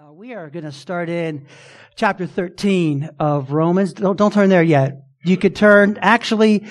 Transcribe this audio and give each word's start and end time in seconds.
Uh, 0.00 0.12
we 0.12 0.32
are 0.32 0.48
going 0.48 0.64
to 0.64 0.72
start 0.72 1.10
in 1.10 1.46
chapter 1.94 2.26
13 2.26 3.10
of 3.18 3.52
Romans. 3.52 3.92
Don't, 3.92 4.16
don't 4.16 4.32
turn 4.32 4.48
there 4.48 4.62
yet. 4.62 5.02
You 5.24 5.36
could 5.36 5.54
turn, 5.54 5.98
actually, 6.00 6.64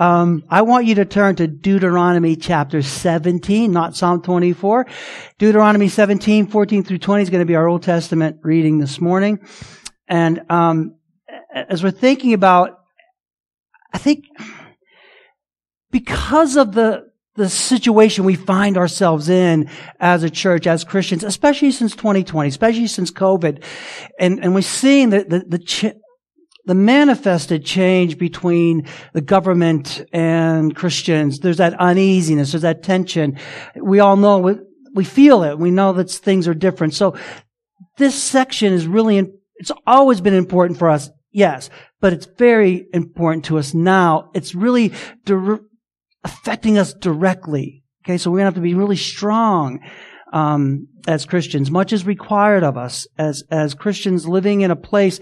um, 0.00 0.42
I 0.48 0.62
want 0.62 0.86
you 0.86 0.96
to 0.96 1.04
turn 1.04 1.36
to 1.36 1.46
Deuteronomy 1.46 2.34
chapter 2.34 2.82
17, 2.82 3.70
not 3.70 3.94
Psalm 3.94 4.20
24. 4.20 4.86
Deuteronomy 5.38 5.88
17, 5.88 6.48
14 6.48 6.82
through 6.82 6.98
20 6.98 7.22
is 7.22 7.30
going 7.30 7.40
to 7.42 7.46
be 7.46 7.54
our 7.54 7.68
Old 7.68 7.84
Testament 7.84 8.38
reading 8.42 8.78
this 8.78 9.00
morning. 9.00 9.38
And 10.08 10.40
um, 10.50 10.96
as 11.54 11.84
we're 11.84 11.92
thinking 11.92 12.32
about, 12.32 12.80
I 13.92 13.98
think 13.98 14.24
because 15.92 16.56
of 16.56 16.72
the 16.72 17.11
the 17.34 17.48
situation 17.48 18.24
we 18.24 18.34
find 18.34 18.76
ourselves 18.76 19.28
in 19.28 19.70
as 19.98 20.22
a 20.22 20.30
church, 20.30 20.66
as 20.66 20.84
Christians, 20.84 21.24
especially 21.24 21.70
since 21.70 21.96
2020, 21.96 22.48
especially 22.48 22.86
since 22.86 23.10
COVID. 23.10 23.64
And, 24.18 24.44
and 24.44 24.54
we're 24.54 24.62
seeing 24.62 25.10
the, 25.10 25.24
the, 25.24 25.38
the, 25.46 25.58
ch- 25.58 25.94
the 26.66 26.74
manifested 26.74 27.64
change 27.64 28.18
between 28.18 28.86
the 29.14 29.22
government 29.22 30.04
and 30.12 30.76
Christians. 30.76 31.38
There's 31.38 31.56
that 31.56 31.74
uneasiness, 31.80 32.52
there's 32.52 32.62
that 32.62 32.82
tension. 32.82 33.38
We 33.76 34.00
all 34.00 34.16
know, 34.16 34.38
we, 34.38 34.54
we 34.94 35.04
feel 35.04 35.42
it. 35.42 35.58
We 35.58 35.70
know 35.70 35.94
that 35.94 36.10
things 36.10 36.46
are 36.46 36.54
different. 36.54 36.92
So 36.92 37.16
this 37.96 38.20
section 38.20 38.74
is 38.74 38.86
really, 38.86 39.32
it's 39.56 39.72
always 39.86 40.20
been 40.20 40.34
important 40.34 40.78
for 40.78 40.90
us. 40.90 41.10
Yes, 41.34 41.70
but 42.02 42.12
it's 42.12 42.26
very 42.26 42.88
important 42.92 43.46
to 43.46 43.56
us 43.58 43.72
now. 43.72 44.30
It's 44.34 44.54
really 44.54 44.92
affecting 46.24 46.78
us 46.78 46.94
directly. 46.94 47.84
Okay, 48.04 48.18
so 48.18 48.30
we're 48.30 48.38
gonna 48.38 48.46
have 48.46 48.54
to 48.54 48.60
be 48.60 48.74
really 48.74 48.96
strong 48.96 49.80
um, 50.32 50.88
as 51.06 51.24
Christians. 51.24 51.70
Much 51.70 51.92
is 51.92 52.06
required 52.06 52.64
of 52.64 52.76
us 52.76 53.06
as 53.18 53.44
as 53.50 53.74
Christians 53.74 54.26
living 54.26 54.62
in 54.62 54.70
a 54.70 54.76
place 54.76 55.20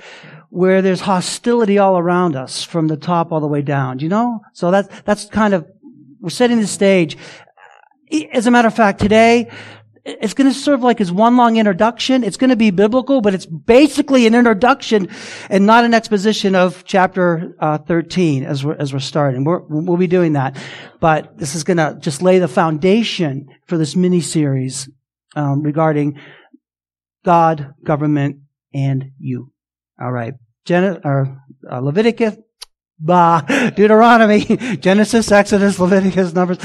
where 0.51 0.83
there's 0.83 1.03
hostility 1.03 1.79
all 1.79 1.97
around 1.99 2.37
us, 2.37 2.65
from 2.65 2.89
the 2.89 2.97
top 2.97 3.33
all 3.33 3.41
the 3.41 3.47
way 3.47 3.63
down. 3.63 3.99
You 4.01 4.09
know? 4.09 4.41
So 4.53 4.71
that's 4.71 4.89
that's 5.03 5.27
kind 5.27 5.55
of 5.55 5.67
we're 6.21 6.31
setting 6.31 6.61
the 6.61 6.67
stage. 6.67 7.17
As 8.33 8.47
a 8.47 8.51
matter 8.51 8.69
of 8.69 8.75
fact, 8.75 9.01
today 9.01 9.51
it's 10.05 10.35
going 10.35 10.51
to 10.51 10.59
serve 10.59 10.83
like 10.83 11.01
as 11.01 11.13
one 11.13 11.37
long 11.37 11.57
introduction. 11.57 12.25
It's 12.25 12.37
going 12.37 12.51
to 12.51 12.57
be 12.57 12.71
biblical, 12.71 13.21
but 13.21 13.35
it's 13.35 13.47
basically 13.47 14.27
an 14.27 14.35
introduction 14.35 15.09
and 15.49 15.67
not 15.67 15.85
an 15.85 15.95
exposition 15.95 16.55
of 16.55 16.85
chapter 16.85 17.55
uh, 17.59 17.79
13 17.79 18.45
as 18.45 18.65
we're, 18.65 18.75
as 18.75 18.93
we're 18.93 19.01
starting. 19.01 19.45
we 19.45 19.85
will 19.85 19.97
be 19.97 20.07
doing 20.07 20.35
that. 20.35 20.57
But 21.01 21.37
this 21.39 21.55
is 21.55 21.65
going 21.65 21.77
to 21.77 21.97
just 22.01 22.23
lay 22.23 22.39
the 22.39 22.49
foundation 22.49 23.49
for 23.67 23.77
this 23.77 23.95
mini 23.95 24.21
series 24.21 24.89
um, 25.37 25.63
regarding 25.63 26.19
God, 27.25 27.75
government, 27.85 28.39
and 28.73 29.13
you. 29.19 29.53
All 30.01 30.13
right. 30.13 30.35
Gen- 30.65 31.01
or, 31.05 31.43
uh, 31.71 31.81
Leviticus, 31.81 32.37
bah, 32.99 33.41
Deuteronomy, 33.77 34.45
Genesis, 34.81 35.31
Exodus, 35.31 35.79
Leviticus, 35.79 36.33
Numbers. 36.35 36.59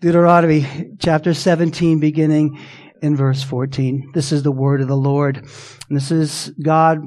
Deuteronomy 0.00 0.94
chapter 0.98 1.34
17 1.34 2.00
beginning 2.00 2.58
in 3.02 3.14
verse 3.14 3.42
14. 3.42 4.12
This 4.14 4.32
is 4.32 4.42
the 4.42 4.50
word 4.50 4.80
of 4.80 4.88
the 4.88 4.96
Lord. 4.96 5.36
And 5.36 5.96
this 5.96 6.10
is 6.10 6.50
God, 6.62 7.02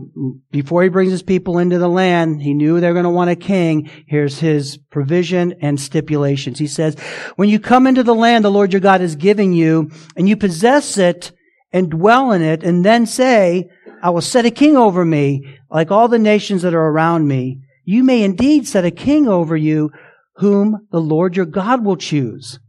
before 0.52 0.84
he 0.84 0.90
brings 0.90 1.12
his 1.12 1.24
people 1.24 1.58
into 1.58 1.80
the 1.80 1.90
land, 1.90 2.44
he 2.44 2.54
knew 2.54 2.80
they're 2.80 2.94
going 2.94 3.06
to 3.06 3.10
want 3.10 3.32
a 3.32 3.36
king. 3.36 3.90
Here's 4.06 4.38
his 4.38 4.78
provision 4.78 5.56
and 5.60 5.80
stipulations. 5.80 6.60
He 6.60 6.68
says, 6.68 6.96
when 7.36 7.50
you 7.50 7.60
come 7.60 7.88
into 7.88 8.04
the 8.04 8.14
land 8.14 8.46
the 8.46 8.52
Lord 8.52 8.72
your 8.72 8.80
God 8.80 9.02
is 9.02 9.16
giving 9.16 9.54
you, 9.54 9.90
and 10.16 10.30
you 10.30 10.38
possess 10.38 10.96
it 11.00 11.32
and 11.72 11.90
dwell 11.90 12.32
in 12.32 12.44
it, 12.44 12.64
and 12.64 12.86
then 12.86 13.08
say, 13.08 13.72
I 14.04 14.12
will 14.12 14.22
set 14.22 14.46
a 14.46 14.52
king 14.52 14.78
over 14.78 15.04
me, 15.04 15.58
like 15.72 15.90
all 15.90 16.08
the 16.08 16.20
nations 16.20 16.62
that 16.62 16.76
are 16.76 16.90
around 16.90 17.28
me. 17.28 17.60
You 17.86 18.04
may 18.04 18.22
indeed 18.22 18.68
set 18.68 18.86
a 18.86 18.92
king 18.92 19.28
over 19.28 19.58
you, 19.58 19.90
whom 20.36 20.88
the 20.92 21.02
Lord 21.02 21.36
your 21.36 21.48
God 21.48 21.84
will 21.84 21.98
choose. 21.98 22.59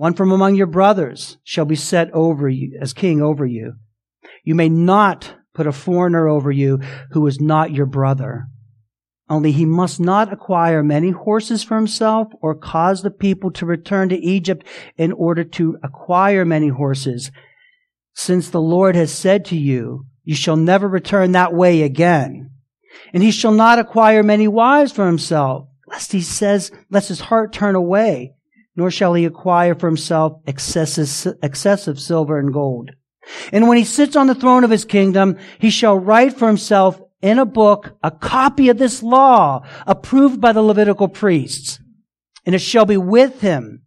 One 0.00 0.14
from 0.14 0.32
among 0.32 0.54
your 0.54 0.66
brothers 0.66 1.36
shall 1.44 1.66
be 1.66 1.76
set 1.76 2.10
over 2.14 2.48
you 2.48 2.78
as 2.80 2.94
king 2.94 3.20
over 3.20 3.44
you. 3.44 3.74
You 4.42 4.54
may 4.54 4.70
not 4.70 5.34
put 5.52 5.66
a 5.66 5.72
foreigner 5.72 6.26
over 6.26 6.50
you 6.50 6.80
who 7.10 7.26
is 7.26 7.38
not 7.38 7.74
your 7.74 7.84
brother. 7.84 8.46
Only 9.28 9.52
he 9.52 9.66
must 9.66 10.00
not 10.00 10.32
acquire 10.32 10.82
many 10.82 11.10
horses 11.10 11.62
for 11.62 11.76
himself 11.76 12.28
or 12.40 12.54
cause 12.54 13.02
the 13.02 13.10
people 13.10 13.50
to 13.50 13.66
return 13.66 14.08
to 14.08 14.16
Egypt 14.16 14.66
in 14.96 15.12
order 15.12 15.44
to 15.44 15.76
acquire 15.82 16.46
many 16.46 16.68
horses. 16.68 17.30
Since 18.14 18.48
the 18.48 18.58
Lord 18.58 18.96
has 18.96 19.12
said 19.12 19.44
to 19.44 19.56
you, 19.58 20.06
you 20.24 20.34
shall 20.34 20.56
never 20.56 20.88
return 20.88 21.32
that 21.32 21.52
way 21.52 21.82
again. 21.82 22.52
And 23.12 23.22
he 23.22 23.30
shall 23.30 23.52
not 23.52 23.78
acquire 23.78 24.22
many 24.22 24.48
wives 24.48 24.92
for 24.92 25.04
himself, 25.04 25.68
lest 25.86 26.12
he 26.12 26.22
says, 26.22 26.72
lest 26.88 27.08
his 27.08 27.20
heart 27.20 27.52
turn 27.52 27.74
away 27.74 28.32
nor 28.80 28.90
shall 28.90 29.12
he 29.12 29.26
acquire 29.26 29.74
for 29.74 29.88
himself 29.88 30.40
excessive, 30.46 31.36
excessive 31.42 32.00
silver 32.00 32.38
and 32.38 32.50
gold. 32.50 32.92
And 33.52 33.68
when 33.68 33.76
he 33.76 33.84
sits 33.84 34.16
on 34.16 34.26
the 34.26 34.34
throne 34.34 34.64
of 34.64 34.70
his 34.70 34.86
kingdom, 34.86 35.36
he 35.58 35.68
shall 35.68 35.98
write 35.98 36.38
for 36.38 36.46
himself 36.48 36.98
in 37.20 37.38
a 37.38 37.44
book 37.44 37.98
a 38.02 38.10
copy 38.10 38.70
of 38.70 38.78
this 38.78 39.02
law 39.02 39.68
approved 39.86 40.40
by 40.40 40.52
the 40.52 40.62
Levitical 40.62 41.08
priests. 41.08 41.78
And 42.46 42.54
it 42.54 42.60
shall 42.60 42.86
be 42.86 42.96
with 42.96 43.42
him, 43.42 43.82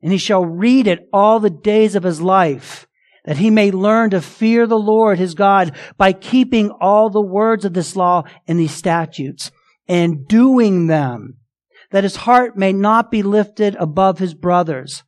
and 0.00 0.12
he 0.12 0.18
shall 0.18 0.46
read 0.46 0.86
it 0.86 1.08
all 1.12 1.40
the 1.40 1.50
days 1.50 1.96
of 1.96 2.04
his 2.04 2.20
life, 2.20 2.86
that 3.24 3.38
he 3.38 3.50
may 3.50 3.72
learn 3.72 4.10
to 4.10 4.20
fear 4.20 4.68
the 4.68 4.78
Lord 4.78 5.18
his 5.18 5.34
God 5.34 5.74
by 5.96 6.12
keeping 6.12 6.70
all 6.70 7.10
the 7.10 7.20
words 7.20 7.64
of 7.64 7.74
this 7.74 7.96
law 7.96 8.22
and 8.46 8.60
these 8.60 8.70
statutes 8.70 9.50
and 9.88 10.28
doing 10.28 10.86
them 10.86 11.38
that 11.90 12.04
his 12.04 12.16
heart 12.16 12.56
may 12.56 12.72
not 12.72 13.10
be 13.10 13.22
lifted 13.22 13.74
above 13.76 14.18
his 14.18 14.34
brothers, 14.34 15.02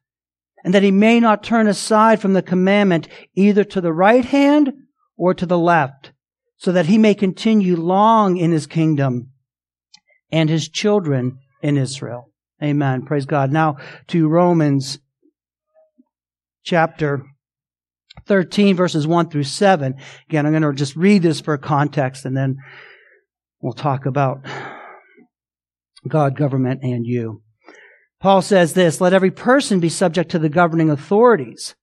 and 0.65 0.75
that 0.75 0.83
he 0.83 0.91
may 0.91 1.21
not 1.21 1.43
turn 1.43 1.67
aside 1.67 2.21
from 2.21 2.33
the 2.33 2.43
commandment 2.43 3.09
either 3.35 3.65
to 3.65 3.81
the 3.81 3.93
right 3.93 4.25
hand 4.25 4.73
or 5.17 5.35
to 5.35 5.47
the 5.47 5.59
left, 5.59 6.13
so 6.57 6.73
that 6.73 6.87
he 6.87 6.99
may 6.99 7.15
continue 7.15 7.77
long 7.77 8.37
in 8.37 8.53
his 8.53 8.67
kingdom 8.67 9.31
and 10.31 10.49
his 10.49 10.69
children 10.69 11.39
in 11.63 11.77
Israel. 11.77 12.31
Amen. 12.63 13.05
Praise 13.05 13.27
God. 13.27 13.53
Now 13.53 13.77
to 14.09 14.29
Romans 14.29 14.99
chapter 16.65 17.23
13 18.27 18.77
verses 18.77 19.07
1 19.07 19.31
through 19.31 19.45
7. 19.45 19.95
Again, 20.29 20.45
I'm 20.45 20.53
going 20.53 20.63
to 20.63 20.73
just 20.73 20.97
read 20.97 21.23
this 21.23 21.41
for 21.41 21.57
context 21.57 22.25
and 22.25 22.37
then 22.37 22.57
we'll 23.61 23.73
talk 23.73 24.07
about 24.07 24.45
God, 26.09 26.37
government, 26.37 26.83
and 26.83 27.07
you. 27.07 27.43
Paul 28.21 28.43
says 28.43 28.73
this, 28.73 29.01
let 29.01 29.13
every 29.13 29.31
person 29.31 29.79
be 29.79 29.89
subject 29.89 30.31
to 30.33 30.39
the 30.39 30.49
governing 30.49 30.91
authorities, 30.91 31.77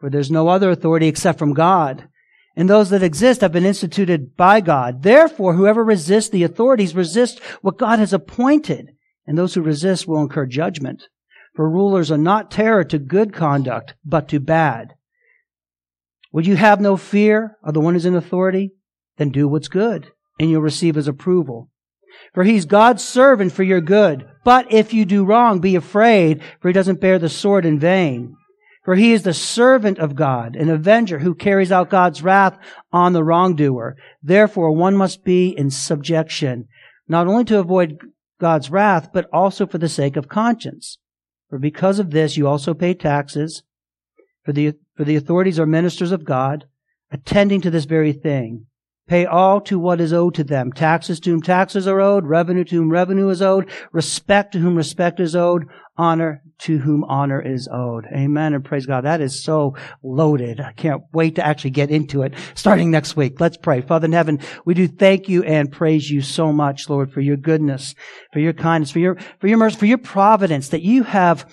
for 0.00 0.10
there's 0.10 0.30
no 0.30 0.48
other 0.48 0.70
authority 0.70 1.06
except 1.06 1.38
from 1.38 1.54
God. 1.54 2.08
And 2.56 2.68
those 2.68 2.90
that 2.90 3.02
exist 3.02 3.42
have 3.42 3.52
been 3.52 3.66
instituted 3.66 4.34
by 4.36 4.60
God. 4.60 5.02
Therefore, 5.02 5.54
whoever 5.54 5.84
resists 5.84 6.30
the 6.30 6.42
authorities 6.42 6.94
resists 6.94 7.38
what 7.60 7.78
God 7.78 7.98
has 7.98 8.12
appointed, 8.12 8.92
and 9.26 9.36
those 9.36 9.54
who 9.54 9.60
resist 9.60 10.08
will 10.08 10.22
incur 10.22 10.46
judgment. 10.46 11.04
For 11.54 11.70
rulers 11.70 12.10
are 12.10 12.18
not 12.18 12.50
terror 12.50 12.82
to 12.84 12.98
good 12.98 13.32
conduct, 13.32 13.94
but 14.04 14.28
to 14.28 14.40
bad. 14.40 14.94
Would 16.32 16.46
you 16.46 16.56
have 16.56 16.80
no 16.80 16.96
fear 16.96 17.56
of 17.62 17.74
the 17.74 17.80
one 17.80 17.94
who's 17.94 18.06
in 18.06 18.14
authority? 18.14 18.72
Then 19.18 19.30
do 19.30 19.48
what's 19.48 19.68
good, 19.68 20.10
and 20.40 20.50
you'll 20.50 20.62
receive 20.62 20.96
his 20.96 21.08
approval. 21.08 21.70
For 22.36 22.44
he's 22.44 22.66
God's 22.66 23.02
servant 23.02 23.52
for 23.52 23.62
your 23.62 23.80
good. 23.80 24.28
But 24.44 24.70
if 24.70 24.92
you 24.92 25.06
do 25.06 25.24
wrong, 25.24 25.58
be 25.58 25.74
afraid, 25.74 26.42
for 26.60 26.68
he 26.68 26.74
doesn't 26.74 27.00
bear 27.00 27.18
the 27.18 27.30
sword 27.30 27.64
in 27.64 27.78
vain. 27.78 28.36
For 28.84 28.94
he 28.94 29.14
is 29.14 29.22
the 29.22 29.32
servant 29.32 29.98
of 29.98 30.14
God, 30.14 30.54
an 30.54 30.68
avenger 30.68 31.20
who 31.20 31.34
carries 31.34 31.72
out 31.72 31.88
God's 31.88 32.22
wrath 32.22 32.58
on 32.92 33.14
the 33.14 33.24
wrongdoer. 33.24 33.96
Therefore, 34.22 34.70
one 34.72 34.98
must 34.98 35.24
be 35.24 35.48
in 35.48 35.70
subjection, 35.70 36.68
not 37.08 37.26
only 37.26 37.44
to 37.44 37.58
avoid 37.58 37.96
God's 38.38 38.70
wrath, 38.70 39.08
but 39.14 39.30
also 39.32 39.66
for 39.66 39.78
the 39.78 39.88
sake 39.88 40.18
of 40.18 40.28
conscience. 40.28 40.98
For 41.48 41.58
because 41.58 41.98
of 41.98 42.10
this, 42.10 42.36
you 42.36 42.46
also 42.46 42.74
pay 42.74 42.92
taxes, 42.92 43.62
for 44.44 44.52
the, 44.52 44.74
for 44.94 45.04
the 45.04 45.16
authorities 45.16 45.58
are 45.58 45.64
ministers 45.64 46.12
of 46.12 46.26
God, 46.26 46.66
attending 47.10 47.62
to 47.62 47.70
this 47.70 47.86
very 47.86 48.12
thing. 48.12 48.66
Pay 49.06 49.24
all 49.24 49.60
to 49.60 49.78
what 49.78 50.00
is 50.00 50.12
owed 50.12 50.34
to 50.34 50.44
them. 50.44 50.72
Taxes 50.72 51.20
to 51.20 51.30
whom 51.30 51.42
taxes 51.42 51.86
are 51.86 52.00
owed, 52.00 52.26
revenue 52.26 52.64
to 52.64 52.76
whom 52.76 52.90
revenue 52.90 53.28
is 53.28 53.40
owed, 53.40 53.70
respect 53.92 54.52
to 54.52 54.58
whom 54.58 54.74
respect 54.74 55.20
is 55.20 55.36
owed, 55.36 55.66
honor 55.96 56.42
to 56.58 56.78
whom 56.78 57.04
honor 57.04 57.40
is 57.40 57.68
owed. 57.70 58.06
Amen 58.06 58.54
and 58.54 58.64
praise 58.64 58.86
God. 58.86 59.04
That 59.04 59.20
is 59.20 59.42
so 59.42 59.76
loaded. 60.02 60.60
I 60.60 60.72
can't 60.72 61.02
wait 61.12 61.36
to 61.36 61.46
actually 61.46 61.70
get 61.70 61.90
into 61.90 62.22
it 62.22 62.34
starting 62.54 62.90
next 62.90 63.16
week. 63.16 63.40
Let's 63.40 63.56
pray. 63.56 63.80
Father 63.80 64.06
in 64.06 64.12
heaven, 64.12 64.40
we 64.64 64.74
do 64.74 64.88
thank 64.88 65.28
you 65.28 65.42
and 65.44 65.70
praise 65.70 66.10
you 66.10 66.20
so 66.20 66.52
much, 66.52 66.88
Lord, 66.88 67.12
for 67.12 67.20
your 67.20 67.36
goodness, 67.36 67.94
for 68.32 68.40
your 68.40 68.54
kindness, 68.54 68.90
for 68.90 68.98
your, 68.98 69.16
for 69.38 69.46
your 69.46 69.58
mercy, 69.58 69.76
for 69.76 69.86
your 69.86 69.98
providence 69.98 70.70
that 70.70 70.82
you 70.82 71.02
have 71.04 71.46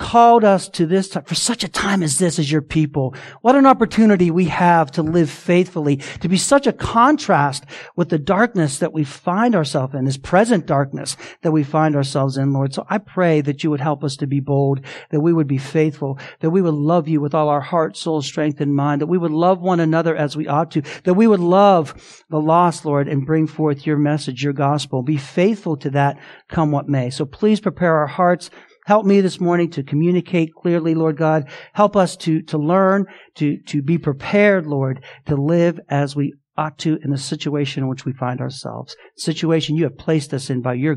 called 0.00 0.44
us 0.44 0.66
to 0.70 0.86
this 0.86 1.10
time, 1.10 1.24
for 1.24 1.34
such 1.34 1.62
a 1.62 1.68
time 1.68 2.02
as 2.02 2.18
this 2.18 2.38
as 2.38 2.50
your 2.50 2.62
people. 2.62 3.14
What 3.42 3.54
an 3.54 3.66
opportunity 3.66 4.30
we 4.30 4.46
have 4.46 4.90
to 4.92 5.02
live 5.02 5.28
faithfully, 5.28 5.98
to 6.20 6.28
be 6.28 6.38
such 6.38 6.66
a 6.66 6.72
contrast 6.72 7.66
with 7.96 8.08
the 8.08 8.18
darkness 8.18 8.78
that 8.78 8.94
we 8.94 9.04
find 9.04 9.54
ourselves 9.54 9.94
in, 9.94 10.06
this 10.06 10.16
present 10.16 10.64
darkness 10.64 11.18
that 11.42 11.52
we 11.52 11.62
find 11.62 11.94
ourselves 11.94 12.38
in, 12.38 12.54
Lord. 12.54 12.72
So 12.72 12.86
I 12.88 12.96
pray 12.96 13.42
that 13.42 13.62
you 13.62 13.70
would 13.70 13.80
help 13.80 14.02
us 14.02 14.16
to 14.16 14.26
be 14.26 14.40
bold, 14.40 14.80
that 15.10 15.20
we 15.20 15.34
would 15.34 15.46
be 15.46 15.58
faithful, 15.58 16.18
that 16.40 16.50
we 16.50 16.62
would 16.62 16.74
love 16.74 17.06
you 17.06 17.20
with 17.20 17.34
all 17.34 17.50
our 17.50 17.60
heart, 17.60 17.94
soul, 17.94 18.22
strength, 18.22 18.62
and 18.62 18.74
mind, 18.74 19.02
that 19.02 19.06
we 19.06 19.18
would 19.18 19.30
love 19.30 19.60
one 19.60 19.80
another 19.80 20.16
as 20.16 20.34
we 20.34 20.48
ought 20.48 20.70
to, 20.70 20.82
that 21.04 21.14
we 21.14 21.26
would 21.26 21.40
love 21.40 22.22
the 22.30 22.40
lost, 22.40 22.86
Lord, 22.86 23.06
and 23.06 23.26
bring 23.26 23.46
forth 23.46 23.86
your 23.86 23.98
message, 23.98 24.42
your 24.42 24.54
gospel. 24.54 25.02
Be 25.02 25.18
faithful 25.18 25.76
to 25.76 25.90
that, 25.90 26.18
come 26.48 26.72
what 26.72 26.88
may. 26.88 27.10
So 27.10 27.26
please 27.26 27.60
prepare 27.60 27.96
our 27.98 28.06
hearts 28.06 28.48
Help 28.90 29.06
me 29.06 29.20
this 29.20 29.38
morning 29.38 29.70
to 29.70 29.84
communicate 29.84 30.52
clearly, 30.52 30.96
Lord 30.96 31.16
God. 31.16 31.48
Help 31.74 31.94
us 31.94 32.16
to, 32.16 32.42
to 32.42 32.58
learn, 32.58 33.06
to, 33.36 33.56
to 33.68 33.82
be 33.82 33.98
prepared, 33.98 34.66
Lord, 34.66 35.04
to 35.26 35.36
live 35.36 35.78
as 35.88 36.16
we 36.16 36.34
ought 36.56 36.76
to 36.78 36.98
in 37.04 37.12
the 37.12 37.16
situation 37.16 37.84
in 37.84 37.88
which 37.88 38.04
we 38.04 38.12
find 38.12 38.40
ourselves. 38.40 38.96
Situation 39.16 39.76
you 39.76 39.84
have 39.84 39.96
placed 39.96 40.34
us 40.34 40.50
in 40.50 40.60
by 40.60 40.74
your 40.74 40.96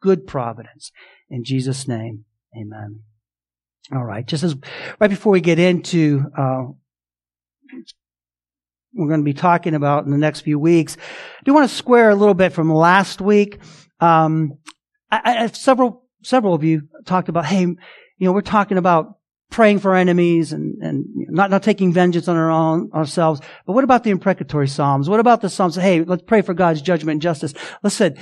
good 0.00 0.26
providence. 0.26 0.90
In 1.30 1.44
Jesus' 1.44 1.86
name, 1.86 2.24
amen. 2.60 3.02
All 3.94 4.04
right. 4.04 4.26
Just 4.26 4.42
as 4.42 4.56
right 4.98 5.08
before 5.08 5.32
we 5.32 5.40
get 5.40 5.60
into, 5.60 6.24
uh, 6.36 6.64
we're 8.94 9.06
going 9.06 9.20
to 9.20 9.24
be 9.24 9.32
talking 9.32 9.76
about 9.76 10.04
in 10.04 10.10
the 10.10 10.18
next 10.18 10.40
few 10.40 10.58
weeks. 10.58 10.96
I 10.98 11.44
do 11.44 11.54
want 11.54 11.70
to 11.70 11.76
square 11.76 12.10
a 12.10 12.16
little 12.16 12.34
bit 12.34 12.52
from 12.52 12.68
last 12.68 13.20
week. 13.20 13.60
Um, 14.00 14.58
I, 15.08 15.20
I 15.24 15.32
have 15.42 15.56
several 15.56 16.02
several 16.22 16.54
of 16.54 16.64
you 16.64 16.82
talked 17.04 17.28
about, 17.28 17.44
hey, 17.44 17.60
you 17.60 17.76
know, 18.20 18.32
we're 18.32 18.40
talking 18.40 18.78
about 18.78 19.18
praying 19.52 19.78
for 19.78 19.94
enemies 19.94 20.52
and, 20.52 20.82
and 20.82 21.04
not, 21.14 21.50
not 21.50 21.62
taking 21.62 21.92
vengeance 21.92 22.26
on 22.26 22.36
our 22.36 22.50
own, 22.50 22.90
ourselves. 22.92 23.40
But 23.66 23.74
what 23.74 23.84
about 23.84 24.02
the 24.02 24.10
imprecatory 24.10 24.66
Psalms? 24.66 25.08
What 25.08 25.20
about 25.20 25.40
the 25.42 25.50
Psalms? 25.50 25.76
Hey, 25.76 26.02
let's 26.02 26.22
pray 26.22 26.42
for 26.42 26.54
God's 26.54 26.82
judgment 26.82 27.16
and 27.16 27.22
justice. 27.22 27.54
Listen, 27.82 28.16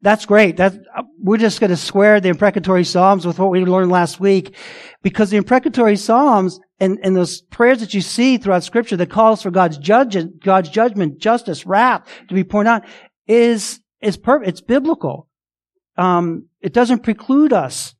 that's 0.00 0.26
great. 0.26 0.58
That, 0.58 0.74
we're 1.18 1.38
just 1.38 1.58
going 1.58 1.70
to 1.70 1.76
square 1.76 2.20
the 2.20 2.28
imprecatory 2.28 2.84
Psalms 2.84 3.26
with 3.26 3.38
what 3.38 3.50
we 3.50 3.64
learned 3.64 3.90
last 3.90 4.20
week 4.20 4.54
because 5.02 5.30
the 5.30 5.38
imprecatory 5.38 5.96
Psalms 5.96 6.60
and, 6.78 6.98
and 7.02 7.16
those 7.16 7.40
prayers 7.40 7.80
that 7.80 7.94
you 7.94 8.00
see 8.00 8.36
throughout 8.36 8.62
scripture 8.62 8.96
that 8.96 9.10
calls 9.10 9.42
for 9.42 9.50
God's 9.50 9.78
judgment, 9.78 10.42
God's 10.44 10.68
judgment, 10.68 11.18
justice, 11.18 11.66
wrath 11.66 12.06
to 12.28 12.34
be 12.34 12.44
poured 12.44 12.68
out 12.68 12.84
is, 13.26 13.80
is 14.00 14.16
perfect. 14.16 14.48
It's 14.48 14.60
biblical 14.60 15.27
um, 15.98 16.48
it 16.60 16.72
doesn't 16.72 17.02
preclude 17.02 17.52
us 17.52 17.94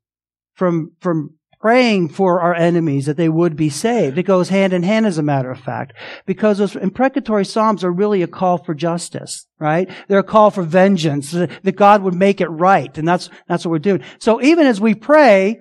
from 0.55 0.93
from 1.00 1.35
praying 1.61 2.09
for 2.09 2.41
our 2.41 2.55
enemies 2.55 3.06
that 3.06 3.17
they 3.17 3.29
would 3.29 3.56
be 3.56 3.69
saved. 3.69 4.17
It 4.17 4.23
goes 4.23 4.49
hand 4.49 4.73
in 4.73 4.85
hand, 4.85 5.06
as 5.06 5.19
a 5.19 5.25
matter 5.25 5.50
of 5.50 5.59
fact, 5.59 5.93
because 6.25 6.59
those 6.59 6.77
imprecatory 6.77 7.45
psalms 7.45 7.83
are 7.83 7.91
really 7.91 8.23
a 8.23 8.29
call 8.29 8.59
for 8.59 8.75
justice, 8.75 9.49
right? 9.59 9.91
They're 10.06 10.21
a 10.21 10.25
call 10.25 10.53
for 10.53 10.62
vengeance, 10.62 11.33
that 11.33 11.77
God 11.77 12.03
would 12.03 12.15
make 12.15 12.41
it 12.41 12.49
right, 12.49 12.97
and 12.97 13.06
that's 13.06 13.29
that's 13.49 13.67
what 13.67 13.73
we're 13.73 13.79
doing. 13.81 14.03
So 14.21 14.41
even 14.41 14.67
as 14.67 14.81
we 14.81 14.95
pray, 14.95 15.59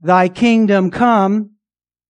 "Thy 0.00 0.28
kingdom 0.28 0.90
come." 0.90 1.50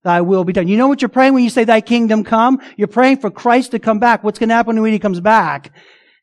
Thy 0.03 0.21
will 0.21 0.45
be 0.45 0.53
done. 0.53 0.69
You 0.69 0.77
know 0.77 0.87
what 0.87 1.01
you're 1.01 1.09
praying 1.09 1.33
when 1.33 1.45
you 1.45 1.49
say 1.49 1.65
thy 1.65 1.81
kingdom 1.81 2.25
come? 2.25 2.61
You're 2.77 2.89
praying 2.89 3.21
for 3.21 3.31
Christ 3.31 3.71
to 3.71 3.79
come 3.79 3.99
back. 3.99 4.23
What's 4.23 4.39
going 4.39 4.51
to 4.51 4.55
happen 4.55 4.83
when 4.83 4.93
he 4.93 4.99
comes 4.99 5.19
back? 5.19 5.73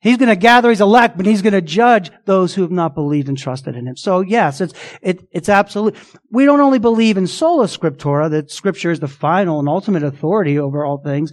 He's 0.01 0.17
going 0.17 0.29
to 0.29 0.35
gather 0.35 0.71
his 0.71 0.81
elect, 0.81 1.15
but 1.15 1.27
he's 1.27 1.43
going 1.43 1.53
to 1.53 1.61
judge 1.61 2.11
those 2.25 2.55
who 2.55 2.63
have 2.63 2.71
not 2.71 2.95
believed 2.95 3.29
and 3.29 3.37
trusted 3.37 3.75
in 3.75 3.87
him. 3.87 3.95
So 3.95 4.21
yes, 4.21 4.59
it's, 4.59 4.73
it, 5.01 5.27
it's 5.31 5.47
absolute. 5.47 5.95
We 6.31 6.45
don't 6.45 6.59
only 6.59 6.79
believe 6.79 7.17
in 7.17 7.27
sola 7.27 7.67
scriptura, 7.67 8.29
that 8.31 8.51
scripture 8.51 8.89
is 8.89 8.99
the 8.99 9.07
final 9.07 9.59
and 9.59 9.69
ultimate 9.69 10.03
authority 10.03 10.57
over 10.57 10.83
all 10.83 10.97
things, 10.97 11.31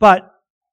but 0.00 0.28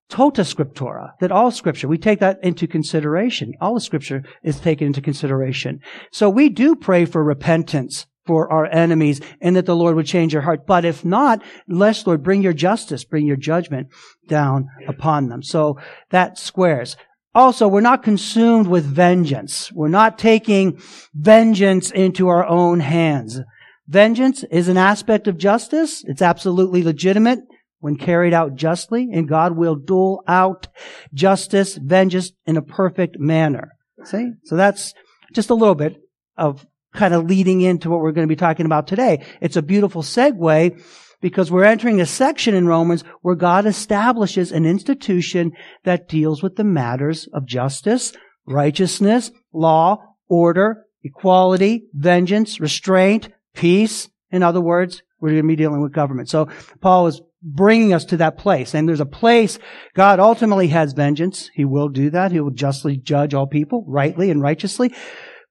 tota 0.09 0.41
scriptura, 0.41 1.11
that 1.19 1.31
all 1.31 1.51
scripture, 1.51 1.87
we 1.87 1.99
take 1.99 2.19
that 2.19 2.39
into 2.43 2.67
consideration. 2.67 3.53
All 3.61 3.75
the 3.75 3.81
scripture 3.81 4.23
is 4.43 4.59
taken 4.59 4.87
into 4.87 5.01
consideration. 5.01 5.81
So 6.11 6.29
we 6.29 6.49
do 6.49 6.75
pray 6.75 7.05
for 7.05 7.23
repentance 7.23 8.07
for 8.25 8.51
our 8.51 8.65
enemies 8.65 9.21
and 9.41 9.55
that 9.55 9.65
the 9.65 9.75
Lord 9.75 9.95
would 9.95 10.05
change 10.05 10.33
your 10.33 10.41
heart. 10.41 10.65
But 10.65 10.85
if 10.85 11.05
not, 11.05 11.41
lest 11.67 12.07
Lord, 12.07 12.23
bring 12.23 12.41
your 12.41 12.53
justice, 12.53 13.03
bring 13.03 13.25
your 13.25 13.35
judgment 13.35 13.89
down 14.27 14.69
upon 14.87 15.29
them. 15.29 15.43
So 15.43 15.79
that 16.09 16.37
squares. 16.37 16.97
Also, 17.33 17.67
we're 17.67 17.81
not 17.81 18.01
consumed 18.01 18.67
with 18.67 18.85
vengeance. 18.85 19.71
We're 19.73 19.89
not 19.89 20.17
taking 20.17 20.79
vengeance 21.13 21.91
into 21.91 22.29
our 22.29 22.45
own 22.45 22.79
hands. 22.79 23.41
Vengeance 23.87 24.43
is 24.45 24.67
an 24.69 24.77
aspect 24.77 25.27
of 25.27 25.37
justice. 25.37 26.03
It's 26.07 26.21
absolutely 26.21 26.81
legitimate 26.81 27.39
when 27.79 27.97
carried 27.97 28.33
out 28.33 28.55
justly, 28.55 29.09
and 29.13 29.27
God 29.27 29.55
will 29.55 29.75
dole 29.75 30.23
out 30.27 30.67
justice, 31.13 31.75
vengeance 31.75 32.31
in 32.45 32.57
a 32.57 32.61
perfect 32.61 33.19
manner. 33.19 33.73
See? 34.05 34.31
So 34.45 34.55
that's 34.55 34.93
just 35.33 35.49
a 35.49 35.55
little 35.55 35.75
bit 35.75 35.97
of 36.37 36.65
kind 36.95 37.13
of 37.13 37.25
leading 37.25 37.61
into 37.61 37.89
what 37.89 37.99
we're 37.99 38.11
going 38.11 38.27
to 38.27 38.31
be 38.31 38.35
talking 38.35 38.65
about 38.65 38.87
today. 38.87 39.23
It's 39.41 39.57
a 39.57 39.61
beautiful 39.61 40.01
segue 40.01 40.81
because 41.21 41.51
we're 41.51 41.63
entering 41.63 42.01
a 42.01 42.05
section 42.05 42.53
in 42.53 42.67
Romans 42.67 43.03
where 43.21 43.35
God 43.35 43.65
establishes 43.65 44.51
an 44.51 44.65
institution 44.65 45.51
that 45.83 46.07
deals 46.07 46.43
with 46.43 46.55
the 46.55 46.63
matters 46.63 47.27
of 47.33 47.45
justice, 47.45 48.13
righteousness, 48.45 49.31
law, 49.53 49.97
order, 50.27 50.85
equality, 51.03 51.85
vengeance, 51.93 52.59
restraint, 52.59 53.29
peace. 53.53 54.09
In 54.31 54.43
other 54.43 54.61
words, 54.61 55.01
we're 55.19 55.29
going 55.29 55.43
to 55.43 55.47
be 55.47 55.55
dealing 55.55 55.81
with 55.81 55.93
government. 55.93 56.29
So 56.29 56.49
Paul 56.81 57.07
is 57.07 57.21
bringing 57.41 57.93
us 57.93 58.05
to 58.05 58.17
that 58.17 58.37
place. 58.37 58.73
And 58.73 58.89
there's 58.89 58.99
a 58.99 59.05
place 59.05 59.59
God 59.93 60.19
ultimately 60.19 60.67
has 60.69 60.93
vengeance. 60.93 61.49
He 61.53 61.63
will 61.63 61.89
do 61.89 62.09
that. 62.09 62.31
He 62.31 62.39
will 62.39 62.51
justly 62.51 62.97
judge 62.97 63.33
all 63.33 63.47
people 63.47 63.85
rightly 63.87 64.31
and 64.31 64.41
righteously. 64.41 64.93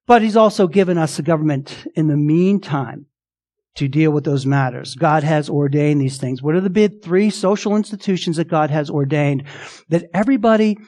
But 0.07 0.23
he's 0.23 0.37
also 0.37 0.67
given 0.67 0.99
us 0.99 1.19
a 1.19 1.23
government 1.23 1.87
in 1.95 2.09
the 2.09 2.17
meantime 2.17 3.07
to 3.77 3.89
deal 3.89 4.11
with 4.11 4.25
those 4.25 4.47
matters. 4.47 4.95
God 4.95 5.25
has 5.25 5.49
ordained 5.49 6.01
these 6.01 6.19
things. 6.19 6.43
What 6.43 6.55
are 6.55 6.61
the 6.61 6.71
big 6.71 7.03
three 7.03 7.31
social 7.31 7.75
institutions 7.75 8.37
that 8.37 8.49
God 8.49 8.71
has 8.71 8.91
ordained 8.91 9.45
that 9.89 10.09
everybody 10.15 10.79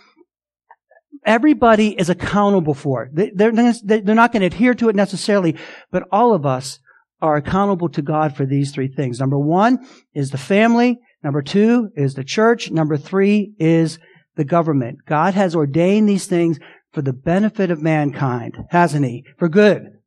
everybody 1.24 1.88
is 1.88 2.08
accountable 2.08 2.74
for? 2.74 3.10
They're, 3.12 3.50
they're 3.50 4.14
not 4.14 4.32
going 4.32 4.42
to 4.42 4.46
adhere 4.46 4.74
to 4.74 4.88
it 4.88 4.94
necessarily, 4.94 5.56
but 5.90 6.04
all 6.12 6.32
of 6.32 6.46
us 6.46 6.78
are 7.20 7.36
accountable 7.36 7.88
to 7.88 8.02
God 8.02 8.36
for 8.36 8.46
these 8.46 8.70
three 8.70 8.88
things. 8.88 9.18
Number 9.18 9.38
one 9.38 9.84
is 10.14 10.30
the 10.30 10.38
family. 10.38 11.00
Number 11.24 11.42
two 11.42 11.90
is 11.96 12.14
the 12.14 12.22
church. 12.22 12.70
Number 12.70 12.96
three 12.96 13.54
is 13.58 13.98
the 14.36 14.44
government. 14.44 14.98
God 15.06 15.34
has 15.34 15.56
ordained 15.56 16.08
these 16.08 16.26
things 16.26 16.60
for 16.96 17.02
the 17.02 17.12
benefit 17.12 17.70
of 17.70 17.82
mankind, 17.82 18.56
hasn't 18.70 19.04
he? 19.04 19.22
For 19.36 19.50
good, 19.50 19.98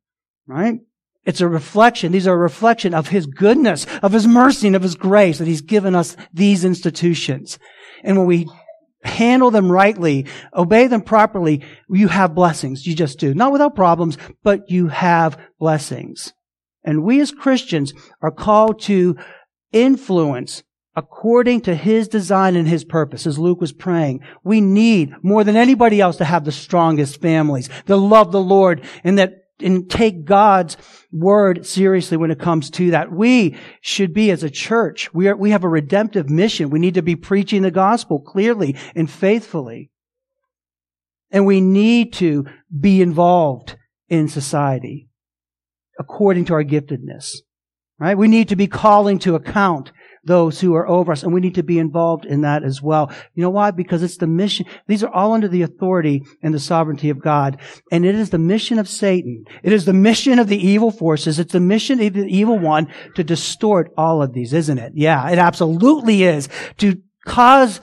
right? 0.48 0.80
It's 1.24 1.40
a 1.40 1.46
reflection. 1.46 2.10
These 2.10 2.26
are 2.26 2.34
a 2.34 2.36
reflection 2.36 2.94
of 2.94 3.10
his 3.10 3.26
goodness, 3.26 3.86
of 4.02 4.10
his 4.10 4.26
mercy, 4.26 4.66
and 4.66 4.74
of 4.74 4.82
his 4.82 4.96
grace 4.96 5.38
that 5.38 5.46
he's 5.46 5.60
given 5.60 5.94
us 5.94 6.16
these 6.34 6.64
institutions. 6.64 7.60
And 8.02 8.18
when 8.18 8.26
we 8.26 8.48
handle 9.04 9.52
them 9.52 9.70
rightly, 9.70 10.26
obey 10.52 10.88
them 10.88 11.02
properly, 11.02 11.62
you 11.88 12.08
have 12.08 12.34
blessings. 12.34 12.84
You 12.88 12.96
just 12.96 13.20
do. 13.20 13.34
Not 13.34 13.52
without 13.52 13.76
problems, 13.76 14.18
but 14.42 14.68
you 14.68 14.88
have 14.88 15.38
blessings. 15.60 16.32
And 16.82 17.04
we 17.04 17.20
as 17.20 17.30
Christians 17.30 17.94
are 18.20 18.32
called 18.32 18.80
to 18.80 19.16
influence 19.70 20.64
according 21.00 21.62
to 21.62 21.74
his 21.74 22.08
design 22.08 22.56
and 22.56 22.68
his 22.68 22.84
purpose, 22.84 23.26
as 23.26 23.38
Luke 23.38 23.58
was 23.58 23.72
praying. 23.72 24.20
We 24.44 24.60
need 24.60 25.14
more 25.22 25.44
than 25.44 25.56
anybody 25.56 25.98
else 25.98 26.18
to 26.18 26.26
have 26.26 26.44
the 26.44 26.52
strongest 26.52 27.22
families, 27.22 27.70
that 27.86 27.96
love 27.96 28.32
the 28.32 28.40
Lord, 28.40 28.82
and 29.02 29.18
that 29.18 29.36
and 29.62 29.90
take 29.90 30.24
God's 30.24 30.76
word 31.12 31.66
seriously 31.66 32.16
when 32.16 32.30
it 32.30 32.38
comes 32.38 32.70
to 32.70 32.90
that. 32.92 33.12
We 33.12 33.56
should 33.80 34.12
be 34.12 34.30
as 34.30 34.42
a 34.42 34.50
church. 34.50 35.12
We 35.12 35.28
are, 35.28 35.36
we 35.36 35.50
have 35.50 35.64
a 35.64 35.68
redemptive 35.68 36.30
mission. 36.30 36.70
We 36.70 36.78
need 36.78 36.94
to 36.94 37.02
be 37.02 37.16
preaching 37.16 37.62
the 37.62 37.70
gospel 37.70 38.20
clearly 38.20 38.76
and 38.94 39.10
faithfully. 39.10 39.90
And 41.30 41.46
we 41.46 41.60
need 41.60 42.14
to 42.14 42.46
be 42.78 43.02
involved 43.02 43.76
in 44.08 44.28
society 44.28 45.08
according 45.98 46.46
to 46.46 46.54
our 46.54 46.64
giftedness. 46.64 47.36
Right? 47.98 48.16
We 48.16 48.28
need 48.28 48.48
to 48.48 48.56
be 48.56 48.66
calling 48.66 49.18
to 49.20 49.34
account 49.34 49.92
those 50.24 50.60
who 50.60 50.74
are 50.74 50.86
over 50.86 51.12
us. 51.12 51.22
And 51.22 51.32
we 51.32 51.40
need 51.40 51.54
to 51.54 51.62
be 51.62 51.78
involved 51.78 52.24
in 52.24 52.42
that 52.42 52.62
as 52.62 52.82
well. 52.82 53.10
You 53.34 53.42
know 53.42 53.50
why? 53.50 53.70
Because 53.70 54.02
it's 54.02 54.18
the 54.18 54.26
mission. 54.26 54.66
These 54.86 55.02
are 55.02 55.12
all 55.12 55.32
under 55.32 55.48
the 55.48 55.62
authority 55.62 56.22
and 56.42 56.52
the 56.52 56.60
sovereignty 56.60 57.10
of 57.10 57.20
God. 57.20 57.60
And 57.90 58.04
it 58.04 58.14
is 58.14 58.30
the 58.30 58.38
mission 58.38 58.78
of 58.78 58.88
Satan. 58.88 59.44
It 59.62 59.72
is 59.72 59.84
the 59.84 59.92
mission 59.92 60.38
of 60.38 60.48
the 60.48 60.58
evil 60.58 60.90
forces. 60.90 61.38
It's 61.38 61.52
the 61.52 61.60
mission 61.60 62.00
of 62.00 62.12
the 62.12 62.26
evil 62.26 62.58
one 62.58 62.92
to 63.14 63.24
distort 63.24 63.92
all 63.96 64.22
of 64.22 64.32
these, 64.32 64.52
isn't 64.52 64.78
it? 64.78 64.92
Yeah, 64.94 65.30
it 65.30 65.38
absolutely 65.38 66.24
is. 66.24 66.48
To 66.78 66.96
cause 67.26 67.80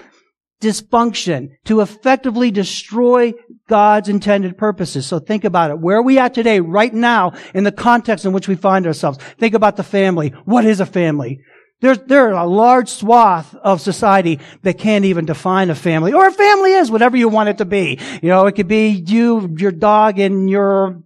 dysfunction 0.62 1.50
to 1.66 1.82
effectively 1.82 2.52
destroy 2.52 3.34
God's 3.70 4.10
intended 4.10 4.58
purposes. 4.58 5.06
So 5.06 5.20
think 5.20 5.44
about 5.44 5.72
it. 5.72 5.80
Where 5.80 5.98
are 5.98 6.04
we 6.04 6.18
at 6.18 6.34
today, 6.34 6.60
right 6.60 6.94
now, 6.94 7.34
in 7.54 7.64
the 7.64 7.72
context 7.72 8.26
in 8.26 8.34
which 8.34 8.48
we 8.48 8.56
find 8.56 8.88
ourselves? 8.88 9.20
Think 9.38 9.54
about 9.54 9.76
the 9.76 9.84
family. 9.84 10.30
What 10.46 10.66
is 10.66 10.80
a 10.80 10.86
family? 10.86 11.42
There's, 11.80 12.00
there 12.00 12.34
are 12.34 12.44
a 12.44 12.50
large 12.50 12.90
swath 12.90 13.54
of 13.56 13.82
society 13.82 14.40
that 14.64 14.80
can't 14.80 15.06
even 15.06 15.26
define 15.26 15.70
a 15.70 15.76
family. 15.76 16.12
Or 16.12 16.28
a 16.28 16.32
family 16.32 16.74
is 16.74 16.90
whatever 16.90 17.18
you 17.18 17.30
want 17.30 17.50
it 17.50 17.60
to 17.60 17.66
be. 17.66 18.00
You 18.22 18.30
know, 18.30 18.48
it 18.48 18.54
could 18.54 18.68
be 18.68 18.90
you, 18.90 19.56
your 19.58 19.72
dog, 19.72 20.18
and 20.18 20.50
your 20.50 21.04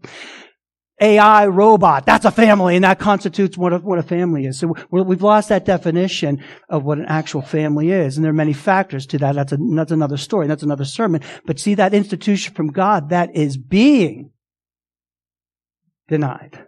AI 1.02 1.48
robot. 1.48 2.06
That's 2.06 2.26
a 2.26 2.32
family, 2.32 2.76
and 2.76 2.86
that 2.86 3.00
constitutes 3.00 3.58
what 3.58 3.74
a, 3.74 3.80
what 3.80 4.00
a 4.00 4.04
family 4.04 4.46
is. 4.46 4.60
So 4.60 4.76
we've 4.92 5.22
lost 5.22 5.50
that 5.50 5.66
definition 5.66 6.42
of 6.70 6.84
what 6.84 7.00
an 7.00 7.06
actual 7.06 7.42
family 7.42 7.92
is, 7.92 8.16
and 8.16 8.24
there 8.24 8.30
are 8.30 8.34
many 8.36 8.54
factors 8.54 9.06
to 9.08 9.18
that. 9.18 9.36
That's, 9.36 9.52
a, 9.52 9.58
that's 9.76 9.92
another 9.92 10.18
story. 10.18 10.48
That's 10.48 10.64
another 10.64 10.86
sermon. 10.86 11.22
But 11.46 11.60
see 11.60 11.74
that 11.76 11.94
institution 11.94 12.54
from 12.54 12.68
God 12.68 13.10
that 13.10 13.36
is 13.36 13.58
being 13.58 14.32
denied 16.08 16.66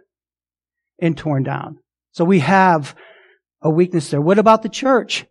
and 1.00 1.16
torn 1.16 1.44
down. 1.44 1.78
So 2.12 2.24
we 2.24 2.40
have 2.40 2.94
a 3.64 3.70
weakness 3.70 4.10
there. 4.10 4.20
What 4.20 4.38
about 4.38 4.62
the 4.62 4.68
church? 4.68 5.26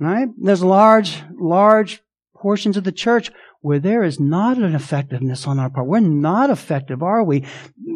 Right? 0.00 0.28
There's 0.40 0.62
large, 0.62 1.22
large 1.38 2.00
portions 2.34 2.76
of 2.76 2.84
the 2.84 2.92
church 2.92 3.32
where 3.60 3.80
there 3.80 4.04
is 4.04 4.20
not 4.20 4.56
an 4.56 4.74
effectiveness 4.76 5.46
on 5.46 5.58
our 5.58 5.68
part. 5.68 5.88
We're 5.88 5.98
not 5.98 6.50
effective, 6.50 7.02
are 7.02 7.24
we? 7.24 7.44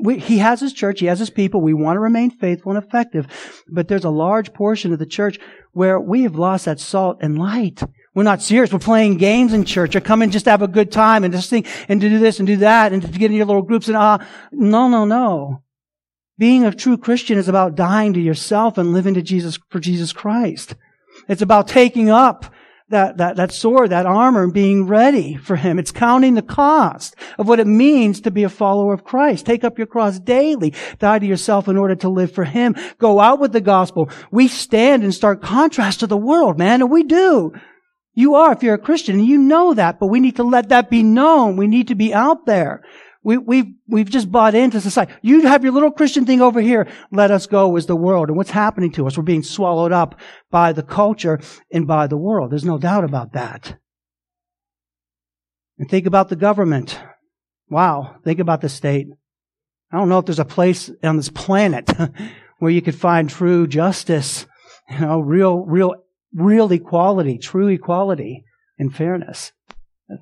we? 0.03 0.19
He 0.19 0.39
has 0.39 0.61
his 0.61 0.73
church, 0.73 0.99
he 0.99 1.07
has 1.07 1.21
his 1.21 1.31
people. 1.31 1.61
We 1.61 1.75
want 1.75 1.97
to 1.97 2.01
remain 2.01 2.31
faithful 2.31 2.73
and 2.75 2.85
effective. 2.85 3.29
But 3.69 3.87
there's 3.87 4.05
a 4.05 4.11
large 4.11 4.53
portion 4.53 4.93
of 4.93 4.99
the 4.99 5.07
church 5.07 5.39
where 5.71 6.01
we 6.01 6.25
have 6.25 6.35
lost 6.35 6.65
that 6.65 6.81
salt 6.81 7.19
and 7.21 7.39
light. 7.39 7.81
We're 8.15 8.25
not 8.25 8.43
serious. 8.43 8.73
We're 8.73 8.81
playing 8.81 9.17
games 9.19 9.53
in 9.53 9.65
church 9.65 9.95
or 9.97 10.01
coming 10.01 10.31
just 10.31 10.45
to 10.45 10.51
have 10.51 10.63
a 10.63 10.69
good 10.69 10.91
time 10.91 11.25
and 11.25 11.33
just 11.33 11.49
think 11.49 11.67
and 11.89 12.01
to 12.01 12.09
do 12.09 12.19
this 12.19 12.41
and 12.41 12.47
do 12.47 12.57
that 12.57 12.93
and 12.93 13.01
to 13.01 13.09
get 13.09 13.31
in 13.31 13.37
your 13.37 13.47
little 13.47 13.63
groups 13.63 13.89
and 13.89 13.97
ah, 13.97 14.15
uh, 14.15 14.25
no, 14.51 14.89
no, 14.89 15.05
no. 15.05 15.63
Being 16.43 16.65
a 16.65 16.75
true 16.75 16.99
Christian 16.99 17.39
is 17.39 17.47
about 17.47 17.77
dying 17.77 18.15
to 18.15 18.21
yourself 18.21 18.77
and 18.77 18.93
living 18.93 19.15
to 19.15 19.23
Jesus 19.23 19.61
for 19.69 19.79
Jesus 19.79 20.13
Christ. 20.13 20.75
It's 21.29 21.41
about 21.41 21.69
taking 21.69 22.11
up 22.11 22.53
that, 22.89 23.19
that, 23.19 23.37
that 23.37 23.53
sword, 23.53 23.91
that 23.91 24.07
armor, 24.07 24.43
and 24.43 24.53
being 24.53 24.89
ready 24.89 25.37
for 25.37 25.55
Him. 25.55 25.79
It's 25.79 25.93
counting 25.93 26.35
the 26.35 26.43
cost 26.43 27.15
of 27.39 27.47
what 27.47 27.61
it 27.61 27.69
means 27.69 28.23
to 28.23 28.33
be 28.33 28.43
a 28.43 28.49
follower 28.49 28.93
of 28.93 29.05
Christ. 29.05 29.47
Take 29.47 29.63
up 29.63 29.79
your 29.79 29.87
cross 29.87 30.19
daily. 30.19 30.75
Die 30.99 31.19
to 31.21 31.27
yourself 31.27 31.69
in 31.69 31.77
order 31.77 31.95
to 31.95 32.09
live 32.09 32.33
for 32.33 32.43
Him. 32.43 32.75
Go 32.99 33.21
out 33.21 33.39
with 33.39 33.53
the 33.53 33.61
gospel. 33.61 34.11
We 34.33 34.49
stand 34.49 35.05
in 35.05 35.13
stark 35.13 35.43
contrast 35.43 36.01
to 36.01 36.09
the 36.09 36.17
world, 36.17 36.59
man, 36.59 36.83
and 36.83 36.91
we 36.91 37.05
do. 37.05 37.53
You 38.15 38.35
are 38.35 38.53
if 38.53 38.65
you're 38.65 38.75
a 38.75 38.79
Christian, 38.79 39.21
and 39.21 39.29
you 39.29 39.39
know 39.39 39.75
that, 39.75 40.01
but 40.01 40.09
we 40.09 40.19
need 40.19 40.35
to 40.37 40.43
let 40.43 40.71
that 40.71 40.91
be 40.91 41.05
known. 41.05 41.57
We 41.57 41.69
need 41.69 41.87
to 41.87 41.95
be 41.95 42.13
out 42.13 42.47
there. 42.47 42.83
We, 43.25 43.39
we've, 43.39 43.73
we've 43.87 44.11
just 44.11 44.33
bought 44.33 44.55
into 44.55 44.81
society. 44.81 45.13
You 45.23 45.43
have 45.43 45.63
your 45.63 45.73
little 45.73 45.93
Christian 45.93 46.27
thing 46.27 46.41
over 46.41 46.61
here. 46.61 46.89
Let 47.13 47.31
us 47.31 47.47
go 47.47 47.77
as 47.77 47.87
the 47.87 47.97
world. 47.97 48.29
And 48.29 48.37
what's 48.37 48.51
happening 48.51 48.91
to 48.93 49.07
us? 49.07 49.17
We're 49.17 49.23
being 49.23 49.45
swallowed 49.45 49.93
up 49.93 50.19
by 50.51 50.73
the 50.73 50.83
culture 50.83 51.41
and 51.71 51.87
by 51.87 52.09
the 52.09 52.17
world. 52.17 52.51
There's 52.51 52.65
no 52.65 52.79
doubt 52.79 53.05
about 53.05 53.33
that. 53.33 53.79
And 55.79 55.89
think 55.89 56.07
about 56.07 56.29
the 56.29 56.37
government. 56.37 56.99
Wow. 57.69 58.17
Think 58.25 58.41
about 58.41 58.61
the 58.61 58.69
state. 58.69 59.07
I 59.93 59.99
don't 59.99 60.09
know 60.09 60.19
if 60.19 60.27
there's 60.27 60.39
a 60.39 60.45
place 60.45 60.91
on 61.03 61.17
this 61.17 61.29
planet 61.29 61.91
where 62.59 62.71
you 62.71 62.83
could 62.83 62.95
find 62.95 63.31
true 63.31 63.67
justice, 63.67 64.47
you 64.91 65.01
know, 65.01 65.21
real, 65.21 65.65
real, 65.65 65.95
real 66.35 66.73
equality, 66.73 67.39
true 67.39 67.69
equality 67.69 68.45
and 68.79 68.95
fairness 68.95 69.53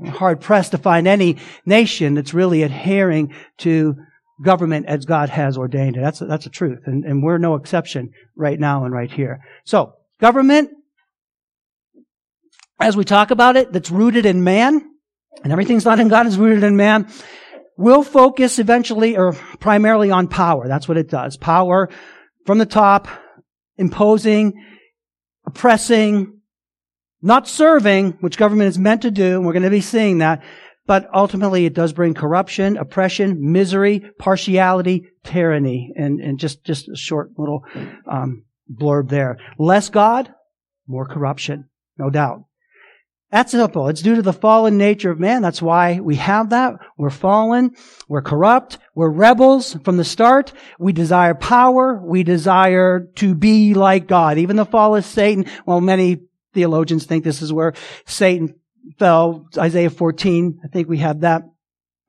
hard 0.06 0.40
pressed 0.40 0.72
to 0.72 0.78
find 0.78 1.06
any 1.06 1.38
nation 1.64 2.14
that's 2.14 2.34
really 2.34 2.62
adhering 2.62 3.34
to 3.58 3.96
government 4.42 4.86
as 4.86 5.04
God 5.04 5.28
has 5.28 5.58
ordained 5.58 5.96
it. 5.96 6.00
That's 6.00 6.20
a, 6.20 6.26
that's 6.26 6.46
a 6.46 6.50
truth. 6.50 6.80
And, 6.86 7.04
and 7.04 7.22
we're 7.22 7.38
no 7.38 7.54
exception 7.56 8.12
right 8.36 8.58
now 8.58 8.84
and 8.84 8.94
right 8.94 9.10
here. 9.10 9.40
So, 9.64 9.94
government, 10.20 10.70
as 12.80 12.96
we 12.96 13.04
talk 13.04 13.30
about 13.30 13.56
it, 13.56 13.72
that's 13.72 13.90
rooted 13.90 14.24
in 14.24 14.42
man, 14.42 14.82
and 15.44 15.52
everything's 15.52 15.84
not 15.84 16.00
in 16.00 16.08
God 16.08 16.26
is 16.26 16.38
rooted 16.38 16.64
in 16.64 16.76
man, 16.76 17.08
will 17.76 18.02
focus 18.02 18.58
eventually 18.58 19.16
or 19.16 19.32
primarily 19.58 20.10
on 20.10 20.28
power. 20.28 20.68
That's 20.68 20.88
what 20.88 20.96
it 20.96 21.08
does. 21.08 21.36
Power 21.36 21.90
from 22.46 22.58
the 22.58 22.66
top, 22.66 23.08
imposing, 23.76 24.64
oppressing, 25.46 26.39
not 27.22 27.48
serving, 27.48 28.12
which 28.20 28.38
government 28.38 28.68
is 28.68 28.78
meant 28.78 29.02
to 29.02 29.10
do, 29.10 29.36
and 29.36 29.46
we're 29.46 29.52
going 29.52 29.62
to 29.62 29.70
be 29.70 29.80
seeing 29.80 30.18
that, 30.18 30.42
but 30.86 31.08
ultimately 31.14 31.66
it 31.66 31.74
does 31.74 31.92
bring 31.92 32.14
corruption, 32.14 32.76
oppression, 32.76 33.52
misery, 33.52 34.10
partiality, 34.18 35.08
tyranny, 35.24 35.92
and, 35.96 36.20
and 36.20 36.38
just, 36.38 36.64
just 36.64 36.88
a 36.88 36.96
short 36.96 37.30
little 37.36 37.64
um, 38.10 38.44
blurb 38.72 39.08
there. 39.08 39.38
Less 39.58 39.90
God, 39.90 40.32
more 40.86 41.06
corruption, 41.06 41.68
no 41.98 42.10
doubt. 42.10 42.44
That's 43.30 43.52
simple. 43.52 43.86
It's 43.86 44.02
due 44.02 44.16
to 44.16 44.22
the 44.22 44.32
fallen 44.32 44.76
nature 44.76 45.12
of 45.12 45.20
man. 45.20 45.40
That's 45.40 45.62
why 45.62 46.00
we 46.00 46.16
have 46.16 46.50
that. 46.50 46.74
We're 46.98 47.10
fallen. 47.10 47.76
We're 48.08 48.22
corrupt. 48.22 48.78
We're 48.96 49.08
rebels 49.08 49.76
from 49.84 49.98
the 49.98 50.04
start. 50.04 50.52
We 50.80 50.92
desire 50.92 51.34
power. 51.34 52.02
We 52.04 52.24
desire 52.24 53.08
to 53.16 53.34
be 53.36 53.74
like 53.74 54.08
God. 54.08 54.38
Even 54.38 54.56
the 54.56 54.64
fall 54.64 54.96
of 54.96 55.04
Satan, 55.04 55.46
well, 55.64 55.80
many 55.80 56.22
theologians 56.52 57.06
think 57.06 57.24
this 57.24 57.42
is 57.42 57.52
where 57.52 57.74
Satan 58.06 58.54
fell. 58.98 59.46
Isaiah 59.56 59.90
14, 59.90 60.60
I 60.64 60.68
think 60.68 60.88
we 60.88 60.98
have 60.98 61.20
that. 61.20 61.42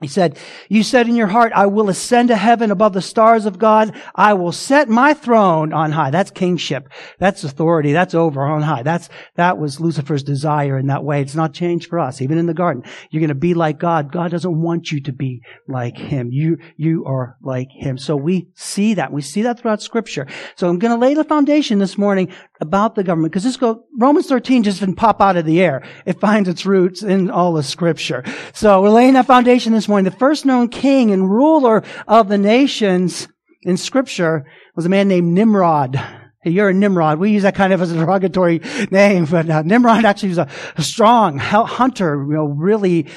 He 0.01 0.07
said, 0.07 0.39
you 0.67 0.81
said 0.81 1.07
in 1.07 1.15
your 1.15 1.27
heart, 1.27 1.53
I 1.55 1.67
will 1.67 1.87
ascend 1.87 2.29
to 2.29 2.35
heaven 2.35 2.71
above 2.71 2.93
the 2.93 3.03
stars 3.03 3.45
of 3.45 3.59
God. 3.59 3.95
I 4.15 4.33
will 4.33 4.51
set 4.51 4.89
my 4.89 5.13
throne 5.13 5.73
on 5.73 5.91
high. 5.91 6.09
That's 6.09 6.31
kingship. 6.31 6.89
That's 7.19 7.43
authority. 7.43 7.93
That's 7.93 8.15
over 8.15 8.41
on 8.41 8.63
high. 8.63 8.81
That's, 8.81 9.09
that 9.35 9.59
was 9.59 9.79
Lucifer's 9.79 10.23
desire 10.23 10.79
in 10.79 10.87
that 10.87 11.03
way. 11.03 11.21
It's 11.21 11.35
not 11.35 11.53
changed 11.53 11.87
for 11.87 11.99
us. 11.99 12.19
Even 12.19 12.39
in 12.39 12.47
the 12.47 12.55
garden, 12.55 12.83
you're 13.11 13.19
going 13.19 13.27
to 13.27 13.35
be 13.35 13.53
like 13.53 13.77
God. 13.77 14.11
God 14.11 14.31
doesn't 14.31 14.59
want 14.59 14.91
you 14.91 15.01
to 15.01 15.13
be 15.13 15.43
like 15.67 15.99
Him. 15.99 16.31
You, 16.31 16.57
you 16.77 17.05
are 17.05 17.37
like 17.39 17.69
Him. 17.69 17.99
So 17.99 18.15
we 18.15 18.49
see 18.55 18.95
that. 18.95 19.13
We 19.13 19.21
see 19.21 19.43
that 19.43 19.59
throughout 19.59 19.83
scripture. 19.83 20.25
So 20.55 20.67
I'm 20.67 20.79
going 20.79 20.99
to 20.99 20.99
lay 20.99 21.13
the 21.13 21.23
foundation 21.23 21.77
this 21.77 21.95
morning 21.95 22.33
about 22.59 22.95
the 22.95 23.03
government 23.03 23.33
because 23.33 23.43
this 23.43 23.57
go, 23.57 23.85
Romans 23.99 24.25
13 24.25 24.63
just 24.63 24.79
didn't 24.79 24.95
pop 24.95 25.21
out 25.21 25.37
of 25.37 25.45
the 25.45 25.61
air. 25.61 25.83
It 26.07 26.19
finds 26.19 26.49
its 26.49 26.65
roots 26.65 27.03
in 27.03 27.29
all 27.29 27.53
the 27.53 27.61
scripture. 27.61 28.23
So 28.53 28.81
we're 28.81 28.89
laying 28.89 29.13
that 29.13 29.27
foundation 29.27 29.73
this 29.73 29.87
morning. 29.87 29.90
The 29.91 30.11
first 30.11 30.45
known 30.45 30.69
king 30.69 31.11
and 31.11 31.29
ruler 31.29 31.83
of 32.07 32.29
the 32.29 32.37
nations 32.37 33.27
in 33.63 33.77
scripture 33.77 34.45
was 34.75 34.85
a 34.85 34.89
man 34.89 35.07
named 35.07 35.33
Nimrod. 35.33 35.95
Hey, 36.43 36.51
you're 36.51 36.69
a 36.69 36.73
Nimrod. 36.73 37.19
We 37.19 37.31
use 37.31 37.43
that 37.43 37.55
kind 37.55 37.73
of 37.73 37.81
as 37.81 37.91
a 37.91 37.95
derogatory 37.95 38.61
name, 38.89 39.25
but 39.25 39.49
uh, 39.49 39.61
Nimrod 39.61 40.05
actually 40.05 40.29
was 40.29 40.37
a, 40.39 40.47
a 40.77 40.81
strong 40.81 41.37
hunter, 41.37 42.25
you 42.27 42.33
know, 42.33 42.45
really 42.45 43.07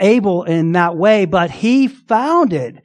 able 0.00 0.44
in 0.44 0.72
that 0.72 0.96
way, 0.96 1.24
but 1.24 1.50
he 1.50 1.88
founded 1.88 2.82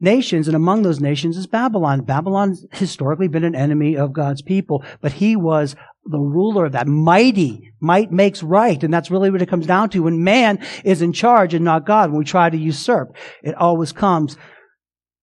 nations, 0.00 0.48
and 0.48 0.56
among 0.56 0.82
those 0.82 1.00
nations 1.00 1.36
is 1.36 1.46
Babylon. 1.46 2.02
Babylon's 2.02 2.64
historically 2.72 3.28
been 3.28 3.44
an 3.44 3.54
enemy 3.54 3.96
of 3.96 4.12
God's 4.12 4.42
people, 4.42 4.84
but 5.00 5.12
he 5.12 5.36
was 5.36 5.76
the 6.08 6.18
ruler 6.18 6.66
of 6.66 6.72
that. 6.72 6.86
Mighty. 6.86 7.72
Might 7.80 8.10
makes 8.10 8.42
right. 8.42 8.82
And 8.82 8.92
that's 8.92 9.10
really 9.10 9.30
what 9.30 9.42
it 9.42 9.48
comes 9.48 9.66
down 9.66 9.90
to. 9.90 10.04
When 10.04 10.24
man 10.24 10.64
is 10.84 11.02
in 11.02 11.12
charge 11.12 11.54
and 11.54 11.64
not 11.64 11.86
God, 11.86 12.10
when 12.10 12.18
we 12.18 12.24
try 12.24 12.50
to 12.50 12.56
usurp, 12.56 13.14
it 13.42 13.54
always 13.54 13.92
comes, 13.92 14.36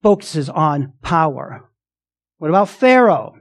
focuses 0.03 0.49
on 0.49 0.93
power. 1.01 1.69
What 2.37 2.49
about 2.49 2.69
Pharaoh? 2.69 3.33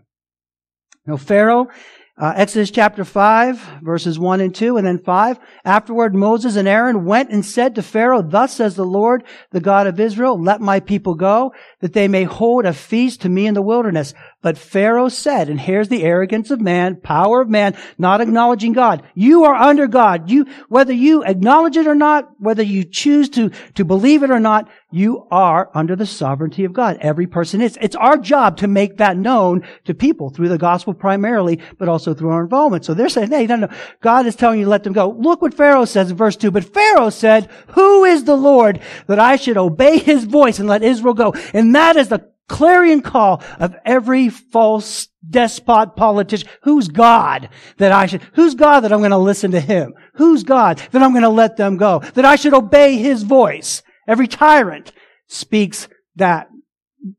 No, 1.07 1.17
Pharaoh 1.17 1.69
uh, 2.17 2.33
Exodus 2.37 2.71
chapter 2.71 3.05
5, 3.05 3.81
verses 3.83 4.21
1 4.21 4.41
and 4.41 4.55
2, 4.55 4.77
and 4.77 4.87
then 4.87 4.99
5. 4.99 5.39
Afterward, 5.65 6.15
Moses 6.15 6.55
and 6.55 6.69
Aaron 6.69 7.05
went 7.05 7.31
and 7.31 7.45
said 7.45 7.75
to 7.75 7.83
Pharaoh, 7.83 8.23
Thus 8.23 8.55
says 8.55 8.77
the 8.77 8.85
Lord, 8.85 9.25
the 9.51 9.61
God 9.61 9.89
of 9.89 9.99
Israel, 9.99 10.41
let 10.41 10.61
my 10.61 10.79
people 10.79 11.17
go, 11.17 11.53
that 11.81 11.93
they 11.93 12.07
may 12.07 12.23
hold 12.23 12.67
a 12.67 12.73
feast 12.73 13.23
to 13.23 13.29
me 13.29 13.49
in 13.49 13.55
the 13.55 13.63
wilderness. 13.63 14.15
But 14.45 14.59
Pharaoh 14.59 15.09
said, 15.09 15.49
and 15.49 15.59
here's 15.59 15.89
the 15.89 16.05
arrogance 16.05 16.51
of 16.51 16.61
man, 16.61 16.97
power 16.97 17.41
of 17.41 17.49
man, 17.49 17.75
not 17.97 18.21
acknowledging 18.21 18.75
God. 18.75 19.03
You 19.15 19.45
are 19.45 19.55
under 19.55 19.87
God. 19.87 20.29
You, 20.29 20.45
whether 20.69 20.93
you 20.93 21.25
acknowledge 21.25 21.79
it 21.79 21.87
or 21.87 21.95
not, 21.95 22.29
whether 22.39 22.63
you 22.63 22.85
choose 22.85 23.31
to, 23.31 23.53
to 23.73 23.87
believe 23.87 24.23
it 24.23 24.31
or 24.31 24.41
not, 24.41 24.69
you 24.91 25.27
are 25.31 25.71
under 25.73 25.97
the 25.97 26.05
sovereignty 26.05 26.67
of 26.67 26.75
God. 26.75 26.99
Every 27.01 27.27
person 27.27 27.63
is. 27.63 27.79
It's 27.81 27.97
our 27.97 28.19
job 28.19 28.59
to 28.59 28.69
make 28.69 28.99
that 28.99 29.17
known 29.17 29.67
to 29.87 29.95
people 29.95 30.29
through 30.29 30.51
the 30.51 30.59
gospel 30.59 30.93
primarily, 30.93 31.61
but 31.79 31.89
also 31.89 32.13
through 32.13 32.29
our 32.29 32.43
involvement. 32.43 32.85
So 32.85 32.93
they're 32.93 33.09
saying, 33.09 33.31
hey, 33.31 33.47
no, 33.47 33.57
no, 33.57 33.69
God 34.03 34.27
is 34.27 34.37
telling 34.37 34.59
you 34.59 34.67
to 34.67 34.71
let 34.71 34.85
them 34.85 34.93
go. 34.93 35.09
Look 35.09 35.41
what 35.41 35.55
Pharaoh 35.55 35.87
says 35.87 36.11
in 36.11 36.19
verse 36.19 36.37
2. 36.37 36.51
But 36.51 36.65
Pharaoh 36.65 37.09
said, 37.09 37.49
who 37.69 38.05
is 38.05 38.25
the 38.25 38.37
Lord 38.37 38.81
that 39.07 39.19
I 39.19 39.37
should 39.37 39.57
obey 39.57 39.97
his 39.97 40.25
voice 40.25 40.59
and 40.59 40.69
let 40.69 40.83
Israel 40.83 41.15
go? 41.15 41.33
And 41.55 41.75
that 41.75 41.97
is 41.97 42.09
the 42.09 42.34
clarion 42.49 43.03
call 43.03 43.43
of 43.59 43.75
every 43.85 44.29
false 44.29 45.09
despot 45.29 45.97
politician. 45.97 46.49
Who's 46.63 46.89
God 46.89 47.49
that 47.79 47.93
I 47.93 48.07
should, 48.07 48.23
who's 48.35 48.55
God 48.55 48.81
that 48.81 48.93
I'm 48.93 49.01
going 49.01 49.11
to 49.11 49.19
listen 49.19 49.51
to 49.53 49.61
him? 49.61 49.95
Who's 50.15 50.45
God 50.45 50.79
that 50.93 51.03
I'm 51.03 51.13
going 51.13 51.23
to 51.23 51.29
let 51.29 51.57
them 51.57 51.77
go? 51.77 52.01
That 52.15 52.25
I 52.25 52.37
should 52.37 52.55
obey 52.55 52.97
his 52.97 53.23
voice? 53.23 53.83
Every 54.07 54.29
tyrant 54.29 54.93
speaks 55.27 55.89
that, 56.17 56.49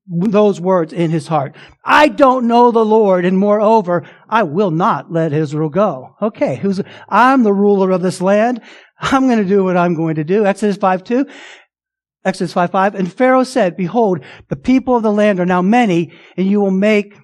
those 0.07 0.59
words 0.59 0.93
in 0.93 1.11
his 1.11 1.27
heart. 1.27 1.55
I 1.83 2.07
don't 2.07 2.47
know 2.47 2.71
the 2.71 2.85
Lord, 2.85 3.25
and 3.25 3.37
moreover, 3.37 4.07
I 4.27 4.43
will 4.43 4.71
not 4.71 5.11
let 5.11 5.33
Israel 5.33 5.69
go. 5.69 6.15
Okay, 6.21 6.55
who's, 6.55 6.81
I'm 7.07 7.43
the 7.43 7.53
ruler 7.53 7.91
of 7.91 8.01
this 8.01 8.21
land. 8.21 8.61
I'm 8.99 9.27
going 9.27 9.39
to 9.39 9.47
do 9.47 9.63
what 9.63 9.77
I'm 9.77 9.93
going 9.93 10.15
to 10.15 10.23
do. 10.23 10.45
Exodus 10.45 10.77
5 10.77 11.03
2. 11.03 11.25
Exodus 12.25 12.53
5 12.53 12.71
5. 12.71 12.95
And 12.95 13.13
Pharaoh 13.13 13.43
said, 13.43 13.77
Behold, 13.77 14.21
the 14.49 14.55
people 14.55 14.95
of 14.95 15.03
the 15.03 15.11
land 15.11 15.39
are 15.39 15.45
now 15.45 15.61
many, 15.61 16.11
and 16.35 16.47
you 16.47 16.59
will 16.59 16.71
make 16.71 17.15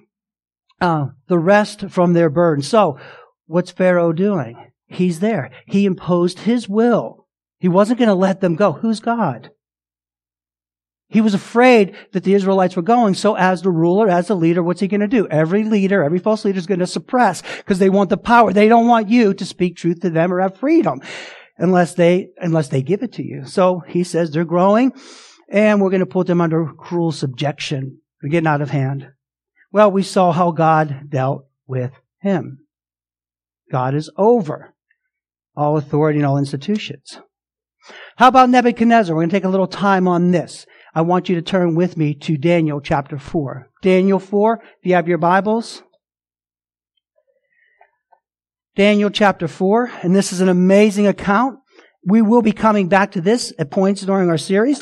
uh, 0.80 1.06
the 1.26 1.38
rest 1.38 1.90
from 1.90 2.12
their 2.12 2.30
burden. 2.30 2.62
So, 2.62 2.98
what's 3.46 3.72
Pharaoh 3.72 4.12
doing? 4.12 4.56
He's 4.86 5.20
there. 5.20 5.50
He 5.66 5.84
imposed 5.84 6.40
his 6.40 6.68
will. 6.68 7.26
He 7.58 7.68
wasn't 7.68 7.98
going 7.98 8.08
to 8.08 8.14
let 8.14 8.40
them 8.40 8.54
go. 8.54 8.72
Who's 8.72 9.00
God? 9.00 9.50
He 11.08 11.20
was 11.20 11.34
afraid 11.34 11.94
that 12.12 12.24
the 12.24 12.34
Israelites 12.34 12.74
were 12.74 12.82
going. 12.82 13.14
So 13.14 13.36
as 13.36 13.60
the 13.60 13.70
ruler, 13.70 14.08
as 14.08 14.28
the 14.28 14.34
leader, 14.34 14.62
what's 14.62 14.80
he 14.80 14.88
going 14.88 15.02
to 15.02 15.06
do? 15.06 15.28
Every 15.28 15.62
leader, 15.62 16.02
every 16.02 16.18
false 16.18 16.44
leader 16.44 16.58
is 16.58 16.66
going 16.66 16.80
to 16.80 16.86
suppress 16.86 17.42
because 17.58 17.78
they 17.78 17.90
want 17.90 18.08
the 18.08 18.16
power. 18.16 18.52
They 18.52 18.66
don't 18.66 18.88
want 18.88 19.10
you 19.10 19.34
to 19.34 19.44
speak 19.44 19.76
truth 19.76 20.00
to 20.00 20.10
them 20.10 20.32
or 20.32 20.40
have 20.40 20.56
freedom 20.56 21.02
unless 21.62 21.94
they, 21.94 22.30
unless 22.38 22.68
they 22.68 22.82
give 22.82 23.02
it 23.02 23.12
to 23.12 23.24
you. 23.24 23.46
So 23.46 23.82
he 23.86 24.02
says 24.02 24.30
they're 24.30 24.44
growing 24.44 24.92
and 25.48 25.80
we're 25.80 25.90
going 25.90 26.00
to 26.00 26.06
put 26.06 26.26
them 26.26 26.40
under 26.40 26.66
cruel 26.66 27.12
subjection. 27.12 28.00
They're 28.20 28.30
getting 28.30 28.48
out 28.48 28.60
of 28.60 28.70
hand. 28.70 29.12
Well, 29.70 29.90
we 29.90 30.02
saw 30.02 30.32
how 30.32 30.50
God 30.50 31.08
dealt 31.08 31.46
with 31.66 31.92
him. 32.20 32.66
God 33.70 33.94
is 33.94 34.10
over 34.18 34.74
all 35.56 35.78
authority 35.78 36.18
and 36.18 36.26
all 36.26 36.36
institutions. 36.36 37.20
How 38.16 38.28
about 38.28 38.50
Nebuchadnezzar? 38.50 39.14
We're 39.14 39.22
going 39.22 39.30
to 39.30 39.36
take 39.36 39.44
a 39.44 39.48
little 39.48 39.68
time 39.68 40.08
on 40.08 40.32
this. 40.32 40.66
I 40.94 41.02
want 41.02 41.28
you 41.28 41.36
to 41.36 41.42
turn 41.42 41.74
with 41.74 41.96
me 41.96 42.12
to 42.14 42.36
Daniel 42.36 42.80
chapter 42.80 43.18
4. 43.18 43.70
Daniel 43.82 44.18
4, 44.18 44.60
if 44.62 44.86
you 44.86 44.94
have 44.94 45.08
your 45.08 45.18
Bibles. 45.18 45.82
Daniel 48.74 49.10
chapter 49.10 49.48
4, 49.48 49.90
and 50.02 50.16
this 50.16 50.32
is 50.32 50.40
an 50.40 50.48
amazing 50.48 51.06
account. 51.06 51.58
We 52.06 52.22
will 52.22 52.40
be 52.40 52.52
coming 52.52 52.88
back 52.88 53.12
to 53.12 53.20
this 53.20 53.52
at 53.58 53.70
points 53.70 54.00
during 54.00 54.30
our 54.30 54.38
series. 54.38 54.80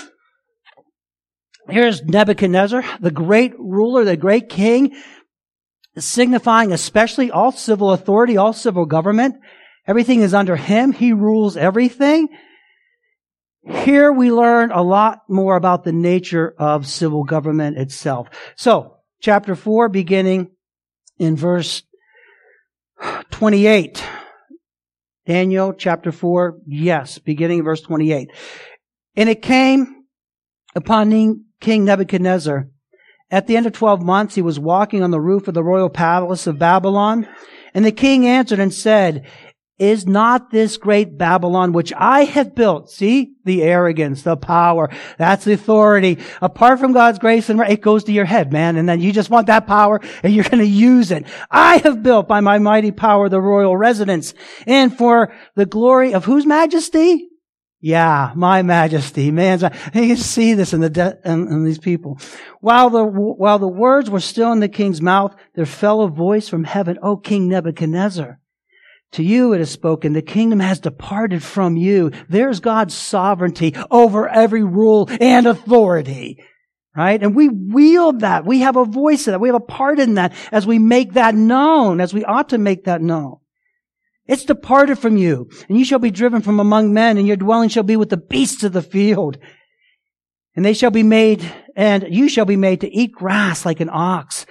Here's 1.69 2.03
Nebuchadnezzar, 2.03 2.85
the 3.01 3.11
great 3.11 3.53
ruler, 3.59 4.05
the 4.05 4.17
great 4.17 4.49
king, 4.49 4.95
signifying 5.99 6.73
especially 6.73 7.33
all 7.33 7.51
civil 7.51 7.91
authority, 7.91 8.37
all 8.37 8.53
civil 8.53 8.87
government. 8.87 9.37
Everything 9.89 10.21
is 10.21 10.35
under 10.35 10.55
him. 10.55 10.93
He 10.93 11.13
rules 11.13 11.57
everything. 11.57 12.29
Here 13.69 14.13
we 14.13 14.31
learn 14.31 14.71
a 14.71 14.83
lot 14.83 15.23
more 15.29 15.57
about 15.57 15.83
the 15.83 15.93
nature 15.93 16.55
of 16.59 16.87
civil 16.87 17.25
government 17.25 17.77
itself. 17.77 18.29
So, 18.55 18.99
chapter 19.21 19.57
4, 19.57 19.89
beginning 19.89 20.53
in 21.19 21.37
verse 21.37 21.83
28. 23.31 24.05
Daniel 25.27 25.73
chapter 25.73 26.11
4, 26.11 26.59
yes, 26.67 27.19
beginning 27.19 27.63
verse 27.63 27.83
28. 27.83 28.31
And 29.17 29.29
it 29.29 29.43
came 29.43 30.05
upon 30.75 31.45
King 31.61 31.85
Nebuchadnezzar. 31.85 32.69
At 33.31 33.47
the 33.47 33.57
end 33.57 33.67
of 33.67 33.73
12 33.73 34.03
months, 34.03 34.35
he 34.35 34.43
was 34.43 34.59
walking 34.59 35.03
on 35.03 35.11
the 35.11 35.21
roof 35.21 35.47
of 35.47 35.55
the 35.55 35.63
royal 35.63 35.89
palace 35.89 36.47
of 36.47 36.59
Babylon. 36.59 37.29
And 37.75 37.85
the 37.85 37.93
king 37.93 38.27
answered 38.27 38.59
and 38.59 38.75
said, 38.75 39.27
is 39.81 40.07
not 40.07 40.51
this 40.51 40.77
great 40.77 41.17
Babylon 41.17 41.73
which 41.73 41.93
I 41.97 42.25
have 42.25 42.55
built? 42.55 42.91
See? 42.91 43.35
The 43.45 43.63
arrogance, 43.63 44.23
the 44.23 44.37
power. 44.37 44.91
That's 45.17 45.45
the 45.45 45.55
authority. 45.55 46.19
Apart 46.43 46.79
from 46.79 46.93
God's 46.93 47.19
grace 47.19 47.49
and 47.49 47.61
it 47.63 47.81
goes 47.81 48.05
to 48.05 48.13
your 48.13 48.27
head, 48.27 48.53
man. 48.53 48.77
And 48.77 48.89
then 48.89 49.01
you 49.01 49.13
just 49.13 49.31
want 49.31 49.47
that 49.47 49.67
power 49.67 50.01
and 50.23 50.35
you're 50.35 50.45
going 50.51 50.59
to 50.59 50.67
use 50.67 51.11
it. 51.11 51.25
I 51.51 51.79
have 51.79 52.03
built 52.03 52.29
by 52.29 52.41
my 52.41 52.59
mighty 52.59 52.93
power 52.93 53.29
the 53.29 53.41
royal 53.41 53.77
residence 53.77 54.35
and 54.67 54.97
for 54.97 55.33
the 55.57 55.67
glory 55.67 56.13
of 56.13 56.27
whose 56.27 56.45
majesty? 56.45 57.31
Yeah, 57.83 58.33
my 58.37 58.61
majesty, 58.61 59.31
man. 59.31 59.61
You 59.95 60.09
can 60.09 60.17
see 60.19 60.53
this 60.53 60.75
in 60.75 60.81
the 60.81 60.91
de- 60.91 61.19
in, 61.25 61.49
in, 61.49 61.65
these 61.65 61.79
people. 61.79 62.19
While 62.61 62.91
the 62.91 63.03
while 63.03 63.59
the 63.59 63.69
words 63.69 64.11
were 64.11 64.21
still 64.21 64.53
in 64.53 64.61
the 64.61 64.69
king's 64.69 65.01
mouth, 65.01 65.35
there 65.55 65.65
fell 65.65 66.03
a 66.03 66.09
voice 66.09 66.47
from 66.47 66.65
heaven, 66.65 66.99
"O 67.03 67.17
King 67.17 67.49
Nebuchadnezzar, 67.49 68.39
to 69.13 69.23
you 69.23 69.53
it 69.53 69.61
is 69.61 69.71
spoken, 69.71 70.13
the 70.13 70.23
kingdom 70.23 70.61
has 70.61 70.81
departed 70.81 71.43
from 71.43 71.77
you. 71.77 72.13
There's 72.29 72.61
God's 72.61 72.95
sovereignty 72.95 73.75
over 73.91 74.29
every 74.29 74.63
rule 74.63 75.09
and 75.21 75.47
authority. 75.47 76.43
Right? 76.97 77.23
And 77.23 77.37
we 77.37 77.49
wield 77.49 78.21
that. 78.21 78.45
We 78.45 78.61
have 78.61 78.77
a 78.77 78.85
voice 78.85 79.27
in 79.27 79.33
that. 79.33 79.41
We 79.41 79.49
have 79.49 79.57
a 79.57 79.61
part 79.61 80.01
in 80.01 80.15
that 80.15 80.33
as 80.51 80.67
we 80.67 80.79
make 80.79 81.13
that 81.13 81.35
known, 81.35 82.01
as 82.01 82.13
we 82.13 82.25
ought 82.25 82.49
to 82.49 82.59
make 82.59 82.85
that 82.85 83.01
known. 83.01 83.37
It's 84.27 84.45
departed 84.45 84.99
from 84.99 85.17
you, 85.17 85.49
and 85.69 85.77
you 85.77 85.85
shall 85.85 85.99
be 85.99 86.13
driven 86.13 86.41
from 86.41 86.61
among 86.61 86.93
men, 86.93 87.19
and 87.19 87.27
your 87.27 87.37
dwelling 87.37 87.69
shall 87.69 87.83
be 87.83 87.97
with 87.97 88.11
the 88.11 88.17
beasts 88.17 88.63
of 88.63 88.73
the 88.73 88.83
field. 88.83 89.39
And 90.55 90.65
they 90.65 90.73
shall 90.73 90.91
be 90.93 91.03
made, 91.03 91.45
and 91.75 92.07
you 92.09 92.29
shall 92.29 92.45
be 92.45 92.57
made 92.57 92.83
to 92.83 92.93
eat 92.93 93.13
grass 93.13 93.65
like 93.65 93.81
an 93.81 93.91
ox 93.91 94.47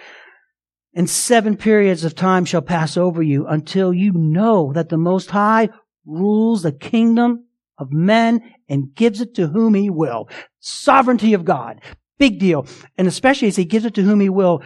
and 0.99 1.09
seven 1.09 1.55
periods 1.55 2.03
of 2.03 2.13
time 2.13 2.43
shall 2.43 2.61
pass 2.61 2.97
over 2.97 3.23
you 3.23 3.47
until 3.47 3.93
you 3.93 4.11
know 4.11 4.73
that 4.73 4.89
the 4.89 4.97
Most 4.97 5.29
High 5.29 5.69
rules 6.05 6.63
the 6.63 6.73
kingdom 6.73 7.45
of 7.77 7.89
men 7.89 8.41
and 8.67 8.93
gives 8.93 9.21
it 9.21 9.33
to 9.35 9.47
whom 9.47 9.75
he 9.75 9.89
will. 9.89 10.27
Sovereignty 10.59 11.33
of 11.33 11.45
God. 11.45 11.79
Big 12.17 12.37
deal. 12.37 12.67
And 12.97 13.07
especially 13.07 13.47
as 13.47 13.55
he 13.55 13.63
gives 13.63 13.85
it 13.85 13.93
to 13.93 14.01
whom 14.01 14.19
he 14.19 14.27
will, 14.27 14.61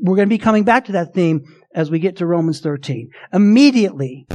we're 0.00 0.16
going 0.16 0.30
to 0.30 0.34
be 0.34 0.38
coming 0.38 0.64
back 0.64 0.86
to 0.86 0.92
that 0.92 1.12
theme 1.12 1.44
as 1.74 1.90
we 1.90 1.98
get 1.98 2.16
to 2.16 2.26
Romans 2.26 2.62
13. 2.62 3.10
Immediately, 3.34 4.26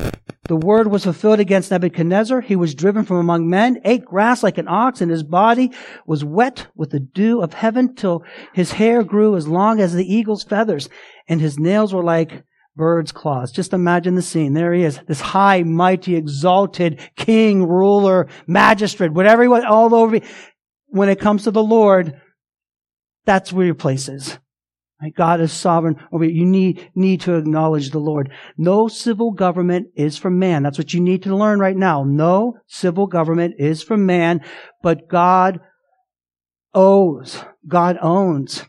the 0.52 0.58
word 0.58 0.88
was 0.88 1.06
fulfilled 1.06 1.40
against 1.40 1.72
Nebuchadnezzar. 1.72 2.42
He 2.42 2.58
was 2.58 2.76
driven 2.76 3.06
from 3.06 3.16
among 3.16 3.50
men, 3.50 3.80
ate 3.86 4.04
grass 4.04 4.44
like 4.44 4.58
an 4.58 4.68
ox, 4.68 5.00
and 5.00 5.10
his 5.10 5.24
body 5.24 5.72
was 6.06 6.26
wet 6.26 6.68
with 6.76 6.90
the 6.90 7.00
dew 7.00 7.42
of 7.42 7.54
heaven 7.54 7.96
till 7.96 8.26
his 8.54 8.74
hair 8.74 9.02
grew 9.02 9.38
as 9.38 9.48
long 9.48 9.80
as 9.80 9.94
the 9.94 10.14
eagle's 10.14 10.44
feathers, 10.44 10.90
and 11.30 11.40
his 11.40 11.58
nails 11.58 11.94
were 11.94 12.04
like 12.04 12.44
bird's 12.76 13.14
claws. 13.14 13.54
Just 13.54 13.72
imagine 13.72 14.16
the 14.16 14.22
scene. 14.22 14.54
There 14.54 14.74
he 14.74 14.84
is, 14.84 15.00
this 15.08 15.22
high, 15.22 15.64
mighty, 15.64 16.18
exalted 16.18 17.00
king, 17.16 17.66
ruler, 17.66 18.28
magistrate, 18.46 19.14
whatever 19.14 19.44
he 19.44 19.48
was, 19.48 19.64
all 19.66 19.96
over. 19.96 20.20
When 20.88 21.08
it 21.08 21.22
comes 21.22 21.46
to 21.46 21.52
the 21.52 21.64
Lord, 21.64 22.20
that's 23.24 23.54
where 23.54 23.68
your 23.68 23.76
place 23.76 24.10
is. 24.10 24.38
God 25.10 25.42
is 25.42 25.52
sovereign 25.52 25.98
over 26.12 26.24
you. 26.24 26.42
You 26.42 26.46
need, 26.46 26.92
need 26.96 27.22
to 27.22 27.36
acknowledge 27.36 27.90
the 27.90 28.00
Lord. 28.00 28.32
No 28.58 28.88
civil 28.88 29.32
government 29.32 29.88
is 29.96 30.18
from 30.18 30.40
man. 30.40 30.64
That's 30.64 30.78
what 30.78 30.94
you 30.94 31.00
need 31.00 31.24
to 31.24 31.36
learn 31.36 31.60
right 31.60 31.76
now. 31.76 32.04
No 32.04 32.58
civil 32.68 33.08
government 33.08 33.56
is 33.58 33.82
from 33.82 34.06
man, 34.06 34.42
but 34.84 35.08
God 35.08 35.60
owes, 36.74 37.44
God 37.68 37.98
owns 38.02 38.64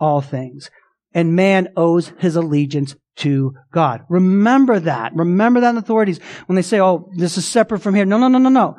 all 0.00 0.20
things. 0.20 0.70
And 1.12 1.36
man 1.36 1.68
owes 1.76 2.12
his 2.18 2.36
allegiance 2.36 2.94
to 3.16 3.54
God. 3.72 4.02
Remember 4.10 4.78
that. 4.80 5.14
Remember 5.14 5.60
that 5.60 5.70
in 5.70 5.76
authorities. 5.78 6.20
When 6.46 6.56
they 6.56 6.62
say, 6.62 6.80
oh, 6.80 7.10
this 7.16 7.38
is 7.38 7.46
separate 7.46 7.80
from 7.80 7.94
here. 7.94 8.04
No, 8.04 8.18
no, 8.18 8.28
no, 8.28 8.38
no, 8.38 8.50
no. 8.50 8.76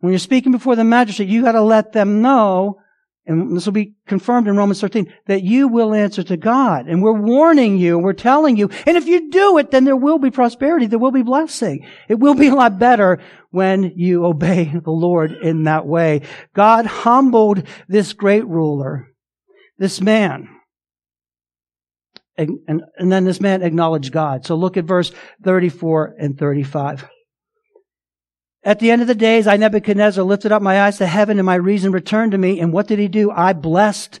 When 0.00 0.12
you're 0.12 0.20
speaking 0.20 0.52
before 0.52 0.76
the 0.76 0.84
magistrate, 0.84 1.28
you 1.28 1.42
gotta 1.42 1.60
let 1.60 1.92
them 1.92 2.22
know 2.22 2.78
and 3.30 3.56
this 3.56 3.64
will 3.64 3.72
be 3.72 3.94
confirmed 4.08 4.48
in 4.48 4.56
Romans 4.56 4.80
13, 4.80 5.12
that 5.26 5.44
you 5.44 5.68
will 5.68 5.94
answer 5.94 6.24
to 6.24 6.36
God. 6.36 6.88
And 6.88 7.00
we're 7.00 7.12
warning 7.12 7.78
you, 7.78 7.96
we're 7.96 8.12
telling 8.12 8.56
you, 8.56 8.68
and 8.84 8.96
if 8.96 9.06
you 9.06 9.30
do 9.30 9.56
it, 9.58 9.70
then 9.70 9.84
there 9.84 9.96
will 9.96 10.18
be 10.18 10.32
prosperity, 10.32 10.86
there 10.86 10.98
will 10.98 11.12
be 11.12 11.22
blessing. 11.22 11.86
It 12.08 12.18
will 12.18 12.34
be 12.34 12.48
a 12.48 12.54
lot 12.56 12.80
better 12.80 13.20
when 13.50 13.92
you 13.94 14.26
obey 14.26 14.64
the 14.64 14.90
Lord 14.90 15.30
in 15.30 15.62
that 15.64 15.86
way. 15.86 16.22
God 16.54 16.86
humbled 16.86 17.62
this 17.86 18.14
great 18.14 18.44
ruler, 18.48 19.06
this 19.78 20.00
man. 20.00 20.48
And, 22.36 22.58
and, 22.66 22.82
and 22.96 23.12
then 23.12 23.24
this 23.24 23.40
man 23.40 23.62
acknowledged 23.62 24.10
God. 24.10 24.44
So 24.44 24.56
look 24.56 24.76
at 24.76 24.86
verse 24.86 25.12
34 25.44 26.16
and 26.18 26.36
35. 26.36 27.08
At 28.62 28.78
the 28.78 28.90
end 28.90 29.00
of 29.00 29.08
the 29.08 29.14
days, 29.14 29.46
I, 29.46 29.56
Nebuchadnezzar, 29.56 30.22
lifted 30.22 30.52
up 30.52 30.60
my 30.60 30.82
eyes 30.82 30.98
to 30.98 31.06
heaven 31.06 31.38
and 31.38 31.46
my 31.46 31.54
reason 31.54 31.92
returned 31.92 32.32
to 32.32 32.38
me. 32.38 32.60
And 32.60 32.72
what 32.72 32.86
did 32.86 32.98
he 32.98 33.08
do? 33.08 33.30
I 33.30 33.54
blessed 33.54 34.20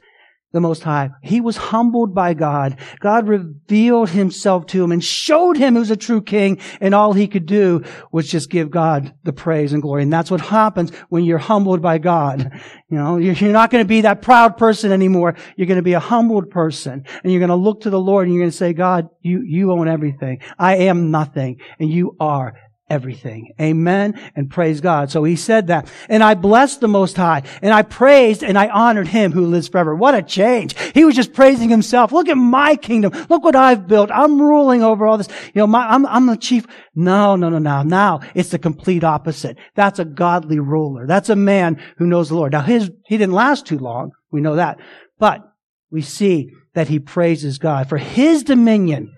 the 0.52 0.60
Most 0.60 0.82
High. 0.82 1.10
He 1.22 1.40
was 1.40 1.56
humbled 1.56 2.14
by 2.14 2.34
God. 2.34 2.76
God 2.98 3.28
revealed 3.28 4.08
himself 4.08 4.66
to 4.68 4.82
him 4.82 4.90
and 4.90 5.04
showed 5.04 5.56
him 5.56 5.76
who's 5.76 5.92
a 5.92 5.96
true 5.96 6.22
king 6.22 6.58
and 6.80 6.92
all 6.94 7.12
he 7.12 7.28
could 7.28 7.46
do 7.46 7.84
was 8.10 8.28
just 8.28 8.50
give 8.50 8.70
God 8.70 9.14
the 9.22 9.32
praise 9.32 9.72
and 9.72 9.82
glory. 9.82 10.02
And 10.02 10.12
that's 10.12 10.30
what 10.30 10.40
happens 10.40 10.90
when 11.08 11.24
you're 11.24 11.38
humbled 11.38 11.82
by 11.82 11.98
God. 11.98 12.50
You 12.90 12.96
know, 12.96 13.18
you're 13.18 13.52
not 13.52 13.70
going 13.70 13.84
to 13.84 13.88
be 13.88 14.00
that 14.00 14.22
proud 14.22 14.56
person 14.56 14.90
anymore. 14.90 15.36
You're 15.56 15.68
going 15.68 15.76
to 15.76 15.82
be 15.82 15.92
a 15.92 16.00
humbled 16.00 16.50
person 16.50 17.04
and 17.22 17.32
you're 17.32 17.40
going 17.40 17.50
to 17.50 17.54
look 17.54 17.82
to 17.82 17.90
the 17.90 18.00
Lord 18.00 18.26
and 18.26 18.34
you're 18.34 18.42
going 18.42 18.50
to 18.50 18.56
say, 18.56 18.72
God, 18.72 19.08
you, 19.20 19.42
you 19.42 19.70
own 19.70 19.86
everything. 19.86 20.40
I 20.58 20.76
am 20.76 21.12
nothing 21.12 21.60
and 21.78 21.90
you 21.92 22.16
are 22.18 22.54
everything. 22.90 23.54
Amen. 23.60 24.20
And 24.34 24.50
praise 24.50 24.80
God. 24.80 25.10
So 25.10 25.24
he 25.24 25.36
said 25.36 25.68
that. 25.68 25.90
And 26.08 26.22
I 26.22 26.34
blessed 26.34 26.80
the 26.80 26.88
Most 26.88 27.16
High 27.16 27.44
and 27.62 27.72
I 27.72 27.82
praised 27.82 28.42
and 28.42 28.58
I 28.58 28.68
honored 28.68 29.08
him 29.08 29.32
who 29.32 29.46
lives 29.46 29.68
forever. 29.68 29.94
What 29.94 30.14
a 30.14 30.22
change. 30.22 30.76
He 30.92 31.04
was 31.04 31.14
just 31.14 31.32
praising 31.32 31.70
himself. 31.70 32.12
Look 32.12 32.28
at 32.28 32.36
my 32.36 32.76
kingdom. 32.76 33.12
Look 33.30 33.44
what 33.44 33.56
I've 33.56 33.86
built. 33.86 34.10
I'm 34.10 34.40
ruling 34.40 34.82
over 34.82 35.06
all 35.06 35.16
this. 35.16 35.28
You 35.54 35.60
know, 35.60 35.66
my, 35.66 35.86
I'm, 35.86 36.04
I'm 36.06 36.26
the 36.26 36.36
chief. 36.36 36.66
No, 36.94 37.36
no, 37.36 37.48
no, 37.48 37.58
no. 37.58 37.82
Now 37.82 38.20
it's 38.34 38.50
the 38.50 38.58
complete 38.58 39.04
opposite. 39.04 39.56
That's 39.74 40.00
a 40.00 40.04
godly 40.04 40.58
ruler. 40.58 41.06
That's 41.06 41.28
a 41.28 41.36
man 41.36 41.80
who 41.98 42.06
knows 42.06 42.28
the 42.28 42.34
Lord. 42.34 42.52
Now 42.52 42.62
his, 42.62 42.90
he 43.06 43.16
didn't 43.16 43.34
last 43.34 43.66
too 43.66 43.78
long. 43.78 44.10
We 44.32 44.40
know 44.40 44.56
that. 44.56 44.78
But 45.18 45.42
we 45.90 46.02
see 46.02 46.50
that 46.74 46.88
he 46.88 46.98
praises 46.98 47.58
God 47.58 47.88
for 47.88 47.98
his 47.98 48.42
dominion 48.42 49.12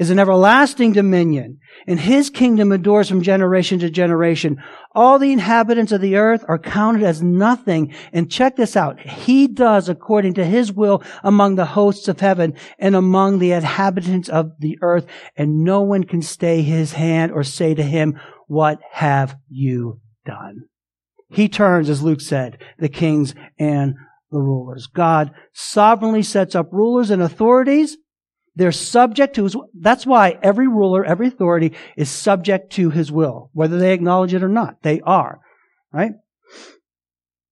is 0.00 0.08
an 0.08 0.18
everlasting 0.18 0.92
dominion, 0.92 1.58
and 1.86 2.00
his 2.00 2.30
kingdom 2.30 2.72
endures 2.72 3.06
from 3.06 3.20
generation 3.20 3.78
to 3.78 3.90
generation. 3.90 4.56
All 4.92 5.18
the 5.18 5.30
inhabitants 5.30 5.92
of 5.92 6.00
the 6.00 6.16
earth 6.16 6.42
are 6.48 6.58
counted 6.58 7.02
as 7.02 7.22
nothing. 7.22 7.94
And 8.10 8.30
check 8.30 8.56
this 8.56 8.76
out. 8.76 8.98
He 8.98 9.46
does 9.46 9.90
according 9.90 10.34
to 10.34 10.44
his 10.44 10.72
will 10.72 11.02
among 11.22 11.56
the 11.56 11.66
hosts 11.66 12.08
of 12.08 12.18
heaven 12.18 12.54
and 12.78 12.96
among 12.96 13.40
the 13.40 13.52
inhabitants 13.52 14.30
of 14.30 14.52
the 14.58 14.78
earth, 14.80 15.06
and 15.36 15.64
no 15.64 15.82
one 15.82 16.04
can 16.04 16.22
stay 16.22 16.62
his 16.62 16.94
hand 16.94 17.30
or 17.30 17.44
say 17.44 17.74
to 17.74 17.82
him, 17.82 18.18
what 18.46 18.80
have 18.92 19.36
you 19.50 20.00
done? 20.24 20.62
He 21.28 21.46
turns, 21.46 21.90
as 21.90 22.02
Luke 22.02 22.22
said, 22.22 22.56
the 22.78 22.88
kings 22.88 23.34
and 23.58 23.96
the 24.30 24.38
rulers. 24.38 24.86
God 24.86 25.30
sovereignly 25.52 26.22
sets 26.22 26.54
up 26.54 26.72
rulers 26.72 27.10
and 27.10 27.20
authorities 27.20 27.98
they're 28.60 28.72
subject 28.72 29.36
to 29.36 29.44
his, 29.44 29.56
that's 29.72 30.04
why 30.04 30.38
every 30.42 30.68
ruler, 30.68 31.02
every 31.02 31.28
authority 31.28 31.72
is 31.96 32.10
subject 32.10 32.70
to 32.74 32.90
his 32.90 33.10
will, 33.10 33.48
whether 33.54 33.78
they 33.78 33.94
acknowledge 33.94 34.34
it 34.34 34.42
or 34.42 34.50
not. 34.50 34.82
They 34.82 35.00
are, 35.00 35.40
right? 35.90 36.12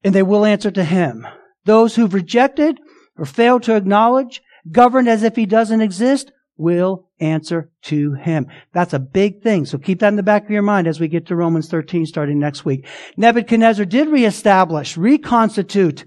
And 0.05 0.15
they 0.15 0.23
will 0.23 0.45
answer 0.45 0.71
to 0.71 0.85
him. 0.85 1.27
Those 1.65 1.97
who've 1.97 2.13
rejected 2.13 2.79
or 3.17 3.25
failed 3.25 3.63
to 3.63 3.75
acknowledge, 3.75 4.43
governed 4.71 5.09
as 5.09 5.23
if 5.23 5.35
he 5.35 5.47
doesn't 5.47 5.81
exist, 5.81 6.31
will 6.59 7.09
answer 7.21 7.71
to 7.85 8.13
him. 8.13 8.47
That's 8.75 8.93
a 8.93 8.99
big 8.99 9.43
thing. 9.43 9.65
So 9.65 9.79
keep 9.79 10.01
that 10.01 10.09
in 10.09 10.17
the 10.17 10.23
back 10.23 10.45
of 10.45 10.51
your 10.51 10.61
mind 10.61 10.87
as 10.87 11.01
we 11.01 11.09
get 11.09 11.27
to 11.29 11.37
Romans 11.37 11.71
13 11.71 12.05
starting 12.05 12.39
next 12.39 12.67
week. 12.67 12.87
Nebuchadnezzar 13.17 13.87
did 13.87 14.09
reestablish, 14.09 14.99
reconstitute, 14.99 16.05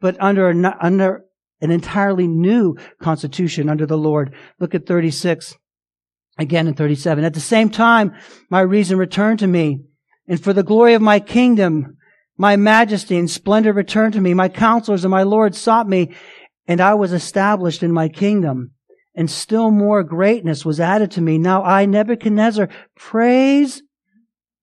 but 0.00 0.16
under, 0.18 0.48
under 0.80 1.25
an 1.60 1.70
entirely 1.70 2.26
new 2.26 2.76
constitution 3.00 3.68
under 3.68 3.86
the 3.86 3.98
Lord. 3.98 4.34
Look 4.60 4.74
at 4.74 4.86
36, 4.86 5.54
again 6.38 6.66
in 6.66 6.74
37. 6.74 7.24
At 7.24 7.34
the 7.34 7.40
same 7.40 7.70
time, 7.70 8.14
my 8.50 8.60
reason 8.60 8.98
returned 8.98 9.38
to 9.40 9.46
me, 9.46 9.80
and 10.28 10.42
for 10.42 10.52
the 10.52 10.62
glory 10.62 10.94
of 10.94 11.02
my 11.02 11.20
kingdom, 11.20 11.96
my 12.36 12.56
majesty 12.56 13.16
and 13.16 13.30
splendor 13.30 13.72
returned 13.72 14.12
to 14.14 14.20
me. 14.20 14.34
My 14.34 14.48
counselors 14.48 15.04
and 15.04 15.10
my 15.10 15.22
Lord 15.22 15.54
sought 15.54 15.88
me, 15.88 16.14
and 16.66 16.80
I 16.80 16.94
was 16.94 17.12
established 17.12 17.82
in 17.82 17.92
my 17.92 18.08
kingdom. 18.08 18.72
And 19.14 19.30
still 19.30 19.70
more 19.70 20.02
greatness 20.02 20.66
was 20.66 20.78
added 20.78 21.10
to 21.12 21.22
me. 21.22 21.38
Now 21.38 21.62
I, 21.62 21.86
Nebuchadnezzar, 21.86 22.68
praise, 22.96 23.82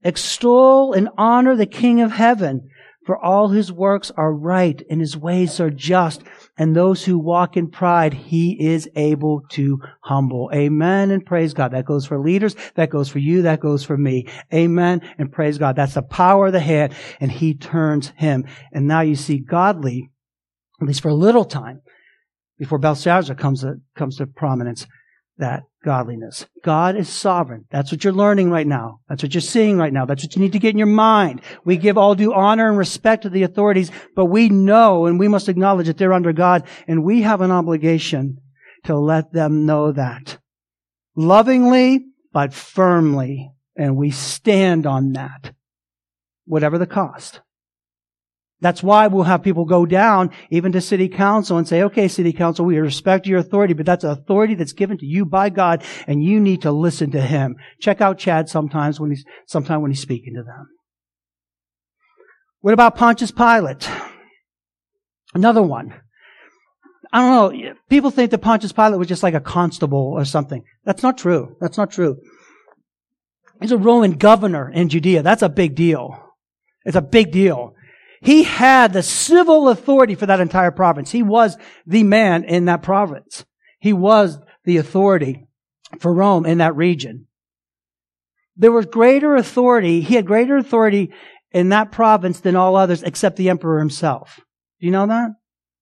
extol, 0.03 0.93
and 0.93 1.09
honor 1.17 1.55
the 1.55 1.65
King 1.65 2.01
of 2.01 2.11
heaven, 2.11 2.69
for 3.03 3.17
all 3.17 3.49
his 3.49 3.71
works 3.71 4.11
are 4.15 4.31
right 4.31 4.79
and 4.91 5.01
his 5.01 5.17
ways 5.17 5.59
are 5.59 5.71
just 5.71 6.21
and 6.57 6.75
those 6.75 7.03
who 7.03 7.17
walk 7.17 7.57
in 7.57 7.69
pride, 7.69 8.13
he 8.13 8.51
is 8.63 8.87
able 8.95 9.41
to 9.51 9.79
humble. 10.01 10.51
Amen 10.53 11.09
and 11.09 11.25
praise 11.25 11.53
God. 11.53 11.71
That 11.71 11.85
goes 11.85 12.05
for 12.05 12.19
leaders. 12.19 12.55
That 12.75 12.91
goes 12.91 13.09
for 13.09 13.19
you. 13.19 13.41
That 13.41 13.59
goes 13.59 13.83
for 13.83 13.97
me. 13.97 14.27
Amen 14.53 15.01
and 15.17 15.31
praise 15.31 15.57
God. 15.57 15.75
That's 15.75 15.95
the 15.95 16.03
power 16.03 16.47
of 16.47 16.53
the 16.53 16.59
head 16.59 16.93
and 17.19 17.31
he 17.31 17.55
turns 17.55 18.09
him. 18.17 18.45
And 18.71 18.87
now 18.87 19.01
you 19.01 19.15
see 19.15 19.39
godly, 19.39 20.11
at 20.79 20.87
least 20.87 21.01
for 21.01 21.09
a 21.09 21.15
little 21.15 21.45
time, 21.45 21.81
before 22.59 22.77
Belshazzar 22.77 23.35
comes 23.35 23.61
to, 23.61 23.75
comes 23.95 24.17
to 24.17 24.27
prominence, 24.27 24.85
that 25.37 25.63
godliness. 25.83 26.45
God 26.63 26.95
is 26.95 27.09
sovereign. 27.09 27.65
That's 27.71 27.91
what 27.91 28.03
you're 28.03 28.13
learning 28.13 28.49
right 28.51 28.67
now. 28.67 28.99
That's 29.09 29.23
what 29.23 29.33
you're 29.33 29.41
seeing 29.41 29.77
right 29.77 29.91
now. 29.91 30.05
That's 30.05 30.23
what 30.23 30.35
you 30.35 30.41
need 30.41 30.53
to 30.53 30.59
get 30.59 30.71
in 30.71 30.77
your 30.77 30.87
mind. 30.87 31.41
We 31.65 31.77
give 31.77 31.97
all 31.97 32.15
due 32.15 32.33
honor 32.33 32.69
and 32.69 32.77
respect 32.77 33.23
to 33.23 33.29
the 33.29 33.43
authorities, 33.43 33.91
but 34.15 34.25
we 34.25 34.49
know 34.49 35.05
and 35.05 35.19
we 35.19 35.27
must 35.27 35.49
acknowledge 35.49 35.87
that 35.87 35.97
they're 35.97 36.13
under 36.13 36.33
God 36.33 36.65
and 36.87 37.03
we 37.03 37.21
have 37.23 37.41
an 37.41 37.51
obligation 37.51 38.37
to 38.85 38.97
let 38.97 39.33
them 39.33 39.65
know 39.65 39.91
that. 39.91 40.37
Lovingly, 41.15 42.05
but 42.31 42.53
firmly. 42.53 43.51
And 43.75 43.97
we 43.97 44.11
stand 44.11 44.85
on 44.85 45.13
that. 45.13 45.53
Whatever 46.45 46.77
the 46.77 46.87
cost. 46.87 47.41
That's 48.63 48.81
why 48.81 49.07
we'll 49.07 49.23
have 49.23 49.43
people 49.43 49.65
go 49.65 49.85
down 49.85 50.31
even 50.49 50.71
to 50.71 50.79
city 50.79 51.09
council 51.09 51.57
and 51.57 51.67
say, 51.67 51.83
okay, 51.83 52.07
city 52.07 52.31
council, 52.31 52.63
we 52.63 52.79
respect 52.79 53.27
your 53.27 53.39
authority, 53.39 53.73
but 53.73 53.85
that's 53.85 54.05
authority 54.05 54.55
that's 54.55 54.71
given 54.71 54.97
to 54.99 55.05
you 55.05 55.25
by 55.25 55.49
God 55.49 55.83
and 56.07 56.23
you 56.23 56.39
need 56.39 56.61
to 56.61 56.71
listen 56.71 57.11
to 57.11 57.21
him. 57.21 57.57
Check 57.81 57.99
out 57.99 58.17
Chad 58.17 58.47
sometimes 58.47 59.01
when 59.01 59.09
he's, 59.09 59.25
sometime 59.47 59.81
when 59.81 59.91
he's 59.91 59.99
speaking 59.99 60.35
to 60.35 60.43
them. 60.43 60.69
What 62.61 62.73
about 62.73 62.95
Pontius 62.95 63.31
Pilate? 63.31 63.89
Another 65.33 65.61
one. 65.61 65.93
I 67.11 67.19
don't 67.19 67.59
know. 67.59 67.73
People 67.89 68.11
think 68.11 68.31
that 68.31 68.37
Pontius 68.37 68.71
Pilate 68.71 68.97
was 68.97 69.09
just 69.09 69.23
like 69.23 69.33
a 69.33 69.41
constable 69.41 70.13
or 70.15 70.23
something. 70.23 70.63
That's 70.85 71.03
not 71.03 71.17
true. 71.17 71.57
That's 71.59 71.77
not 71.77 71.91
true. 71.91 72.15
He's 73.59 73.73
a 73.73 73.77
Roman 73.77 74.13
governor 74.13 74.71
in 74.71 74.87
Judea. 74.87 75.21
That's 75.21 75.41
a 75.41 75.49
big 75.49 75.75
deal. 75.75 76.17
It's 76.85 76.95
a 76.95 77.01
big 77.01 77.33
deal. 77.33 77.75
He 78.23 78.43
had 78.43 78.93
the 78.93 79.03
civil 79.03 79.67
authority 79.67 80.15
for 80.15 80.25
that 80.25 80.39
entire 80.39 80.71
province. 80.71 81.11
He 81.11 81.23
was 81.23 81.57
the 81.85 82.03
man 82.03 82.45
in 82.45 82.65
that 82.65 82.81
province. 82.81 83.45
He 83.79 83.91
was 83.91 84.39
the 84.63 84.77
authority 84.77 85.45
for 85.99 86.13
Rome 86.13 86.45
in 86.45 86.59
that 86.59 86.75
region. 86.75 87.27
There 88.55 88.71
was 88.71 88.85
greater 88.85 89.35
authority. 89.35 89.99
He 89.99 90.15
had 90.15 90.25
greater 90.25 90.55
authority 90.55 91.11
in 91.51 91.69
that 91.69 91.91
province 91.91 92.39
than 92.39 92.55
all 92.55 92.77
others 92.77 93.03
except 93.03 93.35
the 93.35 93.49
emperor 93.49 93.79
himself. 93.79 94.39
Do 94.79 94.85
you 94.85 94.91
know 94.91 95.07
that? 95.07 95.31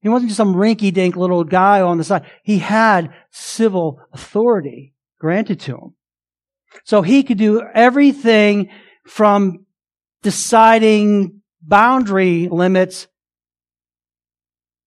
He 0.01 0.09
wasn't 0.09 0.29
just 0.29 0.37
some 0.37 0.55
rinky 0.55 0.91
dink 0.91 1.15
little 1.15 1.43
guy 1.43 1.81
on 1.81 1.99
the 1.99 2.03
side. 2.03 2.25
He 2.43 2.57
had 2.57 3.13
civil 3.29 4.01
authority 4.13 4.95
granted 5.19 5.59
to 5.61 5.75
him. 5.75 5.95
So 6.85 7.03
he 7.03 7.21
could 7.21 7.37
do 7.37 7.61
everything 7.73 8.69
from 9.05 9.67
deciding 10.23 11.40
boundary 11.61 12.47
limits 12.49 13.07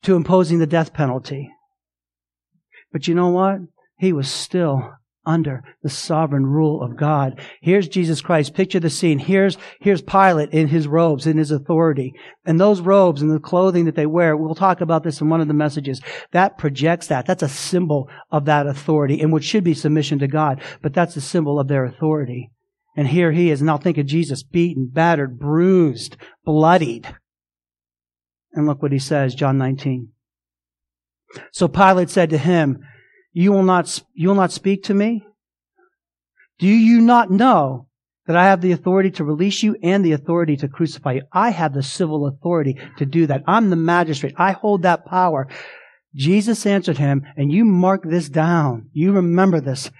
to 0.02 0.16
imposing 0.16 0.58
the 0.58 0.66
death 0.66 0.92
penalty. 0.92 1.50
But 2.92 3.08
you 3.08 3.14
know 3.14 3.30
what? 3.30 3.58
He 3.98 4.12
was 4.12 4.30
still 4.30 4.92
under 5.26 5.62
the 5.82 5.88
sovereign 5.88 6.44
rule 6.46 6.82
of 6.82 6.96
God. 6.96 7.40
Here's 7.62 7.88
Jesus 7.88 8.20
Christ. 8.20 8.54
Picture 8.54 8.80
the 8.80 8.90
scene. 8.90 9.18
Here's, 9.18 9.56
here's 9.80 10.02
Pilate 10.02 10.50
in 10.50 10.68
his 10.68 10.86
robes, 10.86 11.26
in 11.26 11.38
his 11.38 11.50
authority. 11.50 12.12
And 12.44 12.60
those 12.60 12.80
robes 12.80 13.22
and 13.22 13.30
the 13.30 13.40
clothing 13.40 13.86
that 13.86 13.94
they 13.94 14.06
wear, 14.06 14.36
we'll 14.36 14.54
talk 14.54 14.80
about 14.80 15.02
this 15.02 15.20
in 15.20 15.30
one 15.30 15.40
of 15.40 15.48
the 15.48 15.54
messages, 15.54 16.02
that 16.32 16.58
projects 16.58 17.06
that. 17.06 17.26
That's 17.26 17.42
a 17.42 17.48
symbol 17.48 18.08
of 18.30 18.44
that 18.44 18.66
authority 18.66 19.20
and 19.20 19.32
what 19.32 19.44
should 19.44 19.64
be 19.64 19.74
submission 19.74 20.18
to 20.18 20.28
God. 20.28 20.62
But 20.82 20.92
that's 20.92 21.16
a 21.16 21.22
symbol 21.22 21.58
of 21.58 21.68
their 21.68 21.86
authority. 21.86 22.50
And 22.96 23.08
here 23.08 23.32
he 23.32 23.50
is. 23.50 23.60
Now 23.60 23.76
think 23.76 23.98
of 23.98 24.06
Jesus 24.06 24.42
beaten, 24.42 24.88
battered, 24.92 25.38
bruised, 25.38 26.16
bloodied. 26.44 27.14
And 28.52 28.66
look 28.66 28.82
what 28.82 28.92
he 28.92 28.98
says, 28.98 29.34
John 29.34 29.58
19. 29.58 30.10
So 31.50 31.66
Pilate 31.66 32.10
said 32.10 32.30
to 32.30 32.38
him, 32.38 32.78
you 33.32 33.50
will 33.50 33.64
not, 33.64 34.02
you 34.14 34.28
will 34.28 34.36
not 34.36 34.52
speak 34.52 34.84
to 34.84 34.94
me? 34.94 35.26
Do 36.60 36.68
you 36.68 37.00
not 37.00 37.32
know 37.32 37.88
that 38.26 38.36
I 38.36 38.44
have 38.44 38.60
the 38.60 38.70
authority 38.70 39.10
to 39.12 39.24
release 39.24 39.62
you 39.64 39.76
and 39.82 40.04
the 40.04 40.12
authority 40.12 40.56
to 40.58 40.68
crucify 40.68 41.14
you? 41.14 41.22
I 41.32 41.50
have 41.50 41.74
the 41.74 41.82
civil 41.82 42.28
authority 42.28 42.78
to 42.98 43.04
do 43.04 43.26
that. 43.26 43.42
I'm 43.48 43.70
the 43.70 43.76
magistrate. 43.76 44.34
I 44.38 44.52
hold 44.52 44.82
that 44.82 45.04
power. 45.04 45.48
Jesus 46.14 46.64
answered 46.64 46.98
him, 46.98 47.26
and 47.36 47.50
you 47.50 47.64
mark 47.64 48.04
this 48.04 48.28
down. 48.28 48.88
You 48.92 49.10
remember 49.10 49.60
this 49.60 49.90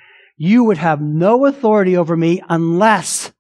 you 0.44 0.64
would 0.64 0.78
have 0.78 1.00
no 1.00 1.46
authority 1.46 1.96
over 1.96 2.16
me 2.16 2.42
unless 2.48 3.32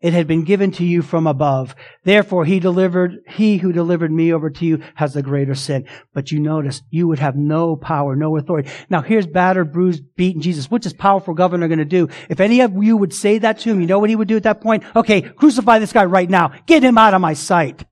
It 0.00 0.14
had 0.14 0.26
been 0.26 0.44
given 0.44 0.70
to 0.72 0.84
you 0.84 1.02
from 1.02 1.26
above. 1.26 1.74
Therefore, 2.04 2.46
he 2.46 2.58
delivered, 2.58 3.18
he 3.28 3.58
who 3.58 3.70
delivered 3.70 4.10
me 4.10 4.32
over 4.32 4.48
to 4.48 4.64
you 4.64 4.82
has 4.94 5.12
the 5.12 5.22
greater 5.22 5.54
sin. 5.54 5.86
But 6.14 6.32
you 6.32 6.40
notice, 6.40 6.82
you 6.88 7.06
would 7.08 7.18
have 7.18 7.36
no 7.36 7.76
power, 7.76 8.16
no 8.16 8.34
authority. 8.38 8.70
Now 8.88 9.02
here's 9.02 9.26
battered, 9.26 9.72
bruised, 9.72 10.02
beaten 10.16 10.40
Jesus. 10.40 10.70
What's 10.70 10.84
this 10.84 10.94
powerful 10.94 11.34
governor 11.34 11.68
going 11.68 11.80
to 11.80 11.84
do? 11.84 12.08
If 12.30 12.40
any 12.40 12.62
of 12.62 12.82
you 12.82 12.96
would 12.96 13.12
say 13.12 13.38
that 13.38 13.58
to 13.60 13.70
him, 13.70 13.80
you 13.80 13.86
know 13.86 13.98
what 13.98 14.08
he 14.08 14.16
would 14.16 14.28
do 14.28 14.36
at 14.36 14.44
that 14.44 14.62
point? 14.62 14.84
Okay, 14.96 15.20
crucify 15.20 15.78
this 15.78 15.92
guy 15.92 16.06
right 16.06 16.30
now. 16.30 16.52
Get 16.64 16.82
him 16.82 16.96
out 16.96 17.12
of 17.12 17.20
my 17.20 17.34
sight. 17.34 17.84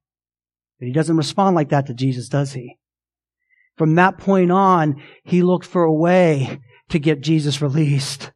But 0.79 0.87
he 0.87 0.92
doesn't 0.92 1.16
respond 1.16 1.57
like 1.57 1.70
that 1.70 1.88
to 1.88 1.94
Jesus, 1.94 2.31
does 2.31 2.53
he? 2.55 2.79
From 3.77 3.96
that 3.96 4.16
point 4.16 4.51
on, 4.51 5.03
he 5.24 5.42
looked 5.42 5.66
for 5.66 5.83
a 5.83 5.92
way 5.92 6.61
to 6.90 6.98
get 6.98 7.20
Jesus 7.20 7.62
released. 7.62 8.31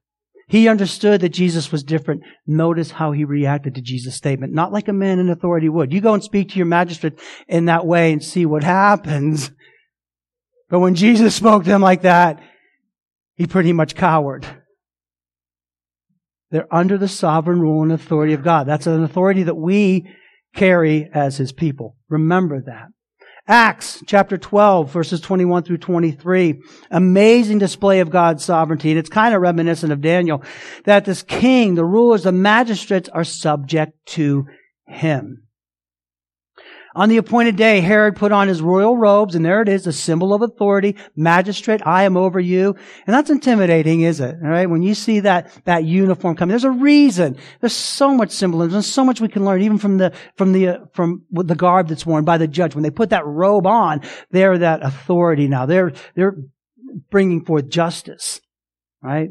He 0.49 0.69
understood 0.69 1.23
that 1.23 1.31
Jesus 1.31 1.73
was 1.73 1.83
different. 1.83 2.23
Notice 2.47 2.91
how 2.91 3.12
he 3.12 3.25
reacted 3.25 3.75
to 3.75 3.81
Jesus' 3.81 4.17
statement. 4.17 4.53
Not 4.53 4.73
like 4.73 4.88
a 4.88 4.93
man 4.93 5.19
in 5.19 5.31
authority 5.31 5.69
would. 5.69 5.93
You 5.93 6.03
go 6.03 6.12
and 6.12 6.23
speak 6.23 6.51
to 6.51 6.57
your 6.57 6.67
magistrate 6.67 7.19
in 7.49 7.65
that 7.67 7.87
way 7.87 8.12
and 8.12 8.23
see 8.23 8.45
what 8.45 8.62
happens. 8.62 9.51
But 10.69 10.81
when 10.81 10.95
Jesus 10.95 11.35
spoke 11.35 11.65
to 11.65 11.71
him 11.71 11.81
like 11.81 12.03
that, 12.03 12.43
he 13.35 13.47
pretty 13.47 13.73
much 13.73 13.95
cowered. 13.95 14.47
They're 16.51 16.73
under 16.75 16.99
the 16.99 17.09
sovereign 17.09 17.61
rule 17.61 17.83
and 17.83 17.93
authority 17.93 18.35
of 18.35 18.45
God. 18.45 18.67
That's 18.67 18.87
an 18.87 19.03
authority 19.03 19.45
that 19.45 19.55
we 19.55 20.07
carry 20.55 21.09
as 21.15 21.38
his 21.38 21.51
people. 21.51 21.97
Remember 22.11 22.61
that. 22.61 22.88
Acts 23.49 24.03
chapter 24.07 24.39
12 24.39 24.93
verses 24.93 25.21
21 25.21 25.65
through 25.65 25.79
23. 25.79 26.63
Amazing 26.91 27.59
display 27.59 28.01
of 28.01 28.11
God's 28.11 28.45
sovereignty. 28.45 28.91
And 28.91 28.99
it's 28.99 29.09
kind 29.09 29.35
of 29.35 29.43
reminiscent 29.43 29.93
of 29.93 30.01
Daniel 30.01 30.43
that 30.85 31.05
this 31.05 31.23
king, 31.23 31.75
the 31.75 31.85
rulers, 31.85 32.23
the 32.23 32.33
magistrates 32.33 33.09
are 33.09 33.25
subject 33.25 33.95
to 34.07 34.47
him. 34.87 35.43
On 36.95 37.09
the 37.09 37.17
appointed 37.17 37.57
day, 37.57 37.81
Herod 37.81 38.17
put 38.17 38.33
on 38.33 38.49
his 38.49 38.61
royal 38.61 38.97
robes, 38.97 39.35
and 39.35 39.45
there 39.45 39.63
it 39.63 39.69
is, 39.69 39.87
a 39.87 39.93
symbol 39.93 40.35
of 40.35 40.43
authority. 40.43 40.97
Magistrate, 41.17 41.81
I 41.87 42.05
am 42.05 42.17
over 42.17 42.39
you. 42.39 42.77
And 43.07 43.15
that's 43.15 43.31
intimidating, 43.31 44.03
is 44.03 44.21
it? 44.21 44.37
All 44.43 44.51
right? 44.51 44.69
When 44.69 44.83
you 44.83 44.95
see 44.95 45.21
that, 45.21 45.51
that 45.65 45.85
uniform 45.85 46.37
coming, 46.37 46.51
there's 46.51 46.65
a 46.65 46.71
reason. 46.71 47.37
There's 47.61 47.73
so 47.73 48.15
much 48.15 48.31
symbolism. 48.31 48.73
There's 48.73 48.87
so 48.87 49.05
much 49.05 49.21
we 49.21 49.29
can 49.29 49.45
learn, 49.45 49.63
even 49.63 49.79
from 49.79 49.99
the, 49.99 50.13
from 50.37 50.53
the, 50.53 50.69
uh, 50.69 50.79
from 50.93 51.23
the 51.31 51.55
garb 51.55 51.89
that's 51.89 52.05
worn 52.05 52.25
by 52.25 52.37
the 52.37 52.49
judge. 52.49 52.75
When 52.75 52.83
they 52.83 52.91
put 52.91 53.11
that 53.11 53.27
robe 53.27 53.67
on, 53.67 54.03
they're 54.31 54.59
that 54.59 54.85
authority 54.85 55.49
now. 55.49 55.67
They're, 55.67 55.93
they're 56.15 56.37
bringing 57.11 57.45
forth 57.45 57.69
justice. 57.69 58.41
Right? 59.03 59.31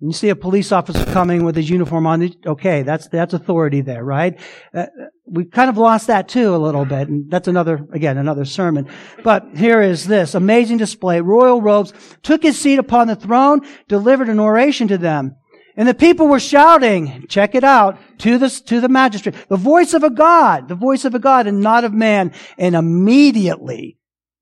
You 0.00 0.12
see 0.12 0.28
a 0.28 0.36
police 0.36 0.70
officer 0.70 1.04
coming 1.06 1.44
with 1.44 1.56
his 1.56 1.68
uniform 1.68 2.06
on, 2.06 2.30
okay, 2.46 2.82
that's, 2.82 3.08
that's 3.08 3.34
authority 3.34 3.80
there, 3.80 4.04
right? 4.04 4.38
Uh, 4.72 4.86
we've 5.26 5.50
kind 5.50 5.68
of 5.68 5.76
lost 5.76 6.06
that 6.06 6.28
too 6.28 6.54
a 6.54 6.56
little 6.56 6.84
bit, 6.84 7.08
and 7.08 7.28
that's 7.28 7.48
another, 7.48 7.84
again, 7.92 8.16
another 8.16 8.44
sermon. 8.44 8.88
But 9.24 9.56
here 9.56 9.82
is 9.82 10.06
this 10.06 10.36
amazing 10.36 10.76
display. 10.76 11.20
Royal 11.20 11.60
robes 11.60 11.92
took 12.22 12.44
his 12.44 12.58
seat 12.58 12.78
upon 12.78 13.08
the 13.08 13.16
throne, 13.16 13.60
delivered 13.88 14.28
an 14.28 14.38
oration 14.38 14.86
to 14.88 14.98
them. 14.98 15.34
And 15.76 15.88
the 15.88 15.94
people 15.94 16.28
were 16.28 16.40
shouting, 16.40 17.26
check 17.28 17.56
it 17.56 17.64
out, 17.64 17.98
to 18.18 18.38
the, 18.38 18.50
to 18.66 18.80
the 18.80 18.88
magistrate, 18.88 19.34
the 19.48 19.56
voice 19.56 19.94
of 19.94 20.04
a 20.04 20.10
God, 20.10 20.68
the 20.68 20.74
voice 20.76 21.04
of 21.04 21.14
a 21.14 21.20
God 21.20 21.48
and 21.48 21.60
not 21.60 21.84
of 21.84 21.92
man. 21.92 22.32
And 22.56 22.76
immediately 22.76 23.97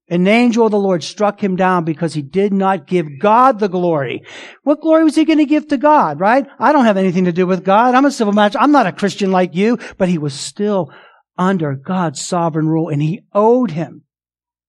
an 0.08 0.26
angel 0.28 0.66
of 0.66 0.70
the 0.70 0.78
Lord 0.78 1.02
struck 1.02 1.42
him 1.42 1.56
down 1.56 1.84
because 1.84 2.14
he 2.14 2.22
did 2.22 2.52
not 2.52 2.86
give 2.86 3.18
God 3.20 3.58
the 3.58 3.68
glory. 3.68 4.22
What 4.62 4.80
glory 4.80 5.02
was 5.02 5.16
he 5.16 5.24
going 5.24 5.38
to 5.38 5.46
give 5.46 5.66
to 5.68 5.76
God, 5.76 6.20
right? 6.20 6.46
I 6.58 6.72
don't 6.72 6.84
have 6.84 6.96
anything 6.96 7.24
to 7.24 7.32
do 7.32 7.46
with 7.46 7.64
God. 7.64 7.94
I'm 7.94 8.04
a 8.04 8.10
civil 8.12 8.32
magistrate. 8.32 8.62
I'm 8.62 8.72
not 8.72 8.86
a 8.86 8.92
Christian 8.92 9.32
like 9.32 9.54
you, 9.54 9.78
but 9.98 10.08
he 10.08 10.18
was 10.18 10.34
still 10.34 10.92
under 11.36 11.74
God's 11.74 12.20
sovereign 12.20 12.68
rule 12.68 12.88
and 12.88 13.02
he 13.02 13.22
owed 13.32 13.72
him. 13.72 14.04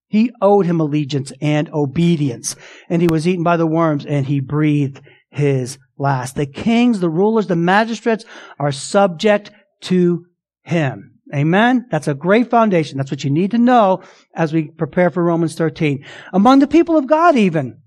He 0.08 0.32
owed 0.41 0.65
him 0.65 0.80
allegiance 0.80 1.32
and 1.41 1.69
obedience. 1.69 2.56
And 2.89 3.02
he 3.02 3.08
was 3.08 3.28
eaten 3.28 3.43
by 3.43 3.58
the 3.58 3.67
worms 3.67 4.06
and 4.06 4.26
he 4.26 4.39
breathed 4.39 5.02
his 5.30 5.78
last. 5.97 6.36
The 6.36 6.45
kings, 6.45 7.00
the 7.00 7.10
rulers, 7.10 7.47
the 7.47 7.56
magistrates 7.56 8.26
are 8.58 8.71
subject 8.71 9.52
to 9.82 10.26
him. 10.63 11.16
Amen? 11.34 11.86
That's 11.92 12.08
a 12.08 12.13
great 12.13 12.50
foundation. 12.50 12.98
That's 12.98 13.12
what 13.12 13.24
you 13.24 13.30
need 13.30 13.52
to 13.52 13.58
know 13.58 14.02
as 14.34 14.54
we 14.54 14.70
prepare 14.70 15.10
for 15.10 15.24
Romans 15.24 15.56
13. 15.56 16.06
Among 16.32 16.60
the 16.60 16.68
people 16.68 16.98
of 16.98 17.08
God 17.08 17.36
even, 17.36 17.82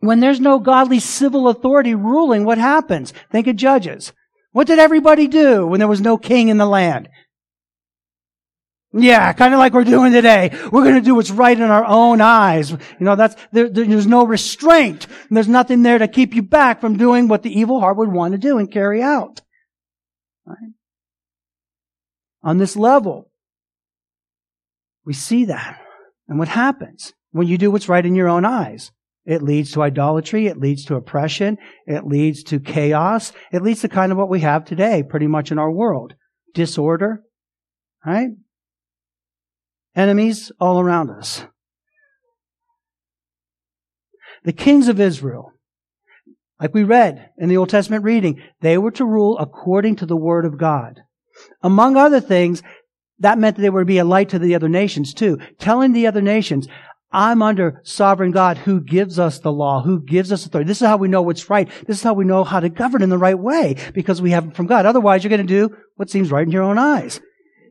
when 0.00 0.20
there's 0.20 0.40
no 0.40 0.58
godly 0.58 1.00
civil 1.00 1.48
authority 1.48 1.94
ruling, 1.94 2.44
what 2.44 2.58
happens? 2.58 3.12
Think 3.30 3.46
of 3.46 3.56
Judges. 3.56 4.12
What 4.52 4.66
did 4.66 4.78
everybody 4.78 5.26
do 5.28 5.66
when 5.66 5.78
there 5.78 5.88
was 5.88 6.00
no 6.00 6.18
king 6.18 6.48
in 6.48 6.58
the 6.58 6.66
land? 6.66 7.08
Yeah, 8.96 9.32
kind 9.32 9.52
of 9.52 9.58
like 9.58 9.72
we're 9.72 9.82
doing 9.82 10.12
today. 10.12 10.56
We're 10.70 10.84
going 10.84 10.94
to 10.94 11.00
do 11.00 11.16
what's 11.16 11.30
right 11.30 11.56
in 11.56 11.64
our 11.64 11.84
own 11.84 12.20
eyes. 12.20 12.70
You 12.70 12.78
know, 13.00 13.16
that's, 13.16 13.34
there, 13.50 13.68
there's 13.68 14.06
no 14.06 14.24
restraint. 14.24 15.08
there's 15.30 15.48
nothing 15.48 15.82
there 15.82 15.98
to 15.98 16.06
keep 16.06 16.32
you 16.32 16.42
back 16.42 16.80
from 16.80 16.96
doing 16.96 17.26
what 17.26 17.42
the 17.42 17.50
evil 17.50 17.80
heart 17.80 17.96
would 17.96 18.12
want 18.12 18.32
to 18.32 18.38
do 18.38 18.58
and 18.58 18.70
carry 18.70 19.02
out. 19.02 19.40
Right? 20.46 20.74
On 22.44 22.58
this 22.58 22.76
level. 22.76 23.30
We 25.04 25.14
see 25.14 25.46
that. 25.46 25.80
And 26.28 26.38
what 26.38 26.48
happens 26.48 27.12
when 27.32 27.48
you 27.48 27.58
do 27.58 27.70
what's 27.70 27.88
right 27.88 28.04
in 28.04 28.14
your 28.14 28.28
own 28.28 28.44
eyes? 28.44 28.92
It 29.26 29.42
leads 29.42 29.72
to 29.72 29.82
idolatry. 29.82 30.46
It 30.46 30.58
leads 30.58 30.84
to 30.84 30.96
oppression. 30.96 31.56
It 31.86 32.06
leads 32.06 32.42
to 32.44 32.60
chaos. 32.60 33.32
It 33.50 33.62
leads 33.62 33.80
to 33.80 33.88
kind 33.88 34.12
of 34.12 34.18
what 34.18 34.28
we 34.28 34.40
have 34.40 34.64
today, 34.64 35.02
pretty 35.02 35.26
much 35.26 35.50
in 35.50 35.58
our 35.58 35.70
world. 35.70 36.14
Disorder. 36.52 37.22
Right? 38.04 38.30
Enemies 39.96 40.52
all 40.60 40.78
around 40.78 41.10
us. 41.10 41.46
The 44.44 44.52
kings 44.52 44.88
of 44.88 45.00
Israel, 45.00 45.52
like 46.60 46.74
we 46.74 46.84
read 46.84 47.30
in 47.38 47.48
the 47.48 47.56
Old 47.56 47.70
Testament 47.70 48.04
reading, 48.04 48.42
they 48.60 48.76
were 48.76 48.90
to 48.90 49.04
rule 49.06 49.38
according 49.38 49.96
to 49.96 50.06
the 50.06 50.16
Word 50.16 50.44
of 50.44 50.58
God. 50.58 51.00
Among 51.62 51.96
other 51.96 52.20
things, 52.20 52.62
that 53.18 53.38
meant 53.38 53.56
that 53.56 53.62
they 53.62 53.70
were 53.70 53.82
to 53.82 53.86
be 53.86 53.98
a 53.98 54.04
light 54.04 54.28
to 54.30 54.38
the 54.38 54.54
other 54.54 54.68
nations 54.68 55.14
too, 55.14 55.38
telling 55.58 55.92
the 55.92 56.06
other 56.06 56.22
nations, 56.22 56.68
I'm 57.12 57.42
under 57.42 57.80
sovereign 57.84 58.32
God 58.32 58.58
who 58.58 58.80
gives 58.80 59.20
us 59.20 59.38
the 59.38 59.52
law, 59.52 59.82
who 59.82 60.02
gives 60.02 60.32
us 60.32 60.44
authority. 60.44 60.66
This 60.66 60.82
is 60.82 60.88
how 60.88 60.96
we 60.96 61.06
know 61.06 61.22
what's 61.22 61.48
right. 61.48 61.68
This 61.86 61.98
is 61.98 62.02
how 62.02 62.14
we 62.14 62.24
know 62.24 62.42
how 62.42 62.58
to 62.58 62.68
govern 62.68 63.02
in 63.02 63.08
the 63.08 63.18
right 63.18 63.38
way 63.38 63.76
because 63.94 64.20
we 64.20 64.32
have 64.32 64.48
it 64.48 64.56
from 64.56 64.66
God. 64.66 64.84
Otherwise, 64.84 65.22
you're 65.22 65.30
going 65.30 65.46
to 65.46 65.46
do 65.46 65.76
what 65.94 66.10
seems 66.10 66.32
right 66.32 66.44
in 66.44 66.50
your 66.50 66.64
own 66.64 66.76
eyes. 66.76 67.20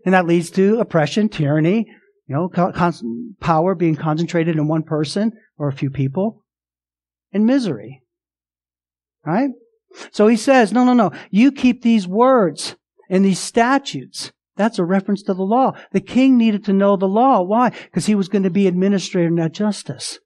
And 0.06 0.14
that 0.14 0.26
leads 0.26 0.50
to 0.52 0.80
oppression, 0.80 1.28
tyranny, 1.28 1.88
you 2.28 2.36
know, 2.36 2.48
con- 2.48 3.36
power 3.42 3.76
being 3.76 3.98
concentrated 3.98 4.56
in 4.56 4.68
one 4.68 4.84
person 4.84 5.34
or 5.58 5.68
a 5.68 5.74
few 5.74 5.90
people, 5.90 6.42
and 7.34 7.46
misery. 7.46 8.02
Right? 9.26 9.50
So 10.12 10.28
he 10.28 10.38
says, 10.38 10.72
no, 10.72 10.86
no, 10.86 10.94
no. 10.94 11.12
You 11.32 11.52
keep 11.52 11.82
these 11.82 12.08
words 12.08 12.78
and 13.14 13.24
these 13.24 13.38
statutes, 13.38 14.32
that's 14.56 14.80
a 14.80 14.84
reference 14.84 15.22
to 15.24 15.36
the 15.36 15.44
law. 15.44 15.74
The 15.92 16.02
king 16.02 16.36
needed 16.36 16.66
to 16.66 16.74
know 16.74 16.98
the 16.98 17.08
law. 17.08 17.44
Why? 17.44 17.70
Because 17.70 18.08
he 18.08 18.16
was 18.16 18.28
going 18.28 18.42
to 18.42 18.50
be 18.50 18.66
administrator 18.66 19.28
in 19.28 19.36
that 19.36 19.54
justice. 19.54 20.18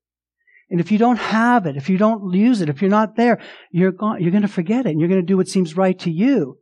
And 0.70 0.80
if 0.80 0.90
you 0.90 0.98
don't 0.98 1.18
have 1.18 1.66
it, 1.66 1.76
if 1.76 1.90
you 1.90 1.98
don't 1.98 2.34
use 2.34 2.62
it, 2.62 2.70
if 2.70 2.82
you're 2.82 2.90
not 2.90 3.18
there, 3.18 3.42
you're, 3.72 3.92
going, 3.92 4.22
you're 4.22 4.32
going 4.32 4.42
to 4.42 4.48
forget 4.48 4.86
it 4.86 4.92
and 4.92 5.02
you're 5.02 5.10
going 5.10 5.20
to 5.20 5.26
do 5.26 5.36
what 5.36 5.50
seems 5.50 5.76
right 5.76 6.00
to 6.00 6.10
you. 6.10 6.60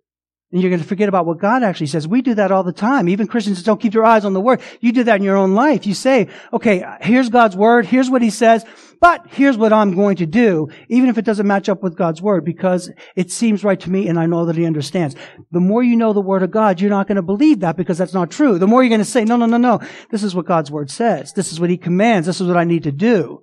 And 0.51 0.61
you're 0.61 0.69
going 0.69 0.81
to 0.81 0.87
forget 0.87 1.09
about 1.09 1.25
what 1.25 1.39
God 1.39 1.63
actually 1.63 1.87
says. 1.87 2.07
We 2.07 2.21
do 2.21 2.35
that 2.35 2.51
all 2.51 2.63
the 2.63 2.71
time. 2.71 3.09
Even 3.09 3.27
Christians 3.27 3.63
don't 3.63 3.81
keep 3.81 3.93
their 3.93 4.05
eyes 4.05 4.25
on 4.25 4.33
the 4.33 4.41
Word. 4.41 4.61
You 4.79 4.91
do 4.91 5.03
that 5.03 5.17
in 5.17 5.23
your 5.23 5.35
own 5.35 5.55
life. 5.55 5.85
You 5.85 5.93
say, 5.93 6.29
okay, 6.53 6.85
here's 7.01 7.29
God's 7.29 7.57
Word. 7.57 7.85
Here's 7.85 8.09
what 8.09 8.21
He 8.21 8.29
says. 8.29 8.63
But 9.01 9.27
here's 9.27 9.57
what 9.57 9.73
I'm 9.73 9.95
going 9.95 10.17
to 10.17 10.25
do, 10.25 10.69
even 10.87 11.09
if 11.09 11.17
it 11.17 11.25
doesn't 11.25 11.47
match 11.47 11.67
up 11.67 11.83
with 11.83 11.97
God's 11.97 12.21
Word, 12.21 12.45
because 12.45 12.91
it 13.15 13.31
seems 13.31 13.63
right 13.63 13.79
to 13.81 13.89
me 13.89 14.07
and 14.07 14.19
I 14.19 14.27
know 14.27 14.45
that 14.45 14.55
He 14.55 14.65
understands. 14.65 15.15
The 15.51 15.59
more 15.59 15.83
you 15.83 15.95
know 15.95 16.13
the 16.13 16.21
Word 16.21 16.43
of 16.43 16.51
God, 16.51 16.79
you're 16.79 16.89
not 16.89 17.07
going 17.07 17.17
to 17.17 17.21
believe 17.21 17.59
that 17.59 17.75
because 17.75 17.97
that's 17.97 18.13
not 18.13 18.31
true. 18.31 18.57
The 18.57 18.67
more 18.67 18.83
you're 18.83 18.89
going 18.89 18.99
to 18.99 19.05
say, 19.05 19.25
no, 19.25 19.37
no, 19.37 19.47
no, 19.47 19.57
no. 19.57 19.81
This 20.11 20.23
is 20.23 20.35
what 20.35 20.45
God's 20.45 20.71
Word 20.71 20.89
says. 20.89 21.33
This 21.33 21.51
is 21.51 21.59
what 21.59 21.69
He 21.69 21.77
commands. 21.77 22.27
This 22.27 22.39
is 22.39 22.47
what 22.47 22.57
I 22.57 22.63
need 22.63 22.83
to 22.83 22.91
do. 22.91 23.41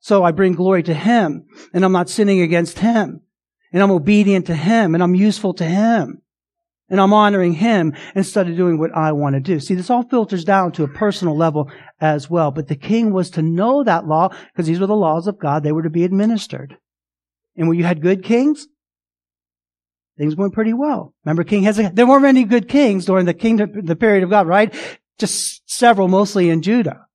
So 0.00 0.22
I 0.22 0.32
bring 0.32 0.52
glory 0.52 0.82
to 0.84 0.94
Him 0.94 1.46
and 1.72 1.84
I'm 1.84 1.92
not 1.92 2.10
sinning 2.10 2.40
against 2.40 2.80
Him 2.80 3.22
and 3.76 3.82
I'm 3.82 3.90
obedient 3.90 4.46
to 4.46 4.54
Him 4.54 4.94
and 4.94 5.02
I'm 5.02 5.14
useful 5.14 5.52
to 5.52 5.64
Him. 5.64 6.22
And 6.88 6.98
I'm 6.98 7.12
honoring 7.12 7.52
him 7.52 7.94
instead 8.14 8.48
of 8.48 8.56
doing 8.56 8.78
what 8.78 8.94
I 8.94 9.10
want 9.10 9.34
to 9.34 9.40
do. 9.40 9.58
See, 9.58 9.74
this 9.74 9.90
all 9.90 10.04
filters 10.04 10.44
down 10.44 10.70
to 10.72 10.84
a 10.84 10.88
personal 10.88 11.36
level 11.36 11.68
as 12.00 12.30
well. 12.30 12.52
But 12.52 12.68
the 12.68 12.76
king 12.76 13.12
was 13.12 13.28
to 13.30 13.42
know 13.42 13.82
that 13.82 14.06
law 14.06 14.28
because 14.28 14.66
these 14.66 14.78
were 14.78 14.86
the 14.86 14.94
laws 14.94 15.26
of 15.26 15.36
God. 15.36 15.62
They 15.62 15.72
were 15.72 15.82
to 15.82 15.90
be 15.90 16.04
administered. 16.04 16.78
And 17.56 17.68
when 17.68 17.76
you 17.76 17.82
had 17.82 18.00
good 18.00 18.22
kings, 18.22 18.68
things 20.16 20.36
went 20.36 20.54
pretty 20.54 20.72
well. 20.72 21.12
Remember 21.24 21.42
King 21.42 21.64
Hezekiah? 21.64 21.92
There 21.92 22.06
weren't 22.06 22.22
many 22.22 22.44
good 22.44 22.68
kings 22.68 23.04
during 23.04 23.26
the 23.26 23.34
kingdom, 23.34 23.84
the 23.84 23.96
period 23.96 24.22
of 24.22 24.30
God, 24.30 24.46
right? 24.46 24.72
Just 25.18 25.68
several, 25.68 26.06
mostly 26.06 26.50
in 26.50 26.62
Judah. 26.62 27.06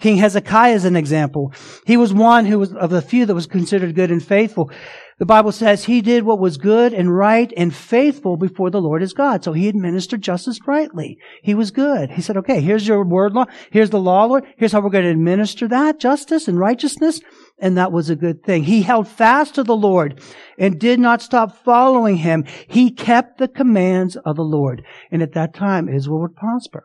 King 0.00 0.16
Hezekiah 0.16 0.74
is 0.74 0.84
an 0.84 0.96
example. 0.96 1.52
He 1.84 1.96
was 1.96 2.12
one 2.12 2.46
who 2.46 2.58
was 2.58 2.72
of 2.72 2.90
the 2.90 3.02
few 3.02 3.26
that 3.26 3.34
was 3.34 3.46
considered 3.46 3.94
good 3.94 4.10
and 4.10 4.24
faithful. 4.24 4.70
The 5.18 5.26
Bible 5.26 5.52
says 5.52 5.84
he 5.84 6.00
did 6.00 6.22
what 6.22 6.38
was 6.38 6.56
good 6.56 6.94
and 6.94 7.14
right 7.14 7.52
and 7.54 7.74
faithful 7.74 8.38
before 8.38 8.70
the 8.70 8.80
Lord 8.80 9.02
his 9.02 9.12
God. 9.12 9.44
So 9.44 9.52
he 9.52 9.68
administered 9.68 10.22
justice 10.22 10.58
rightly. 10.66 11.18
He 11.42 11.54
was 11.54 11.70
good. 11.70 12.12
He 12.12 12.22
said, 12.22 12.38
okay, 12.38 12.62
here's 12.62 12.88
your 12.88 13.04
word 13.04 13.34
law. 13.34 13.44
Here's 13.70 13.90
the 13.90 14.00
law, 14.00 14.24
Lord. 14.24 14.44
Here's 14.56 14.72
how 14.72 14.80
we're 14.80 14.88
going 14.88 15.04
to 15.04 15.10
administer 15.10 15.68
that 15.68 16.00
justice 16.00 16.48
and 16.48 16.58
righteousness. 16.58 17.20
And 17.58 17.76
that 17.76 17.92
was 17.92 18.08
a 18.08 18.16
good 18.16 18.42
thing. 18.42 18.64
He 18.64 18.80
held 18.80 19.06
fast 19.06 19.56
to 19.56 19.62
the 19.62 19.76
Lord 19.76 20.22
and 20.56 20.80
did 20.80 20.98
not 20.98 21.20
stop 21.20 21.54
following 21.66 22.16
him. 22.16 22.46
He 22.66 22.90
kept 22.90 23.36
the 23.36 23.48
commands 23.48 24.16
of 24.16 24.36
the 24.36 24.42
Lord. 24.42 24.82
And 25.10 25.20
at 25.20 25.34
that 25.34 25.52
time, 25.52 25.86
Israel 25.86 26.22
would 26.22 26.34
prosper 26.34 26.84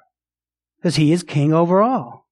because 0.75 0.97
he 0.97 1.13
is 1.13 1.23
king 1.23 1.53
over 1.53 1.81
all. 1.81 2.24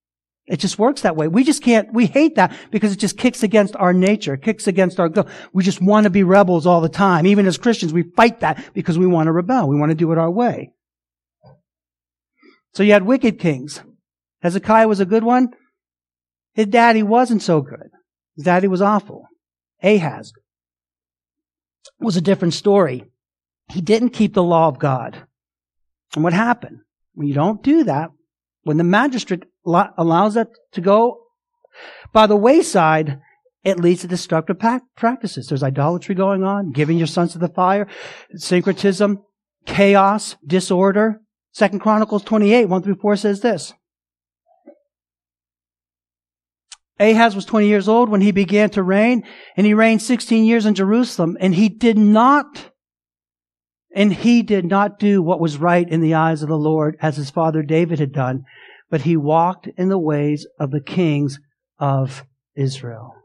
It 0.46 0.60
just 0.60 0.78
works 0.78 1.02
that 1.02 1.16
way. 1.16 1.30
We 1.30 1.44
just 1.44 1.64
can't, 1.64 1.94
we 1.94 2.06
hate 2.06 2.36
that 2.36 2.56
because 2.70 2.92
it 2.92 3.00
just 3.00 3.18
kicks 3.18 3.44
against 3.44 3.76
our 3.78 3.94
nature, 3.94 4.36
kicks 4.36 4.68
against 4.68 5.00
our 5.00 5.08
go. 5.08 5.26
We 5.54 5.64
just 5.64 5.82
want 5.82 6.04
to 6.04 6.10
be 6.10 6.24
rebels 6.24 6.66
all 6.66 6.82
the 6.82 6.90
time. 6.90 7.26
Even 7.26 7.46
as 7.46 7.58
Christians, 7.58 7.94
we 7.94 8.04
fight 8.04 8.42
that 8.42 8.74
because 8.74 9.00
we 9.00 9.08
want 9.08 9.28
to 9.28 9.32
rebel. 9.32 9.70
We 9.70 9.78
want 9.78 9.92
to 9.92 9.96
do 9.96 10.12
it 10.12 10.18
our 10.18 10.30
way. 10.30 10.74
So 12.74 12.84
you 12.84 12.92
had 12.92 13.04
wicked 13.04 13.40
kings. 13.40 13.82
Hezekiah 14.42 14.88
was 14.88 15.00
a 15.00 15.06
good 15.06 15.24
one. 15.24 15.54
His 16.56 16.68
daddy 16.68 17.04
wasn't 17.04 17.42
so 17.42 17.62
good. 17.62 17.90
His 18.36 18.46
daddy 18.46 18.68
was 18.68 18.82
awful. 18.82 19.28
Ahaz 19.82 20.34
was 22.00 22.18
a 22.18 22.22
different 22.22 22.54
story. 22.54 23.06
He 23.70 23.80
didn't 23.80 24.10
keep 24.10 24.34
the 24.34 24.44
law 24.44 24.68
of 24.68 24.80
God. 24.80 25.26
And 26.16 26.24
what 26.24 26.34
happened? 26.34 26.80
When 27.14 27.28
you 27.28 27.34
don't 27.34 27.64
do 27.64 27.86
that, 27.86 28.10
when 28.64 28.78
the 28.78 28.84
magistrate 28.84 29.44
allows 29.66 30.34
that 30.34 30.50
to 30.72 30.82
go 30.82 31.20
by 32.12 32.28
the 32.28 32.36
wayside, 32.36 33.20
it 33.64 33.80
leads 33.80 34.02
to 34.02 34.08
destructive 34.08 34.58
practices. 34.96 35.48
There's 35.48 35.64
idolatry 35.64 36.16
going 36.16 36.44
on, 36.44 36.72
giving 36.72 36.98
your 36.98 37.08
sons 37.08 37.32
to 37.34 37.40
the 37.40 37.48
fire, 37.48 37.88
syncretism, 38.36 39.20
chaos, 39.66 40.36
disorder. 40.46 41.22
Second 41.54 41.80
Chronicles 41.80 42.24
28, 42.24 42.66
1 42.66 42.84
through 42.84 42.96
4 42.96 43.16
says 43.16 43.42
this. 43.42 43.74
Ahaz 47.00 47.36
was 47.36 47.46
20 47.46 47.68
years 47.68 47.88
old 47.88 48.10
when 48.10 48.22
he 48.22 48.32
began 48.32 48.70
to 48.72 48.84
reign, 48.84 49.24
and 49.58 49.66
he 49.66 49.74
reigned 49.74 50.02
16 50.02 50.46
years 50.46 50.66
in 50.66 50.76
Jerusalem, 50.76 51.38
and 51.40 51.56
he 51.56 51.70
did 51.70 51.98
not, 51.98 52.72
and 53.96 54.14
he 54.14 54.42
did 54.42 54.66
not 54.66 55.00
do 55.00 55.22
what 55.22 55.40
was 55.40 55.58
right 55.58 55.88
in 55.88 56.02
the 56.02 56.14
eyes 56.14 56.42
of 56.42 56.50
the 56.50 56.58
Lord 56.58 56.98
as 57.02 57.18
his 57.18 57.30
father 57.30 57.62
David 57.62 58.00
had 58.00 58.12
done 58.12 58.46
but 58.94 59.02
he 59.02 59.18
walked 59.18 59.68
in 59.76 59.90
the 59.90 59.98
ways 59.98 60.46
of 60.60 60.70
the 60.70 60.80
kings 60.80 61.40
of 61.80 62.26
Israel. 62.56 63.16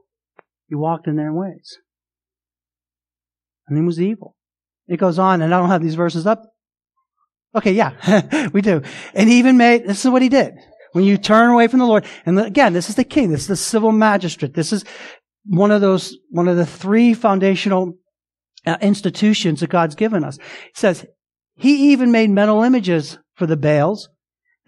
He 0.66 0.74
walked 0.74 1.06
in 1.06 1.16
their 1.16 1.30
ways. 1.30 1.76
And 3.66 3.76
he 3.76 3.84
was 3.84 4.00
evil. 4.00 4.34
It 4.86 4.96
goes 4.96 5.18
on, 5.18 5.42
and 5.42 5.54
I 5.54 5.58
don't 5.58 5.68
have 5.68 5.82
these 5.82 5.94
verses 5.94 6.26
up. 6.26 6.42
Okay, 7.54 7.72
yeah, 7.72 8.48
we 8.54 8.62
do. 8.62 8.80
And 9.12 9.28
he 9.28 9.40
even 9.40 9.58
made, 9.58 9.86
this 9.86 10.02
is 10.02 10.10
what 10.10 10.22
he 10.22 10.30
did. 10.30 10.54
When 10.92 11.04
you 11.04 11.18
turn 11.18 11.50
away 11.50 11.66
from 11.66 11.80
the 11.80 11.86
Lord, 11.86 12.06
and 12.24 12.40
again, 12.40 12.72
this 12.72 12.88
is 12.88 12.94
the 12.94 13.04
king, 13.04 13.30
this 13.30 13.42
is 13.42 13.48
the 13.48 13.56
civil 13.56 13.92
magistrate, 13.92 14.54
this 14.54 14.72
is 14.72 14.86
one 15.44 15.70
of 15.70 15.82
those, 15.82 16.16
one 16.30 16.48
of 16.48 16.56
the 16.56 16.64
three 16.64 17.12
foundational 17.12 17.92
uh, 18.66 18.76
institutions 18.80 19.60
that 19.60 19.70
God's 19.70 19.94
given 19.94 20.24
us. 20.24 20.38
He 20.38 20.72
says, 20.74 21.06
he 21.56 21.92
even 21.92 22.12
made 22.12 22.30
metal 22.30 22.62
images 22.62 23.18
for 23.34 23.46
the 23.46 23.56
Baals 23.56 24.08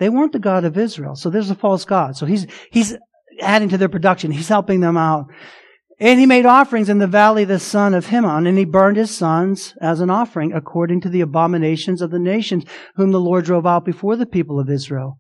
they 0.01 0.09
weren't 0.09 0.33
the 0.33 0.39
God 0.39 0.65
of 0.65 0.79
Israel. 0.79 1.15
So 1.15 1.29
there's 1.29 1.51
a 1.51 1.55
false 1.55 1.85
God. 1.85 2.17
So 2.17 2.25
he's, 2.25 2.47
he's 2.71 2.97
adding 3.41 3.69
to 3.69 3.79
their 3.79 3.91
production. 3.91 4.33
He's 4.33 4.49
helping 4.49 4.81
them 4.81 4.97
out. 4.97 5.27
And 6.01 6.19
he 6.19 6.25
made 6.25 6.47
offerings 6.47 6.89
in 6.89 6.99
the 6.99 7.07
valley 7.07 7.45
the 7.45 7.59
son 7.59 7.93
of 7.93 8.07
Hinnom, 8.07 8.47
and 8.47 8.57
he 8.57 8.65
burned 8.65 8.97
his 8.97 9.15
sons 9.15 9.75
as 9.83 10.01
an 10.01 10.09
offering 10.09 10.55
according 10.55 11.03
to 11.03 11.11
the 11.11 11.21
abominations 11.21 12.01
of 12.01 12.11
the 12.11 12.19
nations 12.19 12.65
whom 12.97 13.13
the 13.13 13.21
Lord 13.21 13.45
drove 13.45 13.67
out 13.67 13.85
before 13.85 14.17
the 14.17 14.25
people 14.25 14.59
of 14.59 14.71
Israel. 14.71 15.19